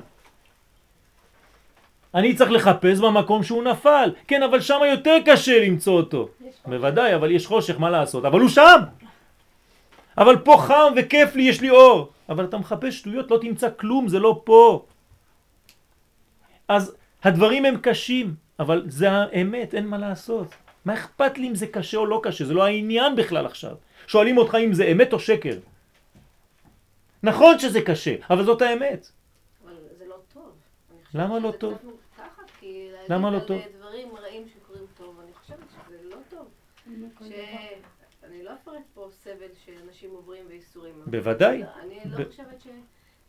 אני 2.16 2.36
צריך 2.36 2.52
לחפש 2.52 3.00
במקום 3.00 3.44
שהוא 3.44 3.64
נפל. 3.64 4.12
כן, 4.28 4.44
אבל 4.44 4.62
שם 4.62 4.80
יותר 4.92 5.18
קשה 5.26 5.66
למצוא 5.66 5.94
אותו. 5.94 6.30
בוודאי, 6.66 7.16
אבל 7.16 7.32
יש 7.32 7.48
חושך, 7.48 7.80
מה 7.80 7.90
לעשות? 7.90 8.26
אבל 8.26 8.40
הוא 8.40 8.50
שם! 8.50 8.80
אבל 10.18 10.38
פה 10.38 10.58
חם 10.68 10.94
וכיף 10.96 11.36
לי, 11.36 11.44
יש 11.44 11.62
לי 11.62 11.70
אור. 11.70 12.12
אבל 12.30 12.46
אתה 12.46 12.58
מחפש 12.58 12.98
שטויות, 12.98 13.32
לא 13.32 13.38
תמצא 13.42 13.70
כלום, 13.78 14.08
זה 14.08 14.20
לא 14.20 14.42
פה. 14.44 14.86
אז 16.68 16.96
הדברים 17.24 17.66
הם 17.66 17.78
קשים, 17.82 18.36
אבל 18.60 18.86
זה 18.88 19.12
האמת, 19.12 19.74
אין 19.74 19.88
מה 19.88 19.98
לעשות. 19.98 20.48
מה 20.86 20.94
אכפת 20.94 21.38
לי 21.38 21.48
אם 21.48 21.56
זה 21.56 21.68
קשה 21.68 21.98
או 21.98 22.06
לא 22.06 22.20
קשה? 22.24 22.46
זה 22.46 22.54
לא 22.54 22.66
העניין 22.66 23.16
בכלל 23.16 23.46
עכשיו. 23.46 23.76
שואלים 24.08 24.38
אותך 24.38 24.56
אם 24.56 24.74
זה 24.74 24.86
אמת 24.92 25.14
או 25.14 25.20
שקר. 25.20 25.60
נכון 27.24 27.60
שזה 27.60 27.82
קשה, 27.82 28.16
אבל 28.30 28.46
זאת 28.46 28.62
האמת. 28.62 29.08
אבל 29.64 29.74
זה 29.98 30.06
לא 30.08 30.16
טוב. 30.34 30.52
למה 31.14 31.40
לא 31.40 31.52
טוב? 31.52 31.78
למה 33.10 33.32
לא 33.32 33.40
טוב? 33.40 33.62
דברים 33.78 34.08
רעים 34.22 34.44
שקורים 34.48 34.86
טוב, 34.98 35.20
אני 35.24 35.32
חושבת 35.42 35.68
שזה 35.70 35.98
לא 36.10 36.18
טוב. 36.30 36.48
אפרט 38.68 38.82
פה 38.94 39.10
סבל 39.24 39.34
שאנשים 39.66 40.10
עוברים 40.12 40.44
וייסורים. 40.50 40.94
אבל 41.04 41.12
בוודאי. 41.20 41.64
אני 41.82 42.00
לא 42.12 42.18
ב- 42.18 42.28
חושבת 42.30 42.64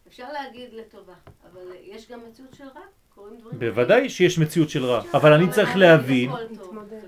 שאפשר 0.05 0.33
להגיד 0.33 0.69
לטובה, 0.73 1.13
אבל 1.53 1.61
יש 1.83 2.11
גם 2.11 2.21
מציאות 2.29 2.55
של 2.55 2.65
רע, 2.65 2.81
בוודאי 3.59 4.09
שיש 4.11 4.39
מציאות 4.39 4.71
של 4.71 4.85
רע. 4.85 5.03
אבל 5.15 5.33
אני 5.33 5.51
צריך 5.51 5.77
להבין, 5.77 6.31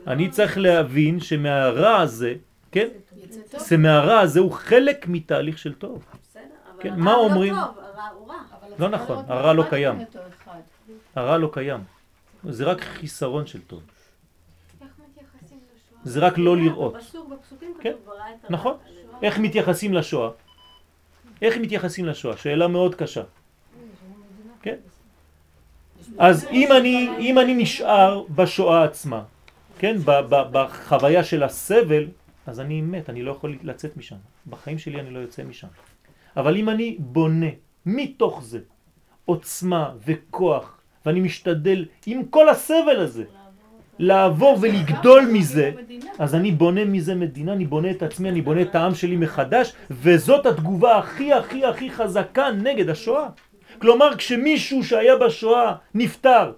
אני 0.06 0.30
צריך 0.30 0.58
להבין 0.58 1.20
שמהרע 1.20 1.96
הזה, 2.00 2.34
כן? 2.72 2.88
יצא 3.16 3.40
טוב. 3.50 3.60
זה 3.60 3.76
מהרע 3.76 4.20
הזה 4.20 4.40
הוא 4.40 4.52
חלק 4.52 5.08
מתהליך 5.08 5.58
של 5.58 5.74
טוב. 5.74 6.04
בסדר, 6.22 6.42
אבל 6.74 6.82
כן, 6.82 6.88
הרע 6.88 6.98
מה 6.98 7.12
הוא 7.14 7.24
אומרים? 7.30 7.54
לא 7.54 7.60
טוב, 7.64 7.78
הרע 7.84 8.06
הוא 8.08 8.28
רע. 8.28 8.38
לא 8.78 8.88
נכון, 8.88 9.24
הרע 9.28 9.52
לא 9.52 9.64
קיים. 9.70 9.98
הרע 11.14 11.38
לא 11.38 11.50
קיים. 11.52 11.80
זה 12.48 12.64
רק 12.64 12.80
חיסרון 12.80 13.46
של 13.46 13.60
טוב. 13.62 13.82
זה 16.04 16.20
רק 16.20 16.38
לא 16.38 16.56
לראות. 16.56 16.94
כן, 17.80 17.92
את 18.02 18.08
הרע. 18.08 18.24
נכון. 18.50 18.74
איך 19.22 19.38
מתייחסים 19.38 19.94
לשואה? 19.94 20.30
איך 21.42 21.56
מתייחסים 21.56 22.06
לשואה? 22.06 22.36
שאלה 22.36 22.68
מאוד 22.68 22.94
קשה. 22.94 23.22
כן? 24.62 24.76
אז 26.18 26.46
אם 26.50 26.68
אני, 26.72 27.10
אם 27.18 27.38
אני 27.38 27.54
נשאר 27.54 28.24
בשואה 28.34 28.84
עצמה, 28.84 29.22
כן, 29.78 29.96
בחוויה 30.28 31.24
של 31.24 31.42
הסבל, 31.42 32.06
אז 32.46 32.60
אני 32.60 32.80
מת, 32.80 33.10
אני 33.10 33.22
לא 33.22 33.30
יכול 33.30 33.58
לצאת 33.62 33.96
משם. 33.96 34.16
בחיים 34.46 34.78
שלי 34.78 35.00
אני 35.00 35.10
לא 35.10 35.18
יוצא 35.18 35.44
משם. 35.44 35.68
אבל 36.36 36.56
אם 36.56 36.68
אני 36.68 36.96
בונה 36.98 37.50
מתוך 37.86 38.42
זה 38.42 38.60
עוצמה 39.24 39.94
וכוח, 40.06 40.80
ואני 41.06 41.20
משתדל 41.20 41.84
עם 42.06 42.24
כל 42.24 42.48
הסבל 42.48 43.00
הזה 43.00 43.24
לעבור 44.00 44.58
ולגדול 44.60 45.28
מזה, 45.32 45.70
אז 46.18 46.34
אני 46.34 46.52
בונה 46.52 46.84
מזה 46.84 47.14
מדינה, 47.14 47.52
אני 47.52 47.64
בונה 47.64 47.90
את 47.90 48.02
עצמי, 48.02 48.28
אני 48.28 48.40
בונה 48.40 48.62
את 48.62 48.74
העם 48.74 48.94
שלי 48.94 49.16
מחדש, 49.16 49.72
וזאת 49.90 50.46
התגובה 50.46 50.98
הכי 50.98 51.32
הכי 51.32 51.64
הכי 51.64 51.90
חזקה 51.90 52.50
נגד 52.50 52.88
השואה. 52.88 53.28
כלומר, 53.78 54.16
כשמישהו 54.16 54.84
שהיה 54.84 55.16
בשואה 55.16 55.74
נפטר, 55.94 56.52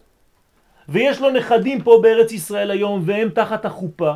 ויש 0.88 1.20
לו 1.20 1.30
נכדים 1.30 1.82
פה 1.82 1.98
בארץ 2.02 2.32
ישראל 2.32 2.70
היום, 2.70 3.02
והם 3.04 3.28
תחת 3.28 3.64
החופה, 3.64 4.14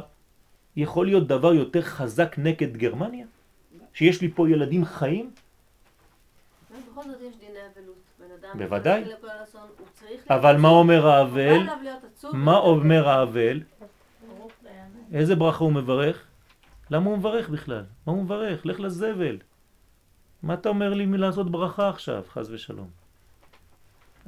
יכול 0.77 1.07
להיות 1.07 1.27
דבר 1.27 1.55
יותר 1.55 1.83
חזק 1.83 2.35
נגד 2.39 2.77
גרמניה? 2.77 3.27
שיש 3.95 4.21
לי 4.21 4.29
פה 4.35 4.51
ילדים 4.51 4.85
חיים? 4.85 5.31
ובכל 6.71 7.03
זאת 7.11 7.21
יש 7.29 7.35
דיני 7.43 7.59
אבלות. 7.73 7.97
בן 8.19 8.35
אדם 8.41 8.46
בוודאי. 8.59 9.05
אבל 10.31 10.57
מה. 10.57 10.69
אומר 10.69 11.07
האבל? 11.07 11.67
מה 12.33 12.57
אומר 12.57 13.09
האבל? 13.09 13.61
איזה 15.13 15.37
ברכה 15.37 15.65
הוא 15.65 15.73
מברך? 15.73 16.25
למה 16.91 17.11
הוא 17.11 17.19
מברך 17.19 17.49
בכלל? 17.49 17.85
מה 18.07 18.13
הוא 18.13 18.23
מברך? 18.23 18.67
לך 18.67 18.81
לזבל. 18.81 19.39
מה 20.43 20.55
אתה 20.55 20.69
אומר 20.69 20.95
לי 20.95 21.07
מלעשות 21.07 21.51
ברכה 21.51 21.89
עכשיו, 21.89 22.23
חז 22.29 22.51
ושלום? 22.51 22.89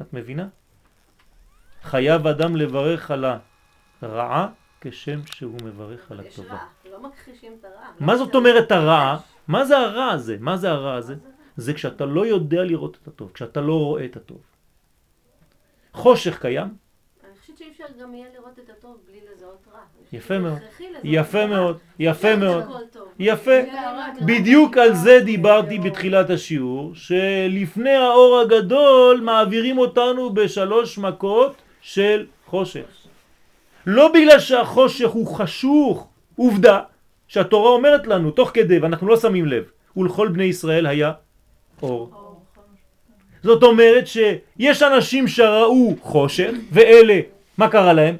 את 0.00 0.12
מבינה? 0.12 0.48
חייב 1.82 2.26
אדם 2.26 2.56
לברך 2.56 3.10
על 3.10 3.24
הרעה 4.02 4.48
כשם 4.80 5.26
שהוא 5.26 5.58
מברך 5.64 6.10
על 6.10 6.20
יש 6.20 6.32
הטובה. 6.32 6.54
רע, 6.54 6.58
לא 6.90 7.02
מכחישים 7.02 7.56
את 7.60 7.64
הרע. 7.64 7.86
מה 8.00 8.16
זאת. 8.16 8.34
אומרת 8.34 8.72
הרע? 8.72 9.16
מה 9.48 9.64
זה 9.64 9.78
הרע 9.78 10.10
הזה? 10.10 10.36
מה 10.40 10.56
זה 10.56 10.70
הרע 10.70 10.94
הזה? 10.94 11.14
זה 11.58 11.74
כשאתה 11.74 12.04
לא 12.06 12.26
יודע 12.26 12.64
לראות 12.64 12.98
את 13.02 13.08
הטוב, 13.08 13.30
כשאתה 13.34 13.60
לא 13.60 13.74
רואה 13.84 14.04
את 14.04 14.16
הטוב. 14.16 14.38
חושך 15.92 16.38
קיים, 16.40 16.66
אני 16.66 17.30
חושבת 17.40 17.58
שאי 17.58 17.66
אפשר 17.72 17.84
גם 18.02 18.14
יהיה 18.14 18.26
לראות 18.38 18.58
את 18.64 18.70
הטוב 18.70 18.96
בלי 19.06 19.18
לזהות 19.34 19.64
רע. 19.72 19.78
יפה 20.12 20.38
מאוד. 20.38 20.58
יפה. 21.04 21.46
מאוד, 21.46 21.78
יפה 21.98 22.34
לא 22.34 22.36
מאוד. 22.38 22.62
יפה. 23.18 23.44
זה 23.44 23.90
רק- 23.98 24.22
בדיוק 24.26 24.76
על 24.76 24.94
זה 24.94 25.20
דיברתי 25.24 25.78
בתחילת 25.78 26.30
השיעור, 26.30 26.94
שלפני 26.94 27.94
האור 27.94 28.38
הגדול 28.40 29.20
מעבירים 29.20 29.78
אותנו 29.78 30.30
בשלוש 30.34 30.98
מכות 30.98 31.54
של 31.80 32.26
חושך. 32.46 32.84
לא 33.86 34.12
בגלל 34.14 34.38
שהחושך 34.40 35.08
הוא 35.08 35.26
חשוך, 35.26 36.08
עובדה 36.36 36.80
שהתורה 37.28 37.70
אומרת 37.70 38.06
לנו 38.06 38.30
תוך 38.30 38.50
כדי 38.54 38.78
ואנחנו 38.78 39.08
לא 39.08 39.16
שמים 39.16 39.46
לב, 39.46 39.64
ולכל 39.96 40.28
בני 40.28 40.44
ישראל 40.44 40.86
היה 40.86 41.12
אור. 41.82 42.10
זאת 43.42 43.62
אומרת 43.62 44.06
שיש 44.06 44.82
אנשים 44.82 45.28
שראו 45.28 45.94
חושך 46.00 46.50
ואלה, 46.72 47.20
מה 47.58 47.68
קרה 47.68 47.92
להם? 47.92 48.16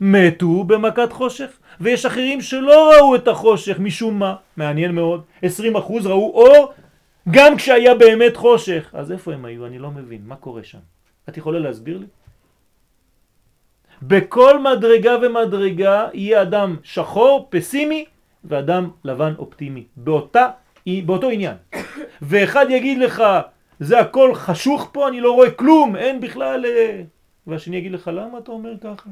מתו 0.00 0.64
במכת 0.64 1.12
חושך 1.12 1.50
ויש 1.80 2.06
אחרים 2.06 2.40
שלא 2.40 2.92
ראו 2.92 3.14
את 3.14 3.28
החושך 3.28 3.78
משום 3.78 4.18
מה, 4.18 4.34
מעניין 4.56 4.92
מאוד, 4.92 5.22
20% 5.44 5.46
ראו 6.04 6.32
אור 6.34 6.72
גם 7.30 7.56
כשהיה 7.56 7.94
באמת 7.94 8.36
חושך. 8.36 8.90
אז 8.92 9.12
איפה 9.12 9.32
הם 9.32 9.44
היו? 9.44 9.66
אני 9.66 9.78
לא 9.78 9.90
מבין, 9.90 10.20
מה 10.24 10.36
קורה 10.36 10.64
שם? 10.64 10.78
את 11.28 11.36
יכולה 11.36 11.58
להסביר 11.58 11.98
לי? 11.98 12.06
בכל 14.02 14.58
מדרגה 14.58 15.16
ומדרגה 15.22 16.08
יהיה 16.14 16.42
אדם 16.42 16.76
שחור, 16.82 17.46
פסימי, 17.50 18.04
ואדם 18.44 18.90
לבן 19.04 19.34
אופטימי, 19.38 19.84
באותה, 19.96 20.46
באותו 20.86 21.30
עניין. 21.30 21.56
ואחד 22.22 22.66
יגיד 22.70 22.98
לך, 22.98 23.22
זה 23.80 24.00
הכל 24.00 24.34
חשוך 24.34 24.90
פה, 24.92 25.08
אני 25.08 25.20
לא 25.20 25.32
רואה 25.32 25.50
כלום, 25.50 25.96
אין 25.96 26.20
בכלל... 26.20 26.66
אה", 26.66 27.02
והשני 27.46 27.76
יגיד 27.76 27.92
לך, 27.92 28.10
למה 28.14 28.38
אתה 28.38 28.52
אומר 28.52 28.72
ככה? 28.80 29.10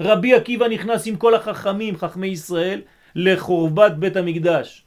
רבי 0.00 0.34
עקיבא 0.34 0.68
נכנס 0.68 1.06
עם 1.06 1.16
כל 1.16 1.34
החכמים, 1.34 1.96
חכמי 1.96 2.26
ישראל, 2.26 2.82
לחורבת 3.14 3.92
בית 3.92 4.16
המקדש. 4.16 4.84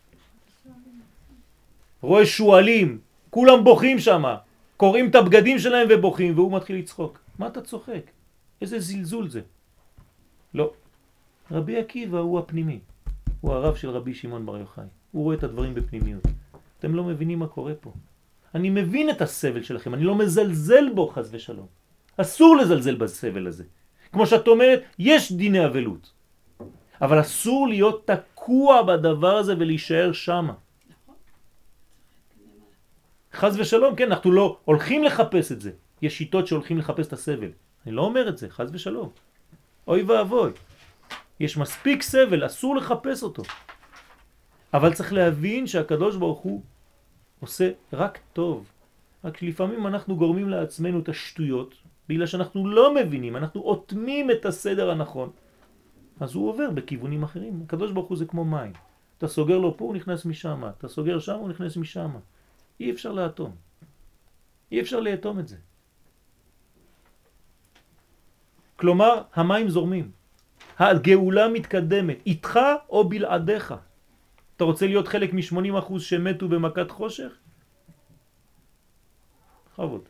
רואה 2.02 2.26
שועלים, 2.26 3.00
כולם 3.30 3.64
בוכים 3.64 4.00
שם, 4.00 4.24
קוראים 4.78 5.10
את 5.10 5.16
הבגדים 5.16 5.60
שלהם 5.60 5.88
ובוכים, 5.92 6.36
והוא 6.36 6.52
מתחיל 6.52 6.76
לצחוק. 6.76 7.20
מה 7.40 7.48
אתה 7.48 7.62
צוחק? 7.62 8.02
איזה 8.62 8.80
זלזול 8.80 9.30
זה. 9.30 9.42
לא. 10.54 10.72
רבי 11.52 11.78
עקיבא 11.78 12.18
הוא 12.18 12.40
הפנימי. 12.40 12.80
הוא 13.42 13.54
הרב 13.54 13.76
של 13.76 13.90
רבי 13.90 14.14
שמעון 14.14 14.46
בר 14.46 14.58
יוחאי. 14.58 14.84
הוא 15.12 15.24
רואה 15.24 15.36
את 15.36 15.44
הדברים 15.44 15.74
בפנימיות. 15.76 16.24
אתם 16.80 16.96
לא 16.96 17.04
מבינים 17.04 17.40
מה 17.40 17.48
קורה 17.48 17.74
פה. 17.76 17.94
אני 18.56 18.70
מבין 18.70 19.10
את 19.10 19.22
הסבל 19.22 19.64
שלכם, 19.64 19.94
אני 19.94 20.04
לא 20.04 20.16
מזלזל 20.16 20.90
בו 20.96 21.08
חס 21.08 21.30
ושלום. 21.32 21.68
אסור 22.18 22.56
לזלזל 22.58 22.96
בסבל 22.96 23.48
הזה. 23.48 23.64
כמו 24.12 24.26
שאת 24.26 24.48
אומרת, 24.48 24.84
יש 25.00 25.32
דיני 25.32 25.66
אבלות. 25.66 26.12
אבל 27.02 27.22
אסור 27.22 27.68
להיות 27.68 28.08
תקוע 28.08 28.82
בדבר 28.84 29.36
הזה 29.36 29.54
ולהישאר 29.60 30.12
שמה. 30.12 30.54
חז 33.34 33.60
ושלום, 33.60 33.96
כן, 33.96 34.12
אנחנו 34.12 34.32
לא 34.32 34.58
הולכים 34.66 35.04
לחפש 35.04 35.52
את 35.52 35.62
זה. 35.62 35.72
יש 36.02 36.18
שיטות 36.18 36.48
שהולכים 36.48 36.78
לחפש 36.78 37.08
את 37.08 37.14
הסבל. 37.14 37.52
אני 37.86 37.96
לא 37.96 38.02
אומר 38.02 38.30
את 38.30 38.38
זה, 38.38 38.50
חז 38.50 38.70
ושלום. 38.74 39.10
אוי 39.88 40.02
ואבוי. 40.04 40.52
יש 41.40 41.58
מספיק 41.58 42.02
סבל, 42.02 42.46
אסור 42.46 42.76
לחפש 42.76 43.24
אותו. 43.24 43.44
אבל 44.74 44.94
צריך 44.94 45.14
להבין 45.14 45.68
שהקדוש 45.68 46.16
ברוך 46.16 46.40
הוא 46.40 46.62
עושה 47.40 47.72
רק 47.94 48.20
טוב. 48.34 48.72
רק 49.24 49.42
לפעמים 49.42 49.88
אנחנו 49.88 50.16
גורמים 50.16 50.50
לעצמנו 50.50 51.00
את 51.00 51.10
השטויות, 51.10 51.76
בגלל 52.10 52.26
שאנחנו 52.26 52.68
לא 52.68 52.96
מבינים, 52.96 53.36
אנחנו 53.36 53.62
אוטמים 53.62 54.32
את 54.32 54.46
הסדר 54.46 54.92
הנכון. 54.92 55.30
אז 56.20 56.36
הוא 56.36 56.50
עובר 56.50 56.70
בכיוונים 56.72 57.24
אחרים. 57.24 57.62
הקדוש 57.66 57.92
ברוך 57.92 58.08
הוא 58.08 58.18
זה 58.18 58.26
כמו 58.26 58.46
מים. 58.46 58.74
אתה 59.18 59.28
סוגר 59.28 59.58
לו 59.58 59.78
פה, 59.78 59.86
הוא 59.86 59.96
נכנס 59.96 60.26
משם. 60.26 60.64
אתה 60.78 60.88
סוגר 60.88 61.20
שם, 61.20 61.36
הוא 61.36 61.50
נכנס 61.50 61.78
משם. 61.78 62.12
אי 62.80 62.92
אפשר 62.92 63.12
לאטום. 63.12 63.56
אי 64.72 64.82
אפשר 64.82 65.00
לאטום 65.00 65.40
את 65.40 65.48
זה. 65.48 65.58
כלומר, 68.76 69.22
המים 69.34 69.70
זורמים. 69.70 70.12
הגאולה 70.80 71.48
מתקדמת, 71.48 72.18
איתך 72.26 72.60
או 72.90 73.10
בלעדיך. 73.10 73.74
אתה 74.60 74.66
רוצה 74.66 74.88
להיות 74.88 75.08
חלק 75.08 75.34
מ-80% 75.34 76.00
שמתו 76.00 76.48
במכת 76.48 76.92
חושך? 76.92 77.32
בכבוד. 79.72 80.02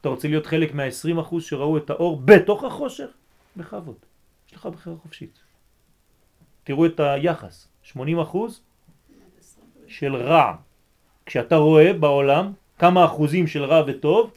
אתה 0.00 0.08
רוצה 0.08 0.28
להיות 0.28 0.46
חלק 0.46 0.74
מה-20% 0.74 1.40
שראו 1.40 1.76
את 1.76 1.90
האור 1.90 2.20
בתוך 2.24 2.64
החושך? 2.64 3.06
בכבוד. 3.56 3.96
יש 4.48 4.54
לך 4.54 4.66
בחירה 4.66 4.96
חופשית. 4.96 5.38
תראו 6.64 6.86
את 6.86 7.00
היחס. 7.00 7.68
80% 7.92 7.96
של 9.86 10.16
רע. 10.16 10.56
כשאתה 11.26 11.56
רואה 11.56 11.92
בעולם 11.92 12.52
כמה 12.78 13.04
אחוזים 13.04 13.46
של 13.46 13.64
רע 13.64 13.82
וטוב, 13.86 14.30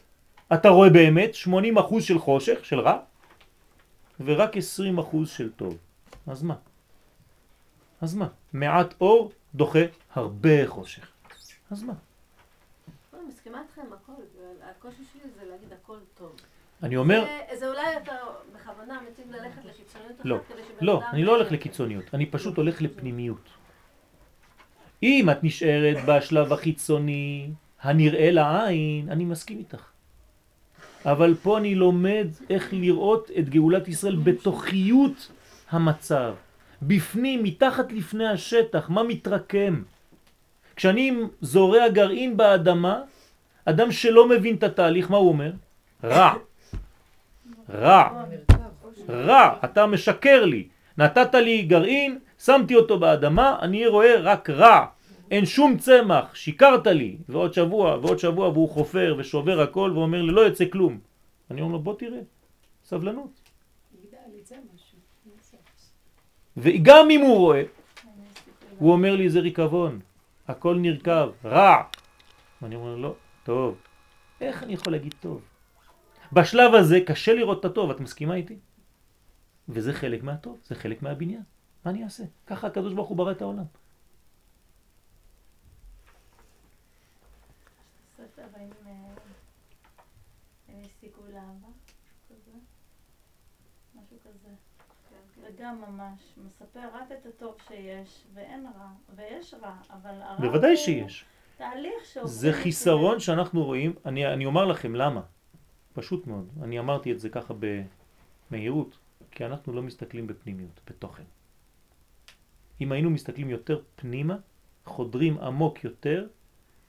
אתה 0.53 0.69
רואה 0.69 0.89
באמת 0.89 1.32
80% 1.45 2.01
של 2.01 2.19
חושך, 2.19 2.65
של 2.65 2.80
רע, 2.80 2.97
ורק 4.19 4.51
20% 4.55 4.59
של 5.25 5.51
טוב. 5.51 5.77
אז 6.27 6.43
מה? 6.43 6.55
אז 8.02 8.16
מה? 8.16 8.28
מעט 8.54 8.93
אור 9.02 9.32
דוחה 9.56 9.80
הרבה 10.14 10.68
חושך. 10.68 11.08
אז 11.72 11.84
מה? 11.84 11.93
לא, 13.14 13.20
אני 13.20 13.28
מסכימה 13.28 13.62
איתכם 13.62 13.82
הכל, 13.93 14.12
והקושי 14.62 15.04
שלי 15.14 15.22
זה 15.39 15.52
להגיד 15.52 15.68
הכל 15.84 15.97
טוב. 16.18 16.32
אני 16.84 16.97
אומר, 16.97 17.26
זה- 17.60 17.68
אולי 17.68 17.97
אתה 18.04 18.12
בכוונה 18.56 19.00
מציב 19.12 19.32
ללכת 19.32 19.66
לקיצוניות 19.66 20.12
אחת 20.18 20.26
לא, 20.26 20.38
לא, 20.82 21.02
אני 21.14 21.24
לא 21.24 21.36
הולך 21.36 21.52
לקיצוניות, 21.52 22.06
אני 22.14 22.26
פשוט 22.26 22.58
הולך 22.58 22.82
לפנימיות. 22.82 23.50
אם 25.04 25.30
את 25.32 25.43
נשארת 25.43 25.97
בשלב 26.08 26.54
החיצוני, 26.54 27.50
הנראה 27.82 28.32
לעין, 28.32 29.10
אני 29.12 29.26
מסכים 29.26 29.58
איתך. 29.58 29.84
אבל 31.06 31.36
פה 31.43 31.58
אני 31.58 31.76
לומד 31.76 32.28
איך 32.50 32.74
לראות 32.74 33.32
את 33.39 33.50
גאולת 33.50 33.88
ישראל 33.88 34.16
בתוכיות 34.16 35.32
המצב. 35.70 36.36
בפנים, 36.82 37.43
מתחת 37.43 37.91
לפני 37.91 38.27
השטח, 38.27 38.89
מה 38.89 39.03
מתרקם. 39.03 39.84
כשאני 40.75 41.13
זורע 41.41 41.88
גרעין 41.88 42.38
באדמה, 42.38 43.01
אדם 43.65 43.91
שלא 43.91 44.30
מבין 44.30 44.55
את 44.55 44.63
התהליך, 44.63 45.11
מה 45.11 45.17
הוא 45.17 45.30
אומר? 45.30 45.51
רע. 46.03 46.34
רע. 47.69 48.23
רע, 49.09 49.53
אתה 49.65 49.86
משקר 49.86 50.45
לי. 50.45 50.67
נתת 50.97 51.36
לי 51.36 51.61
גרעין, 51.61 52.19
שמתי 52.39 52.75
אותו 52.75 52.99
באדמה, 52.99 53.57
אני 53.61 53.88
רואה 53.88 54.19
רק 54.21 54.49
רע. 54.49 54.86
אין 55.32 55.45
שום 55.45 55.77
צמח, 55.77 56.36
שיקרת 56.36 56.88
לי. 56.88 57.17
ועוד 57.30 57.53
שבוע, 57.53 57.97
ועוד 58.01 58.19
שבוע, 58.19 58.49
והוא 58.49 58.69
חופר 58.69 59.15
ושובר 59.17 59.61
הכל, 59.61 59.91
ואומר 59.95 60.21
לי, 60.21 60.32
לא 60.32 60.41
יוצא 60.41 60.65
כלום. 60.65 60.99
אני 61.51 61.61
אומר 61.61 61.73
לו, 61.73 61.80
בוא 61.80 61.95
תראה, 61.97 62.19
סבלנות. 62.84 63.38
וגם 66.62 67.10
אם 67.10 67.22
הוא 67.22 67.38
רואה, 67.38 67.64
הוא 68.78 68.91
אומר 68.91 69.16
לי, 69.16 69.30
זה 69.30 69.39
ריקבון, 69.39 69.99
הכל 70.47 70.78
נרכב, 70.82 71.30
רע. 71.45 71.84
ואני 72.62 72.76
אומר 72.76 72.95
לו, 72.95 73.01
לא, 73.01 73.16
טוב. 73.43 73.78
איך 74.41 74.64
אני 74.64 74.74
יכול 74.74 74.93
להגיד 74.93 75.16
טוב? 75.20 75.41
בשלב 76.34 76.74
הזה 76.74 76.99
קשה 77.07 77.34
לראות 77.34 77.60
את 77.60 77.66
הטוב, 77.66 77.91
את 77.91 77.99
מסכימה 77.99 78.36
איתי? 78.36 78.57
וזה 79.70 79.93
חלק 79.93 80.24
מהטוב, 80.24 80.60
זה 80.64 80.76
חלק 80.76 81.01
מהבניין. 81.01 81.43
מה 81.86 81.91
אני 81.91 82.03
אעשה? 82.03 82.24
ככה 82.47 82.68
הקדוש 82.68 82.93
ברוך 82.93 83.10
הוא 83.10 83.18
ברא 83.18 83.32
את 83.32 83.41
העולם. 83.41 83.64
ספר 88.18 88.41
עם 88.60 88.70
אה, 88.88 88.93
עם 90.68 90.82
סיכוי 90.99 91.32
לאהבה, 91.34 91.68
כזה, 92.30 92.57
משהו 93.95 94.18
כזה. 94.24 94.49
וגם 95.60 95.82
ממש 95.88 96.20
מספר 96.45 96.80
רק 96.93 97.12
את 97.12 97.26
הטוב 97.26 97.55
שיש, 97.68 98.24
ואין 98.34 98.66
רע, 98.66 98.89
ויש 99.16 99.53
רע, 99.62 99.76
אבל 99.89 100.22
הרע 100.22 100.39
בוודאי 100.39 100.78
שיש. 100.78 101.26
תהליך 101.57 102.05
שעושים 102.05 102.39
זה 102.41 102.49
את 102.49 102.55
חיסרון 102.55 103.20
שאנחנו 103.20 103.64
רואים, 103.64 103.93
אני, 104.05 104.34
אני 104.34 104.45
אומר 104.45 104.66
לכם 104.66 104.95
למה. 104.95 105.22
פשוט 105.93 106.28
מאוד. 106.28 106.49
אני 106.64 106.80
אמרתי 106.80 107.12
את 107.12 107.20
זה 107.20 107.30
ככה 107.30 107.53
במהירות, 108.51 108.97
כי 109.32 109.45
אנחנו 109.45 109.74
לא 109.74 109.82
מסתכלים 109.82 110.28
בפנימיות, 110.28 110.80
בתוכן. 110.89 111.24
אם 112.82 112.91
היינו 112.91 113.10
מסתכלים 113.10 113.49
יותר 113.49 113.82
פנימה, 113.95 114.38
חודרים 114.86 115.38
עמוק 115.38 115.84
יותר, 115.84 116.28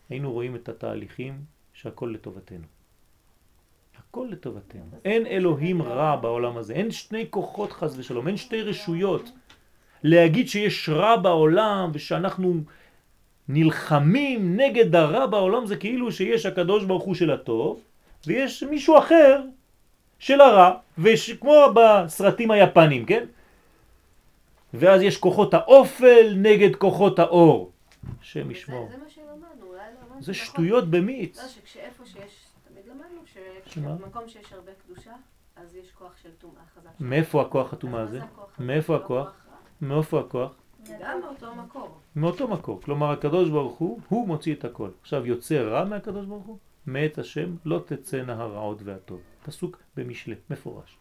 היינו 0.08 0.32
רואים 0.32 0.56
את 0.56 0.68
התהליכים 0.68 1.44
שהכל 1.72 2.12
לטובתנו. 2.14 2.66
הכל 4.10 4.26
לטובתנו. 4.30 4.98
אין 5.04 5.26
אלוהים 5.26 5.82
רע 5.82 6.16
בעולם 6.16 6.56
הזה, 6.56 6.72
אין 6.72 6.90
שני 6.90 7.26
כוחות 7.30 7.72
חס 7.72 7.94
ושלום, 7.96 8.28
אין 8.28 8.36
שתי 8.36 8.62
רשויות. 8.62 9.30
להגיד 10.02 10.48
שיש 10.48 10.88
רע 10.88 11.16
בעולם 11.16 11.90
ושאנחנו 11.92 12.54
נלחמים 13.48 14.56
נגד 14.56 14.94
הרע 14.94 15.26
בעולם 15.26 15.66
זה 15.66 15.76
כאילו 15.76 16.12
שיש 16.12 16.46
הקדוש 16.46 16.84
ברוך 16.84 17.02
הוא 17.02 17.14
של 17.14 17.30
הטוב 17.30 17.82
ויש 18.26 18.62
מישהו 18.62 18.98
אחר 18.98 19.42
של 20.18 20.40
הרע, 20.40 20.70
וכמו 20.98 21.66
בסרטים 21.74 22.50
היפנים, 22.50 23.06
כן? 23.06 23.24
ואז 24.74 25.02
יש 25.02 25.16
כוחות 25.16 25.54
האופל 25.54 26.34
נגד 26.36 26.76
כוחות 26.76 27.18
האור. 27.18 27.70
השם 28.20 28.50
ישמור. 28.50 28.88
זה 28.90 28.96
מה 28.96 29.04
שלמדנו, 29.08 29.66
אולי 29.66 29.78
לא 29.78 30.00
למדנו. 30.06 30.22
זה 30.22 30.32
נכון. 30.32 30.44
שטויות 30.44 30.90
במיץ. 30.90 31.38
לא, 31.38 31.48
שכשאיפה 31.48 32.04
שיש, 32.06 32.49
שמה? 33.70 33.96
שבמקום 33.98 34.28
שיש 34.28 34.52
הרבה 34.52 34.72
קדושה, 34.84 35.12
אז 35.56 35.74
יש 35.74 35.90
כוח 35.92 36.16
של 36.16 36.30
טומאה 36.38 36.62
חזק. 36.74 36.90
מאיפה 37.00 37.42
הכוח 37.42 37.72
הטומאה 37.72 38.00
הזה? 38.00 38.20
מאיפה 38.58 38.96
לא 38.96 39.04
הכוח? 39.04 39.32
מאיפה 39.80 40.20
הכוח? 40.20 40.52
גם 41.00 41.20
מאותו 41.20 41.54
מקור. 41.54 42.00
מאותו 42.16 42.48
מקור. 42.48 42.82
כלומר 42.82 43.10
הקדוש 43.10 43.50
ברוך 43.50 43.78
הוא, 43.78 44.00
הוא 44.08 44.26
מוציא 44.26 44.54
את 44.54 44.64
הכל. 44.64 44.90
עכשיו 45.00 45.26
יוצא 45.26 45.54
רע 45.54 45.84
מהקדוש 45.84 46.26
ברוך 46.26 46.46
הוא? 46.46 46.58
מאת 46.86 47.18
השם 47.18 47.56
לא 47.64 47.82
תצאנה 47.86 48.42
הרעות 48.42 48.82
והטוב. 48.84 49.20
פסוק 49.44 49.78
במשלי, 49.96 50.34
מפורש. 50.50 50.96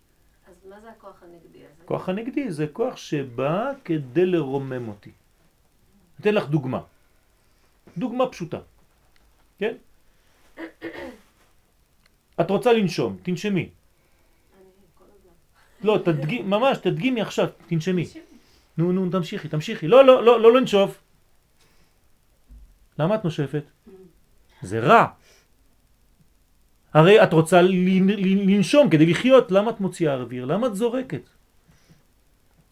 אז 0.47 0.65
מה 0.70 0.82
זה 0.82 0.89
הכוח 0.89 1.24
הנגדי 1.24 1.59
הזה? 1.65 1.84
כוח 1.86 2.09
הנגדי 2.09 2.51
זה 2.51 2.67
כוח 2.74 2.97
שבא 2.97 3.72
כדי 3.86 4.26
לרומם 4.26 4.88
אותי. 4.88 5.11
אתן 6.20 6.34
לך 6.34 6.49
דוגמה. 6.49 6.82
דוגמה 7.97 8.28
פשוטה. 8.28 8.59
כן? 9.57 9.76
את 12.41 12.49
רוצה 12.49 12.73
לנשום, 12.73 13.17
תנשמי. 13.23 13.69
לא, 15.83 15.97
תדגי, 16.05 16.41
ממש, 16.41 16.77
תדגימי 16.77 17.21
עכשיו, 17.21 17.47
תנשמי. 17.67 18.05
נו, 18.77 18.91
נו, 18.91 19.09
תמשיכי, 19.09 19.47
תמשיכי. 19.47 19.87
לא, 19.87 20.05
לא, 20.05 20.23
לא, 20.25 20.41
לא 20.41 20.53
לנשוף. 20.53 20.99
למה 22.99 23.15
את 23.15 23.23
נושפת? 23.23 23.63
זה 24.61 24.79
רע. 24.79 25.05
הרי 26.93 27.23
את 27.23 27.33
רוצה 27.33 27.61
לנ- 27.61 28.09
לנ- 28.09 28.49
לנשום 28.49 28.89
כדי 28.89 29.05
לחיות, 29.05 29.51
למה 29.51 29.71
את 29.71 29.79
מוציאה 29.79 30.13
אוויר? 30.13 30.45
למה 30.45 30.67
את 30.67 30.75
זורקת? 30.75 31.21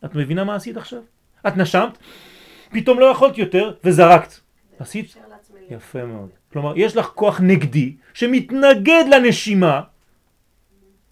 את 0.05 0.15
מבינה 0.15 0.43
מה 0.43 0.55
עשית 0.55 0.77
עכשיו? 0.77 1.01
את 1.47 1.57
נשמת, 1.57 1.97
פתאום 2.71 2.99
לא 2.99 3.05
יכולת 3.05 3.37
יותר 3.37 3.73
וזרקת. 3.83 4.33
עשית? 4.79 5.15
יפה 5.69 6.05
מאוד. 6.05 6.29
כלומר, 6.51 6.73
יש 6.77 6.95
לך 6.95 7.05
כוח 7.05 7.41
נגדי 7.41 7.95
שמתנגד 8.13 9.03
לנשימה, 9.11 9.81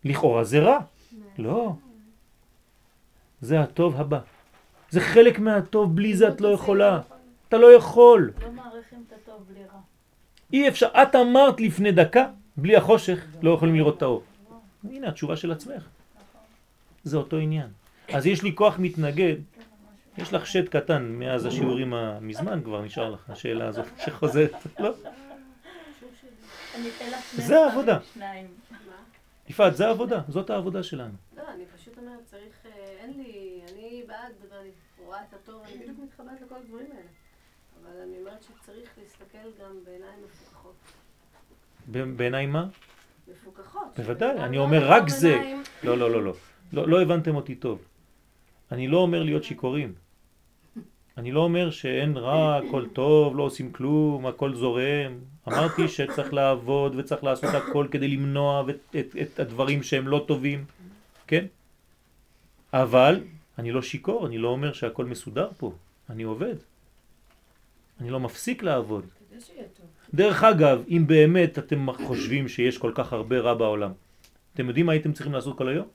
לכאורה 0.03 0.43
זה 0.43 0.60
רע. 0.60 0.80
לא. 1.38 1.74
זה 3.41 3.60
הטוב 3.60 3.95
הבא. 4.01 4.20
זה 4.89 5.01
חלק 5.01 5.39
מהטוב, 5.39 5.95
בלי 5.95 6.16
זה 6.16 6.28
את 6.30 6.41
לא 6.41 6.47
יכולה. 6.47 7.01
אתה 7.47 7.58
לא 7.58 7.76
יכול. 7.76 8.32
לא 8.41 8.51
מעריכים 8.51 9.03
את 9.08 9.14
הטוב 9.14 9.45
בלי 9.47 9.64
רע. 9.64 9.80
אי 10.53 10.68
אפשר. 10.68 10.88
את 10.88 11.16
אמרת 11.16 11.62
לפני 11.62 11.91
דקה, 11.91 12.26
בלי 12.58 12.76
החושך 12.76 13.26
לא 13.41 13.51
יכולים 13.51 13.76
לראות 13.76 13.97
את 13.97 14.01
האור. 14.01 14.24
הנה 14.84 15.08
התשובה 15.08 15.36
של 15.36 15.51
עצמך. 15.51 15.84
זה 17.03 17.18
אותו 17.18 17.38
עניין. 17.38 17.68
אז 18.14 18.26
יש 18.26 18.43
לי 18.43 18.56
כוח 18.56 18.76
מתנגד, 18.80 19.36
יש 20.18 20.34
לך 20.34 20.47
שד 20.47 20.70
קטן 20.70 21.03
מאז 21.03 21.45
השיעורים 21.45 21.93
המזמן 21.93 22.61
כבר 22.63 22.82
נשאר 22.82 23.09
לך 23.09 23.30
השאלה 23.30 23.68
הזאת 23.68 23.86
שחוזרת. 24.05 24.51
לא? 24.80 24.91
זה 27.36 27.59
העבודה. 27.66 27.99
יפעת, 29.49 29.76
זה 29.76 29.88
העבודה, 29.88 30.22
זאת 30.28 30.49
העבודה 30.49 30.84
שלנו. 30.84 31.13
לא, 31.38 31.43
אני 31.53 31.63
פשוט 31.78 31.97
אומרת, 31.97 32.20
צריך, 32.26 32.66
אה, 32.66 32.72
אין 32.99 33.13
לי, 33.18 33.61
אני 33.72 34.03
בעד, 34.07 34.32
ואני 34.51 34.70
רואה 35.05 35.20
את 35.30 35.34
הטוב, 35.34 35.61
אני 35.68 35.78
בדיוק 35.78 35.97
מתחברת 36.03 36.41
לכל 36.45 36.55
הדברים 36.55 36.88
האלה. 36.91 37.07
אבל 37.82 38.01
אני 38.01 38.20
אומרת 38.20 38.43
שצריך 38.43 38.89
להסתכל 39.01 39.63
גם 39.63 39.72
בעיניים 39.86 40.20
מפוקחות. 40.26 40.76
ב- 41.91 42.18
בעיניי 42.18 42.45
מה? 42.45 42.68
מפוקחות. 43.28 43.88
בוודאי, 43.97 44.32
אני 44.32 44.57
אדם 44.57 44.66
אומר 44.66 44.89
לא 44.89 44.95
רק 44.95 45.09
זה. 45.09 45.53
לא, 45.84 45.97
לא, 45.97 46.11
לא, 46.11 46.24
לא. 46.24 46.34
לא, 46.74 46.88
לא 46.88 47.01
הבנתם 47.01 47.36
אותי 47.36 47.55
טוב. 47.55 47.82
אני 48.72 48.88
לא 48.88 48.97
אומר 48.97 49.24
להיות 49.24 49.43
שיכורים. 49.43 49.93
אני 51.18 51.32
לא 51.32 51.39
אומר 51.39 51.72
שאין 51.72 52.18
רע, 52.18 52.57
הכל 52.57 52.86
טוב, 52.93 53.38
לא 53.38 53.43
עושים 53.43 53.72
כלום, 53.72 54.26
הכל 54.26 54.55
זורם. 54.55 55.20
אמרתי 55.47 55.88
שצריך 55.88 56.34
לעבוד 56.34 56.95
וצריך 56.95 57.24
לעשות 57.24 57.49
הכל 57.53 57.88
כדי 57.91 58.07
למנוע 58.07 58.63
את, 58.70 58.95
את, 58.99 59.16
את 59.22 59.39
הדברים 59.39 59.84
שהם 59.84 60.07
לא 60.07 60.26
טובים, 60.28 60.66
כן? 61.28 61.45
אבל 62.74 63.24
אני 63.59 63.72
לא 63.72 63.82
שיקור, 63.82 64.28
אני 64.28 64.38
לא 64.38 64.47
אומר 64.47 64.74
שהכל 64.74 65.05
מסודר 65.05 65.49
פה. 65.57 65.74
אני 66.09 66.24
עובד. 66.24 66.55
אני 68.01 68.09
לא 68.09 68.20
מפסיק 68.20 68.63
לעבוד. 68.63 69.05
דרך 70.13 70.43
אגב, 70.43 70.84
אם 70.89 71.03
באמת 71.07 71.59
אתם 71.59 71.91
חושבים 71.91 72.47
שיש 72.47 72.78
כל 72.78 72.91
כך 72.95 73.13
הרבה 73.13 73.39
רע 73.39 73.53
בעולם, 73.53 73.91
אתם 74.53 74.68
יודעים 74.68 74.86
מה 74.86 74.91
הייתם 74.91 75.13
צריכים 75.13 75.34
לעשות 75.34 75.57
כל 75.57 75.68
היום? 75.70 75.88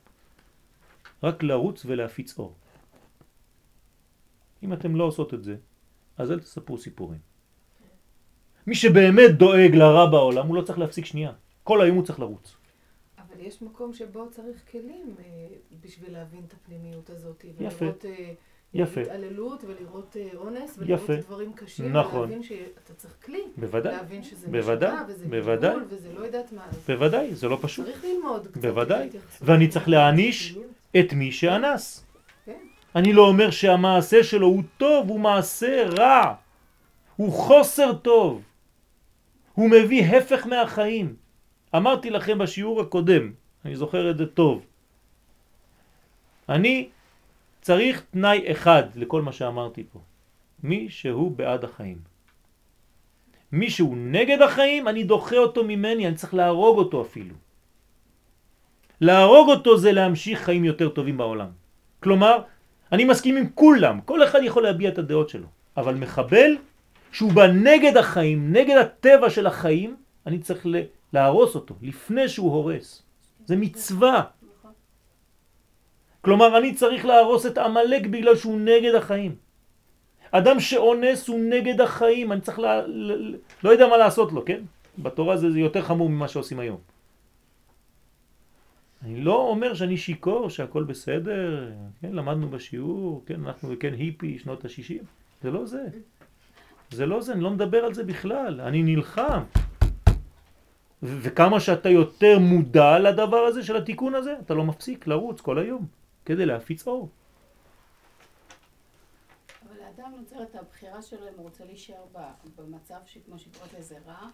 רק 1.22 1.42
לרוץ 1.42 1.82
ולהפיץ 1.86 2.38
אור. 2.38 2.54
אם 4.62 4.72
אתם 4.72 4.96
לא 4.96 5.04
עושות 5.04 5.34
את 5.34 5.44
זה, 5.44 5.56
אז 6.18 6.32
אל 6.32 6.40
תספרו 6.40 6.78
סיפורים. 6.78 7.18
מי 8.66 8.74
שבאמת 8.74 9.30
דואג 9.30 9.74
לרע 9.74 10.10
בעולם, 10.10 10.46
הוא 10.46 10.56
לא 10.56 10.62
צריך 10.62 10.78
להפסיק 10.78 11.04
שנייה. 11.04 11.32
כל 11.64 11.80
היום 11.80 11.96
הוא 11.96 12.04
צריך 12.04 12.20
לרוץ. 12.20 12.56
אבל 13.18 13.46
יש 13.46 13.62
מקום 13.62 13.92
שבו 13.92 14.30
צריך 14.30 14.62
כלים 14.70 15.14
אה, 15.18 15.24
בשביל 15.80 16.12
להבין 16.12 16.40
את 16.48 16.52
הפנימיות 16.52 17.10
הזאת. 17.10 17.44
יפה. 17.60 17.84
ולראות 17.84 18.04
אה, 18.04 18.32
יפה. 18.74 19.00
התעללות 19.00 19.64
ולראות 19.64 20.16
אה, 20.20 20.28
אונס 20.36 20.78
ולראות 20.78 21.02
יפה. 21.02 21.16
דברים 21.16 21.52
קשים. 21.52 21.92
נכון. 21.92 22.20
ולהבין 22.20 22.42
שאתה 22.42 22.94
צריך 22.96 23.14
כלי. 23.24 23.42
בוודאי, 23.56 23.92
להבין 23.92 24.22
שזה 24.22 24.48
בוודאי, 24.48 24.92
משנה 24.94 25.06
וזה 25.08 25.26
בוודאי. 25.28 25.70
גלגול 25.70 25.86
וזה 25.88 26.12
לא 26.12 26.20
יודעת 26.20 26.52
מה. 26.52 26.66
בוודאי, 26.86 27.34
זה 27.34 27.48
לא 27.48 27.58
פשוט. 27.62 27.86
צריך 27.86 28.04
ללמוד 28.04 28.46
קצת. 28.46 28.60
בוודאי. 28.60 29.08
ואני 29.42 29.68
צריך 29.68 29.88
להעניש 29.88 30.58
את 31.00 31.12
מי 31.12 31.32
שאנס. 31.32 32.09
אני 32.96 33.12
לא 33.12 33.22
אומר 33.28 33.50
שהמעשה 33.50 34.24
שלו 34.24 34.46
הוא 34.46 34.62
טוב, 34.76 35.08
הוא 35.08 35.20
מעשה 35.20 35.86
רע. 35.98 36.34
הוא 37.16 37.32
חוסר 37.32 37.92
טוב. 37.92 38.42
הוא 39.54 39.70
מביא 39.70 40.04
הפך 40.04 40.46
מהחיים. 40.46 41.16
אמרתי 41.76 42.10
לכם 42.10 42.38
בשיעור 42.38 42.80
הקודם, 42.80 43.32
אני 43.64 43.76
זוכר 43.76 44.10
את 44.10 44.18
זה 44.18 44.26
טוב. 44.26 44.66
אני 46.48 46.88
צריך 47.60 48.04
תנאי 48.10 48.52
אחד 48.52 48.82
לכל 48.96 49.22
מה 49.22 49.32
שאמרתי 49.32 49.84
פה. 49.92 49.98
מי 50.62 50.88
שהוא 50.90 51.30
בעד 51.30 51.64
החיים. 51.64 51.98
מי 53.52 53.70
שהוא 53.70 53.96
נגד 53.96 54.42
החיים, 54.42 54.88
אני 54.88 55.04
דוחה 55.04 55.36
אותו 55.36 55.64
ממני, 55.64 56.06
אני 56.06 56.14
צריך 56.14 56.34
להרוג 56.34 56.78
אותו 56.78 57.02
אפילו. 57.02 57.34
להרוג 59.00 59.48
אותו 59.48 59.78
זה 59.78 59.92
להמשיך 59.92 60.40
חיים 60.40 60.64
יותר 60.64 60.88
טובים 60.88 61.16
בעולם. 61.16 61.50
כלומר, 62.00 62.42
אני 62.92 63.04
מסכים 63.04 63.36
עם 63.36 63.46
כולם, 63.54 64.00
כל 64.04 64.24
אחד 64.24 64.40
יכול 64.42 64.62
להביע 64.62 64.88
את 64.88 64.98
הדעות 64.98 65.28
שלו, 65.28 65.46
אבל 65.76 65.94
מחבל 65.94 66.56
שהוא 67.12 67.32
בא 67.32 67.46
נגד 67.46 67.96
החיים, 67.96 68.52
נגד 68.52 68.76
הטבע 68.76 69.30
של 69.30 69.46
החיים, 69.46 69.96
אני 70.26 70.38
צריך 70.38 70.66
להרוס 71.12 71.54
אותו 71.54 71.74
לפני 71.82 72.28
שהוא 72.28 72.52
הורס. 72.52 73.02
זה 73.46 73.56
מצווה. 73.56 74.22
כלומר, 76.20 76.58
אני 76.58 76.74
צריך 76.74 77.04
להרוס 77.06 77.46
את 77.46 77.58
עמלק 77.58 78.06
בגלל 78.06 78.36
שהוא 78.36 78.60
נגד 78.60 78.94
החיים. 78.94 79.34
אדם 80.30 80.60
שאונס 80.60 81.28
הוא 81.28 81.40
נגד 81.40 81.80
החיים, 81.80 82.32
אני 82.32 82.40
צריך. 82.40 82.58
ל- 82.58 83.34
לא 83.64 83.70
יודע 83.70 83.86
מה 83.88 83.96
לעשות 83.96 84.32
לו, 84.32 84.44
כן? 84.44 84.60
בתורה 84.98 85.36
זה, 85.36 85.50
זה 85.50 85.60
יותר 85.60 85.82
חמור 85.82 86.08
ממה 86.08 86.28
שעושים 86.28 86.58
היום. 86.60 86.78
אני 89.02 89.20
לא 89.20 89.34
אומר 89.34 89.74
שאני 89.74 89.96
שיקור, 89.96 90.50
שהכל 90.50 90.84
בסדר, 90.84 91.72
כן, 92.00 92.12
למדנו 92.12 92.48
בשיעור, 92.48 93.22
כן, 93.26 93.44
אנחנו 93.44 93.74
כן 93.80 93.94
היפי, 93.94 94.38
שנות 94.38 94.64
ה-60, 94.64 95.04
זה 95.42 95.50
לא 95.50 95.66
זה. 95.66 95.84
זה 96.90 97.06
לא 97.06 97.20
זה, 97.20 97.32
אני 97.32 97.40
לא 97.40 97.50
מדבר 97.50 97.84
על 97.84 97.94
זה 97.94 98.04
בכלל, 98.04 98.60
אני 98.60 98.82
נלחם. 98.82 99.42
וכמה 101.02 101.60
שאתה 101.60 101.88
יותר 101.88 102.38
מודע 102.38 102.98
לדבר 102.98 103.36
הזה 103.36 103.62
של 103.62 103.76
התיקון 103.76 104.14
הזה, 104.14 104.34
אתה 104.44 104.54
לא 104.54 104.64
מפסיק 104.64 105.06
לרוץ 105.06 105.40
כל 105.40 105.58
היום 105.58 105.86
כדי 106.24 106.46
להפיץ 106.46 106.86
אור. 106.86 107.08
אבל 109.68 109.76
לאדם 109.78 110.12
נוצרת 110.18 110.54
הבחירה 110.54 111.02
שלו 111.02 111.28
אם 111.28 111.34
הוא 111.36 111.44
רוצה 111.44 111.64
להישאר 111.64 112.04
במצב 112.56 112.98
שכמו 113.06 113.38
שקוראת 113.38 113.70
לזה 113.78 113.96
רע, 114.06 114.28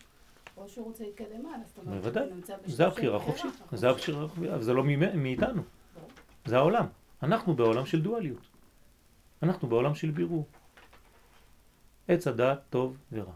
או 0.57 0.69
שהוא 0.69 0.85
רוצה 0.87 1.05
להתקדם 1.05 1.47
הלאה. 1.47 1.67
זאת 1.67 1.79
אומרת, 1.79 2.01
בוודאי. 2.01 2.25
הוא 2.25 2.35
נמצא 2.35 2.57
בשלב 2.57 2.77
זה 2.77 2.87
הבחירה 2.87 2.91
בחירה 2.91 3.17
החופשית, 3.17 3.55
החופשית. 3.55 3.79
זה 3.79 3.91
הבחירה 3.91 4.25
החופשית, 4.25 4.51
אבל 4.51 4.63
זה 4.63 4.73
לא 4.73 4.85
מאיתנו, 5.15 5.63
זה 6.45 6.57
העולם. 6.57 6.87
אנחנו 7.23 7.57
בעולם 7.57 7.87
של 7.87 8.03
דואליות. 8.03 8.47
אנחנו 9.43 9.69
בעולם 9.69 9.95
של 9.95 10.11
בירור. 10.11 10.47
עץ 12.09 12.27
הדעת 12.27 12.59
טוב 12.71 12.97
ורע. 13.13 13.33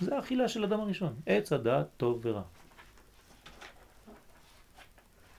זה 0.00 0.16
האכילה 0.16 0.48
של 0.48 0.64
אדם 0.64 0.80
הראשון, 0.80 1.14
עץ 1.26 1.52
הדעת 1.52 1.86
טוב 1.96 2.20
ורע. 2.22 2.42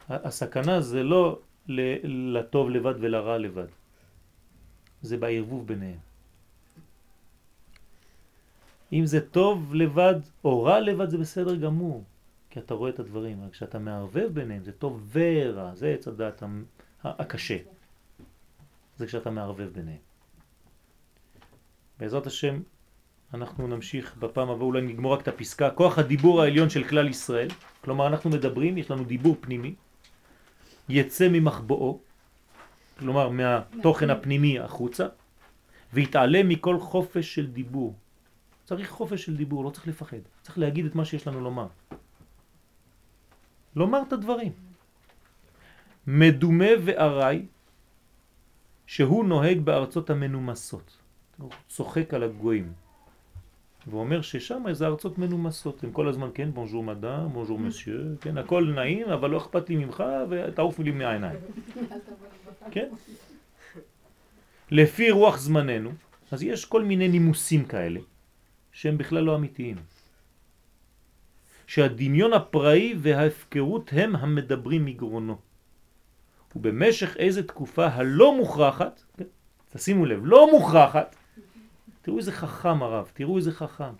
הסכנה 0.09 0.81
זה 0.81 1.03
לא 1.03 1.39
לטוב 2.33 2.69
לבד 2.69 2.93
ולרע 2.99 3.37
לבד, 3.37 3.67
זה 5.01 5.17
בערבוב 5.17 5.67
ביניהם. 5.67 6.08
אם 8.93 9.05
זה 9.05 9.21
טוב 9.21 9.75
לבד 9.75 10.15
או 10.43 10.63
רע 10.63 10.79
לבד 10.79 11.09
זה 11.09 11.17
בסדר 11.17 11.55
גמור, 11.55 12.03
כי 12.49 12.59
אתה 12.59 12.73
רואה 12.73 12.89
את 12.89 12.99
הדברים, 12.99 13.43
רק 13.45 13.51
כשאתה 13.51 13.79
מערבב 13.79 14.29
ביניהם 14.33 14.63
זה 14.63 14.71
טוב 14.71 15.09
ורע, 15.11 15.75
זה 15.75 15.87
עץ 15.87 16.07
הדעת 16.07 16.43
הקשה. 17.03 17.57
זה 18.97 19.07
כשאתה 19.07 19.29
מערבב 19.29 19.69
ביניהם. 19.73 19.97
בעזרת 21.99 22.27
השם 22.27 22.59
אנחנו 23.33 23.67
נמשיך 23.67 24.17
בפעם 24.17 24.49
הבאה, 24.49 24.65
אולי 24.65 24.81
נגמור 24.81 25.13
רק 25.13 25.21
את 25.21 25.27
הפסקה, 25.27 25.69
כוח 25.69 25.99
הדיבור 25.99 26.41
העליון 26.41 26.69
של 26.69 26.83
כלל 26.83 27.07
ישראל, 27.07 27.47
כלומר 27.81 28.07
אנחנו 28.07 28.29
מדברים, 28.29 28.77
יש 28.77 28.91
לנו 28.91 29.03
דיבור 29.03 29.37
פנימי, 29.41 29.75
יצא 30.89 31.27
ממחבואו, 31.31 31.99
כלומר 32.99 33.29
מהתוכן 33.29 34.09
הפנימי 34.09 34.59
החוצה, 34.59 35.07
ויתעלם 35.93 36.49
מכל 36.49 36.79
חופש 36.79 37.35
של 37.35 37.47
דיבור. 37.47 37.95
צריך 38.69 38.89
חופש 38.89 39.25
של 39.25 39.37
דיבור, 39.37 39.63
לא 39.63 39.69
צריך 39.69 39.87
לפחד, 39.87 40.17
צריך 40.41 40.57
להגיד 40.57 40.85
את 40.85 40.95
מה 40.95 41.05
שיש 41.05 41.27
לנו 41.27 41.41
לומר. 41.41 41.67
לומר 43.75 44.01
את 44.07 44.13
הדברים. 44.13 44.51
מדומה 46.07 46.69
וארעי 46.85 47.45
שהוא 48.85 49.25
נוהג 49.25 49.59
בארצות 49.59 50.09
המנומסות. 50.09 50.97
הוא 51.37 51.49
צוחק 51.67 52.13
על 52.13 52.23
הגויים. 52.23 52.73
והוא 53.87 53.99
אומר 53.99 54.21
ששם 54.21 54.63
זה 54.71 54.87
ארצות 54.87 55.17
מנומסות, 55.17 55.83
הם 55.83 55.91
כל 55.91 56.07
הזמן, 56.07 56.29
כן, 56.33 56.53
בונז'ור 56.53 56.83
מדאם, 56.83 57.33
בונז'ור 57.33 57.59
מסייר, 57.59 58.15
כן, 58.21 58.37
הכל 58.37 58.73
נעים, 58.75 59.09
אבל 59.09 59.29
לא 59.29 59.37
אכפת 59.37 59.69
לי 59.69 59.75
ממך 59.75 60.03
ותעוף 60.29 60.79
לי 60.79 60.91
מהעיניים. 60.91 61.39
כן? 62.73 62.89
לפי 64.71 65.11
רוח 65.11 65.37
זמננו, 65.37 65.91
אז 66.31 66.43
יש 66.43 66.65
כל 66.65 66.83
מיני 66.83 67.07
נימוסים 67.07 67.65
כאלה, 67.65 67.99
שהם 68.79 68.97
בכלל 68.97 69.23
לא 69.23 69.35
אמיתיים. 69.35 69.75
שהדמיון 71.67 72.33
הפראי 72.33 72.95
וההפקרות 72.97 73.89
הם 73.93 74.15
המדברים 74.15 74.85
מגרונו. 74.85 75.37
ובמשך 76.55 77.17
איזה 77.17 77.47
תקופה 77.47 77.87
הלא 77.87 78.37
מוכרחת, 78.37 79.03
כן, 79.17 79.23
תשימו 79.73 80.05
לב, 80.05 80.19
לא 80.23 80.51
מוכרחת, 80.51 81.15
תראו 82.01 82.17
איזה 82.17 82.31
חכם 82.31 82.83
הרב, 82.83 83.11
תראו 83.13 83.37
איזה 83.37 83.51
חכם. 83.51 83.93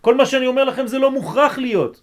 כל 0.00 0.14
מה 0.14 0.26
שאני 0.26 0.46
אומר 0.46 0.64
לכם 0.64 0.86
זה 0.86 0.98
לא 0.98 1.10
מוכרח 1.10 1.58
להיות. 1.58 2.02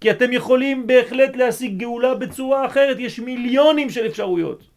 כי 0.00 0.10
אתם 0.10 0.32
יכולים 0.32 0.86
בהחלט 0.86 1.36
להשיג 1.36 1.78
גאולה 1.78 2.14
בצורה 2.14 2.66
אחרת, 2.66 2.96
יש 2.98 3.20
מיליונים 3.20 3.90
של 3.90 4.06
אפשרויות. 4.06 4.68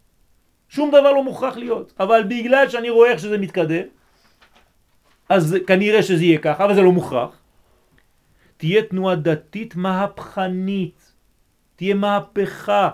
שום 0.68 0.88
דבר 0.88 1.12
לא 1.12 1.24
מוכרח 1.24 1.56
להיות. 1.56 1.92
אבל 2.00 2.22
בגלל 2.22 2.68
שאני 2.68 2.90
רואה 2.90 3.10
איך 3.10 3.20
שזה 3.20 3.38
מתקדם, 3.38 3.86
אז 5.28 5.56
כנראה 5.66 6.02
שזה 6.02 6.24
יהיה 6.24 6.38
ככה, 6.38 6.64
אבל 6.64 6.74
זה 6.74 6.80
לא 6.80 6.92
מוכרח. 6.92 7.30
תהיה 8.56 8.82
תנועה 8.82 9.16
דתית 9.16 9.76
מהפכנית, 9.76 11.12
תהיה 11.76 11.94
מהפכה, 11.94 12.90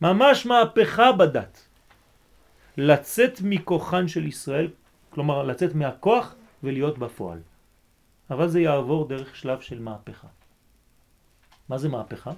ממש 0.00 0.46
מהפכה 0.46 1.12
בדת. 1.12 1.68
לצאת 2.76 3.40
מכוחן 3.42 4.08
של 4.08 4.26
ישראל 4.26 4.68
כלומר 5.10 5.42
לצאת 5.42 5.74
מהכוח 5.74 6.34
ולהיות 6.62 6.98
בפועל. 6.98 7.38
אבל 8.30 8.48
זה 8.48 8.60
יעבור 8.60 9.08
דרך 9.08 9.36
שלב 9.36 9.60
של 9.60 9.78
מהפכה. 9.80 10.28
מה 11.68 11.78
זה 11.78 11.88
מהפכה? 11.88 12.32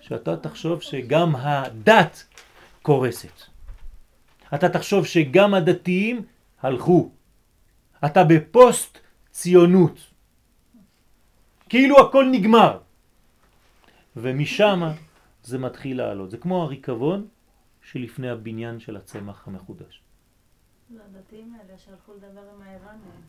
שאתה 0.00 0.36
תחשוב 0.36 0.80
שגם 0.80 1.36
הדת 1.36 2.26
קורסת. 2.82 3.42
אתה 4.54 4.68
תחשוב 4.68 5.06
שגם 5.06 5.54
הדתיים 5.54 6.22
הלכו. 6.62 7.10
אתה 8.06 8.24
בפוסט 8.24 8.98
ציונות. 9.30 9.98
כאילו 11.68 12.00
הכל 12.00 12.28
נגמר. 12.32 12.78
ומשם 14.16 14.80
זה 15.42 15.58
מתחיל 15.58 15.98
לעלות. 15.98 16.30
זה 16.30 16.38
כמו 16.38 16.62
הריקבון 16.62 17.28
שלפני 17.82 18.30
הבניין 18.30 18.80
של 18.80 18.96
הצמח 18.96 19.48
המחודש. 19.48 20.02
זה 20.90 21.00
הדתיים 21.04 21.54
האלה 21.54 21.78
שהלכו 21.78 22.12
לדבר 22.14 22.50
עם 22.54 22.62
האיראנים, 22.62 23.22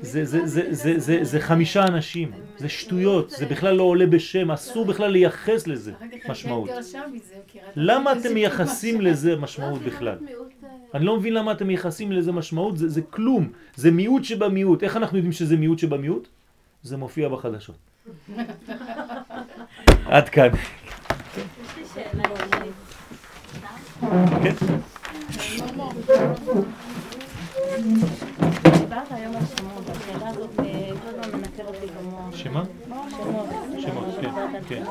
זה 0.00 0.24
זה... 0.24 0.98
זה... 0.98 1.18
זה 1.22 1.40
חמישה 1.40 1.84
אנשים, 1.86 2.32
זה 2.58 2.68
שטויות, 2.68 3.30
זה 3.30 3.46
בכלל 3.46 3.74
לא 3.74 3.82
עולה 3.82 4.06
בשם, 4.06 4.50
אסור 4.50 4.84
בכלל 4.84 5.10
לייחס 5.10 5.66
לזה 5.66 5.92
משמעות. 6.28 6.70
למה 7.76 8.12
אתם 8.12 8.34
מייחסים 8.34 9.00
לזה 9.00 9.36
משמעות 9.36 9.82
בכלל? 9.82 10.18
אני 10.94 11.04
לא 11.04 11.16
מבין 11.16 11.34
למה 11.34 11.52
אתם 11.52 11.66
מייחסים 11.66 12.12
לזה 12.12 12.32
משמעות, 12.32 12.74
זה 12.76 13.02
כלום, 13.02 13.52
זה 13.76 13.90
מיעוט 13.90 14.24
שבמיעוט. 14.24 14.82
איך 14.82 14.96
אנחנו 14.96 15.16
יודעים 15.16 15.32
שזה 15.32 15.56
מיעוט 15.56 15.78
שבמיעוט? 15.78 16.28
זה 16.82 16.96
מופיע 16.96 17.28
בחדשות. 17.28 17.76
עד 20.06 20.28
כאן. 20.28 20.48
כן. 24.42 24.54
דיברת 25.70 25.70
היום 25.70 25.80
על 25.80 26.89
שמה? 32.32 32.62
שמות. 33.20 33.48
שמות, 33.78 34.04
כן. 34.68 34.84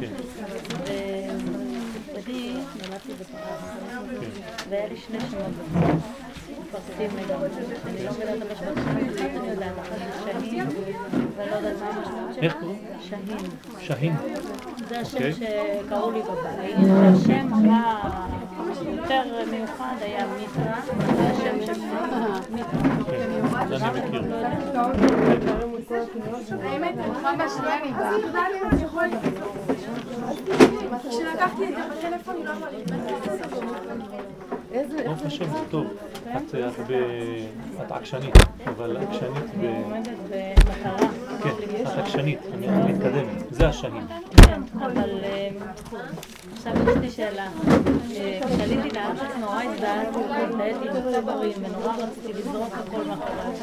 כן. 0.00 0.12
ואני 2.14 2.56
נולדתי 2.82 3.12
בפרס, 3.20 3.64
והיה 4.68 4.88
לי 4.88 4.96
שני 4.96 5.18
שמות 5.20 5.52
בפרס. 5.74 6.02
פרסים 6.72 7.10
אני 7.18 8.04
לא 8.04 8.12
מבינה 8.12 8.34
את 8.34 8.42
המשמעות 8.42 8.78
שלהם, 8.78 8.98
אני 9.38 9.48
יודעת, 9.48 9.78
אחת 9.78 9.98
זה 10.24 10.40
שהין, 10.40 10.66
ואני 11.36 11.50
לא 11.50 11.56
יודעת 11.56 11.76
מה 11.80 11.88
המשמעות 11.88 12.34
שלהם. 12.34 12.44
איך 12.44 12.56
קוראים? 12.60 12.78
שהין. 13.00 13.50
שהין. 13.80 14.16
זה 14.88 15.00
השם 15.00 15.32
שקראו 15.32 16.10
לי 16.10 16.20
בבית. 16.22 16.76
השם 17.22 17.48
היותר 18.78 19.22
מיוחד 19.50 19.94
היה 20.00 20.26
מיטרה, 20.26 20.80
זה 21.16 21.30
השם 21.30 21.66
של 21.66 21.80
מיטרה. 21.80 22.40
זה 34.70 34.78
אני 34.78 34.94
מכיר. 34.94 35.10
האמת, 35.10 35.10
רוחמה 35.10 35.10
שנייה 35.10 35.10
אני 35.10 35.10
באה. 35.10 35.10
כשלקחתי 35.10 35.10
את 35.12 35.18
זה 35.18 35.24
חשוב, 35.26 35.48
זה 35.48 35.70
טוב. 35.70 35.86
את 36.36 36.54
את 37.86 37.92
עקשנית, 37.92 38.34
אבל 38.66 38.96
עקשנית 38.96 39.44
ב... 39.60 39.82
כן, 41.42 41.54
את 41.82 41.98
עקשנית, 41.98 42.38
אני 42.54 42.66
מתקדמת. 42.92 43.44
זה 43.50 43.68
השהים. 43.68 44.06
כן, 44.36 44.60
אבל 44.80 45.10
עכשיו 46.52 46.72
יש 46.90 46.96
לי 46.96 47.10
שאלה. 47.10 47.48
כשעליתי 48.46 48.90
לארץ 48.96 49.20
נורא 49.40 49.62
הזדעזעתי, 49.62 50.18
והייתי 50.58 50.88
עם 50.88 50.94
צברים, 51.20 51.52
ונורא 51.56 51.96
רציתי 51.96 52.32
לזרוק 52.32 52.74
הכל 52.74 53.04
מאחורי 53.04 53.56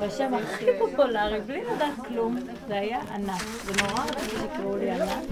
והשם 0.00 0.34
הכי 0.34 0.66
פופולרי, 0.78 1.40
בלי 1.46 1.60
לדעת 1.64 2.06
כלום, 2.08 2.36
זה 2.68 2.74
היה 2.74 2.98
ענת. 3.14 3.42
ונורא 3.66 4.04
רציתי 4.04 4.36
שיקראו 4.36 4.76
לי 4.76 4.90
ענת. 4.90 5.26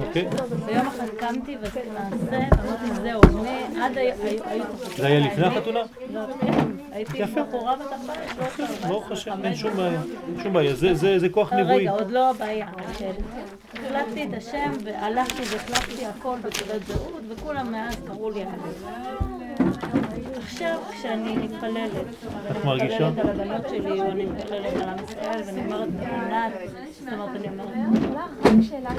ויום 0.67 0.87
אחד 0.87 1.07
קמתי 1.19 1.57
ועשיתי 1.61 1.89
מעשה, 1.89 2.49
ואמרתי, 2.57 3.01
זהו, 3.03 3.21
עד 3.83 3.99
היו... 3.99 4.65
זה 4.97 5.07
היה 5.07 5.21
לפני 5.21 5.47
החתונה? 5.47 5.81
לא. 6.13 6.21
הייתי 6.93 7.25
בחורה 7.25 7.77
בת 7.77 8.17
ברוך 8.89 9.11
השם, 9.11 9.45
אין 9.45 9.55
שום 9.55 9.77
בעיה. 9.77 10.01
שום 10.43 10.53
בעיה, 10.53 10.75
זה 11.17 11.29
כוח 11.31 11.53
נבואי. 11.53 11.77
רגע, 11.77 11.91
עוד 11.91 12.11
לא 12.11 12.31
הבעיה. 12.31 12.67
החלטתי 13.75 14.25
את 14.25 14.35
השם 14.37 14.73
והלכתי 14.85 15.43
והחלטתי 15.43 16.07
הכל 16.07 16.37
בתעודת 16.43 16.87
זהות, 16.87 17.23
וכולם 17.29 17.73
מאז 17.73 17.97
קראו 18.07 18.31
לי 18.31 18.43
ענת. 18.43 20.06
עכשיו 20.47 20.79
כשאני 20.91 21.37
מתפללת, 21.37 21.91
איך 22.47 22.65
מרגישה? 22.65 23.11
מתפללת 23.11 23.19
על 23.19 23.41
הבנות 23.41 23.69
שלי, 23.69 24.01
או 24.01 24.11
אני 24.11 24.25
מתפללת 24.25 24.73
על 24.83 24.89
עם 24.89 25.05
ישראל, 25.05 25.43
ואני 25.47 25.65
אומרת 25.65 25.89
ענת, 26.03 26.53
זאת 27.01 27.13
אומרת, 27.13 27.31
אני 27.37 27.49
אומרת... 27.49 27.69
רק 28.45 28.63
שאלה, 28.63 28.91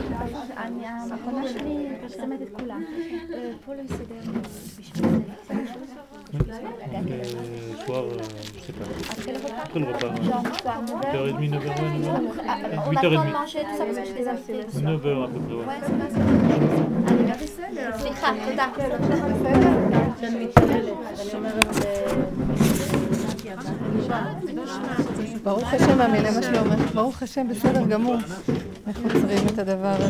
המכונה 1.11 1.47
שלי 1.47 1.87
פרסמת 2.01 2.41
את 2.41 2.49
כולם. 2.59 2.83
פה 3.65 3.73
לא 3.75 3.81
יסדר 3.81 4.15
בשביל 4.79 5.05
זה. 5.09 5.53
soir, 7.87 8.03
je 8.55 8.59
sais 8.65 8.73
pas. 8.73 8.85
Après 9.63 9.79
le 9.79 9.85
repas. 9.87 10.11
8h30, 11.27 11.43
9h, 12.91 13.15
8h30. 13.17 14.51
9h 14.83 15.07
à 15.23 15.27
peu 15.27 15.39
près, 15.39 15.55
ouais. 15.55 15.65
סליחה, 17.97 18.29
תודה. 18.49 18.67
אומרת 21.34 21.76
ברוך 25.43 25.74
השם, 25.74 26.01
המילה 26.01 26.32
מה 26.32 26.41
שאומרת, 26.41 26.91
ברוך 26.93 27.24
השם, 27.24 27.47
בסדר 27.47 27.84
גמור. 27.86 28.15
איך 28.88 28.97
עוצרים 29.03 29.47
את 29.53 29.59
הדבר 29.59 29.88
הזה? 29.88 30.05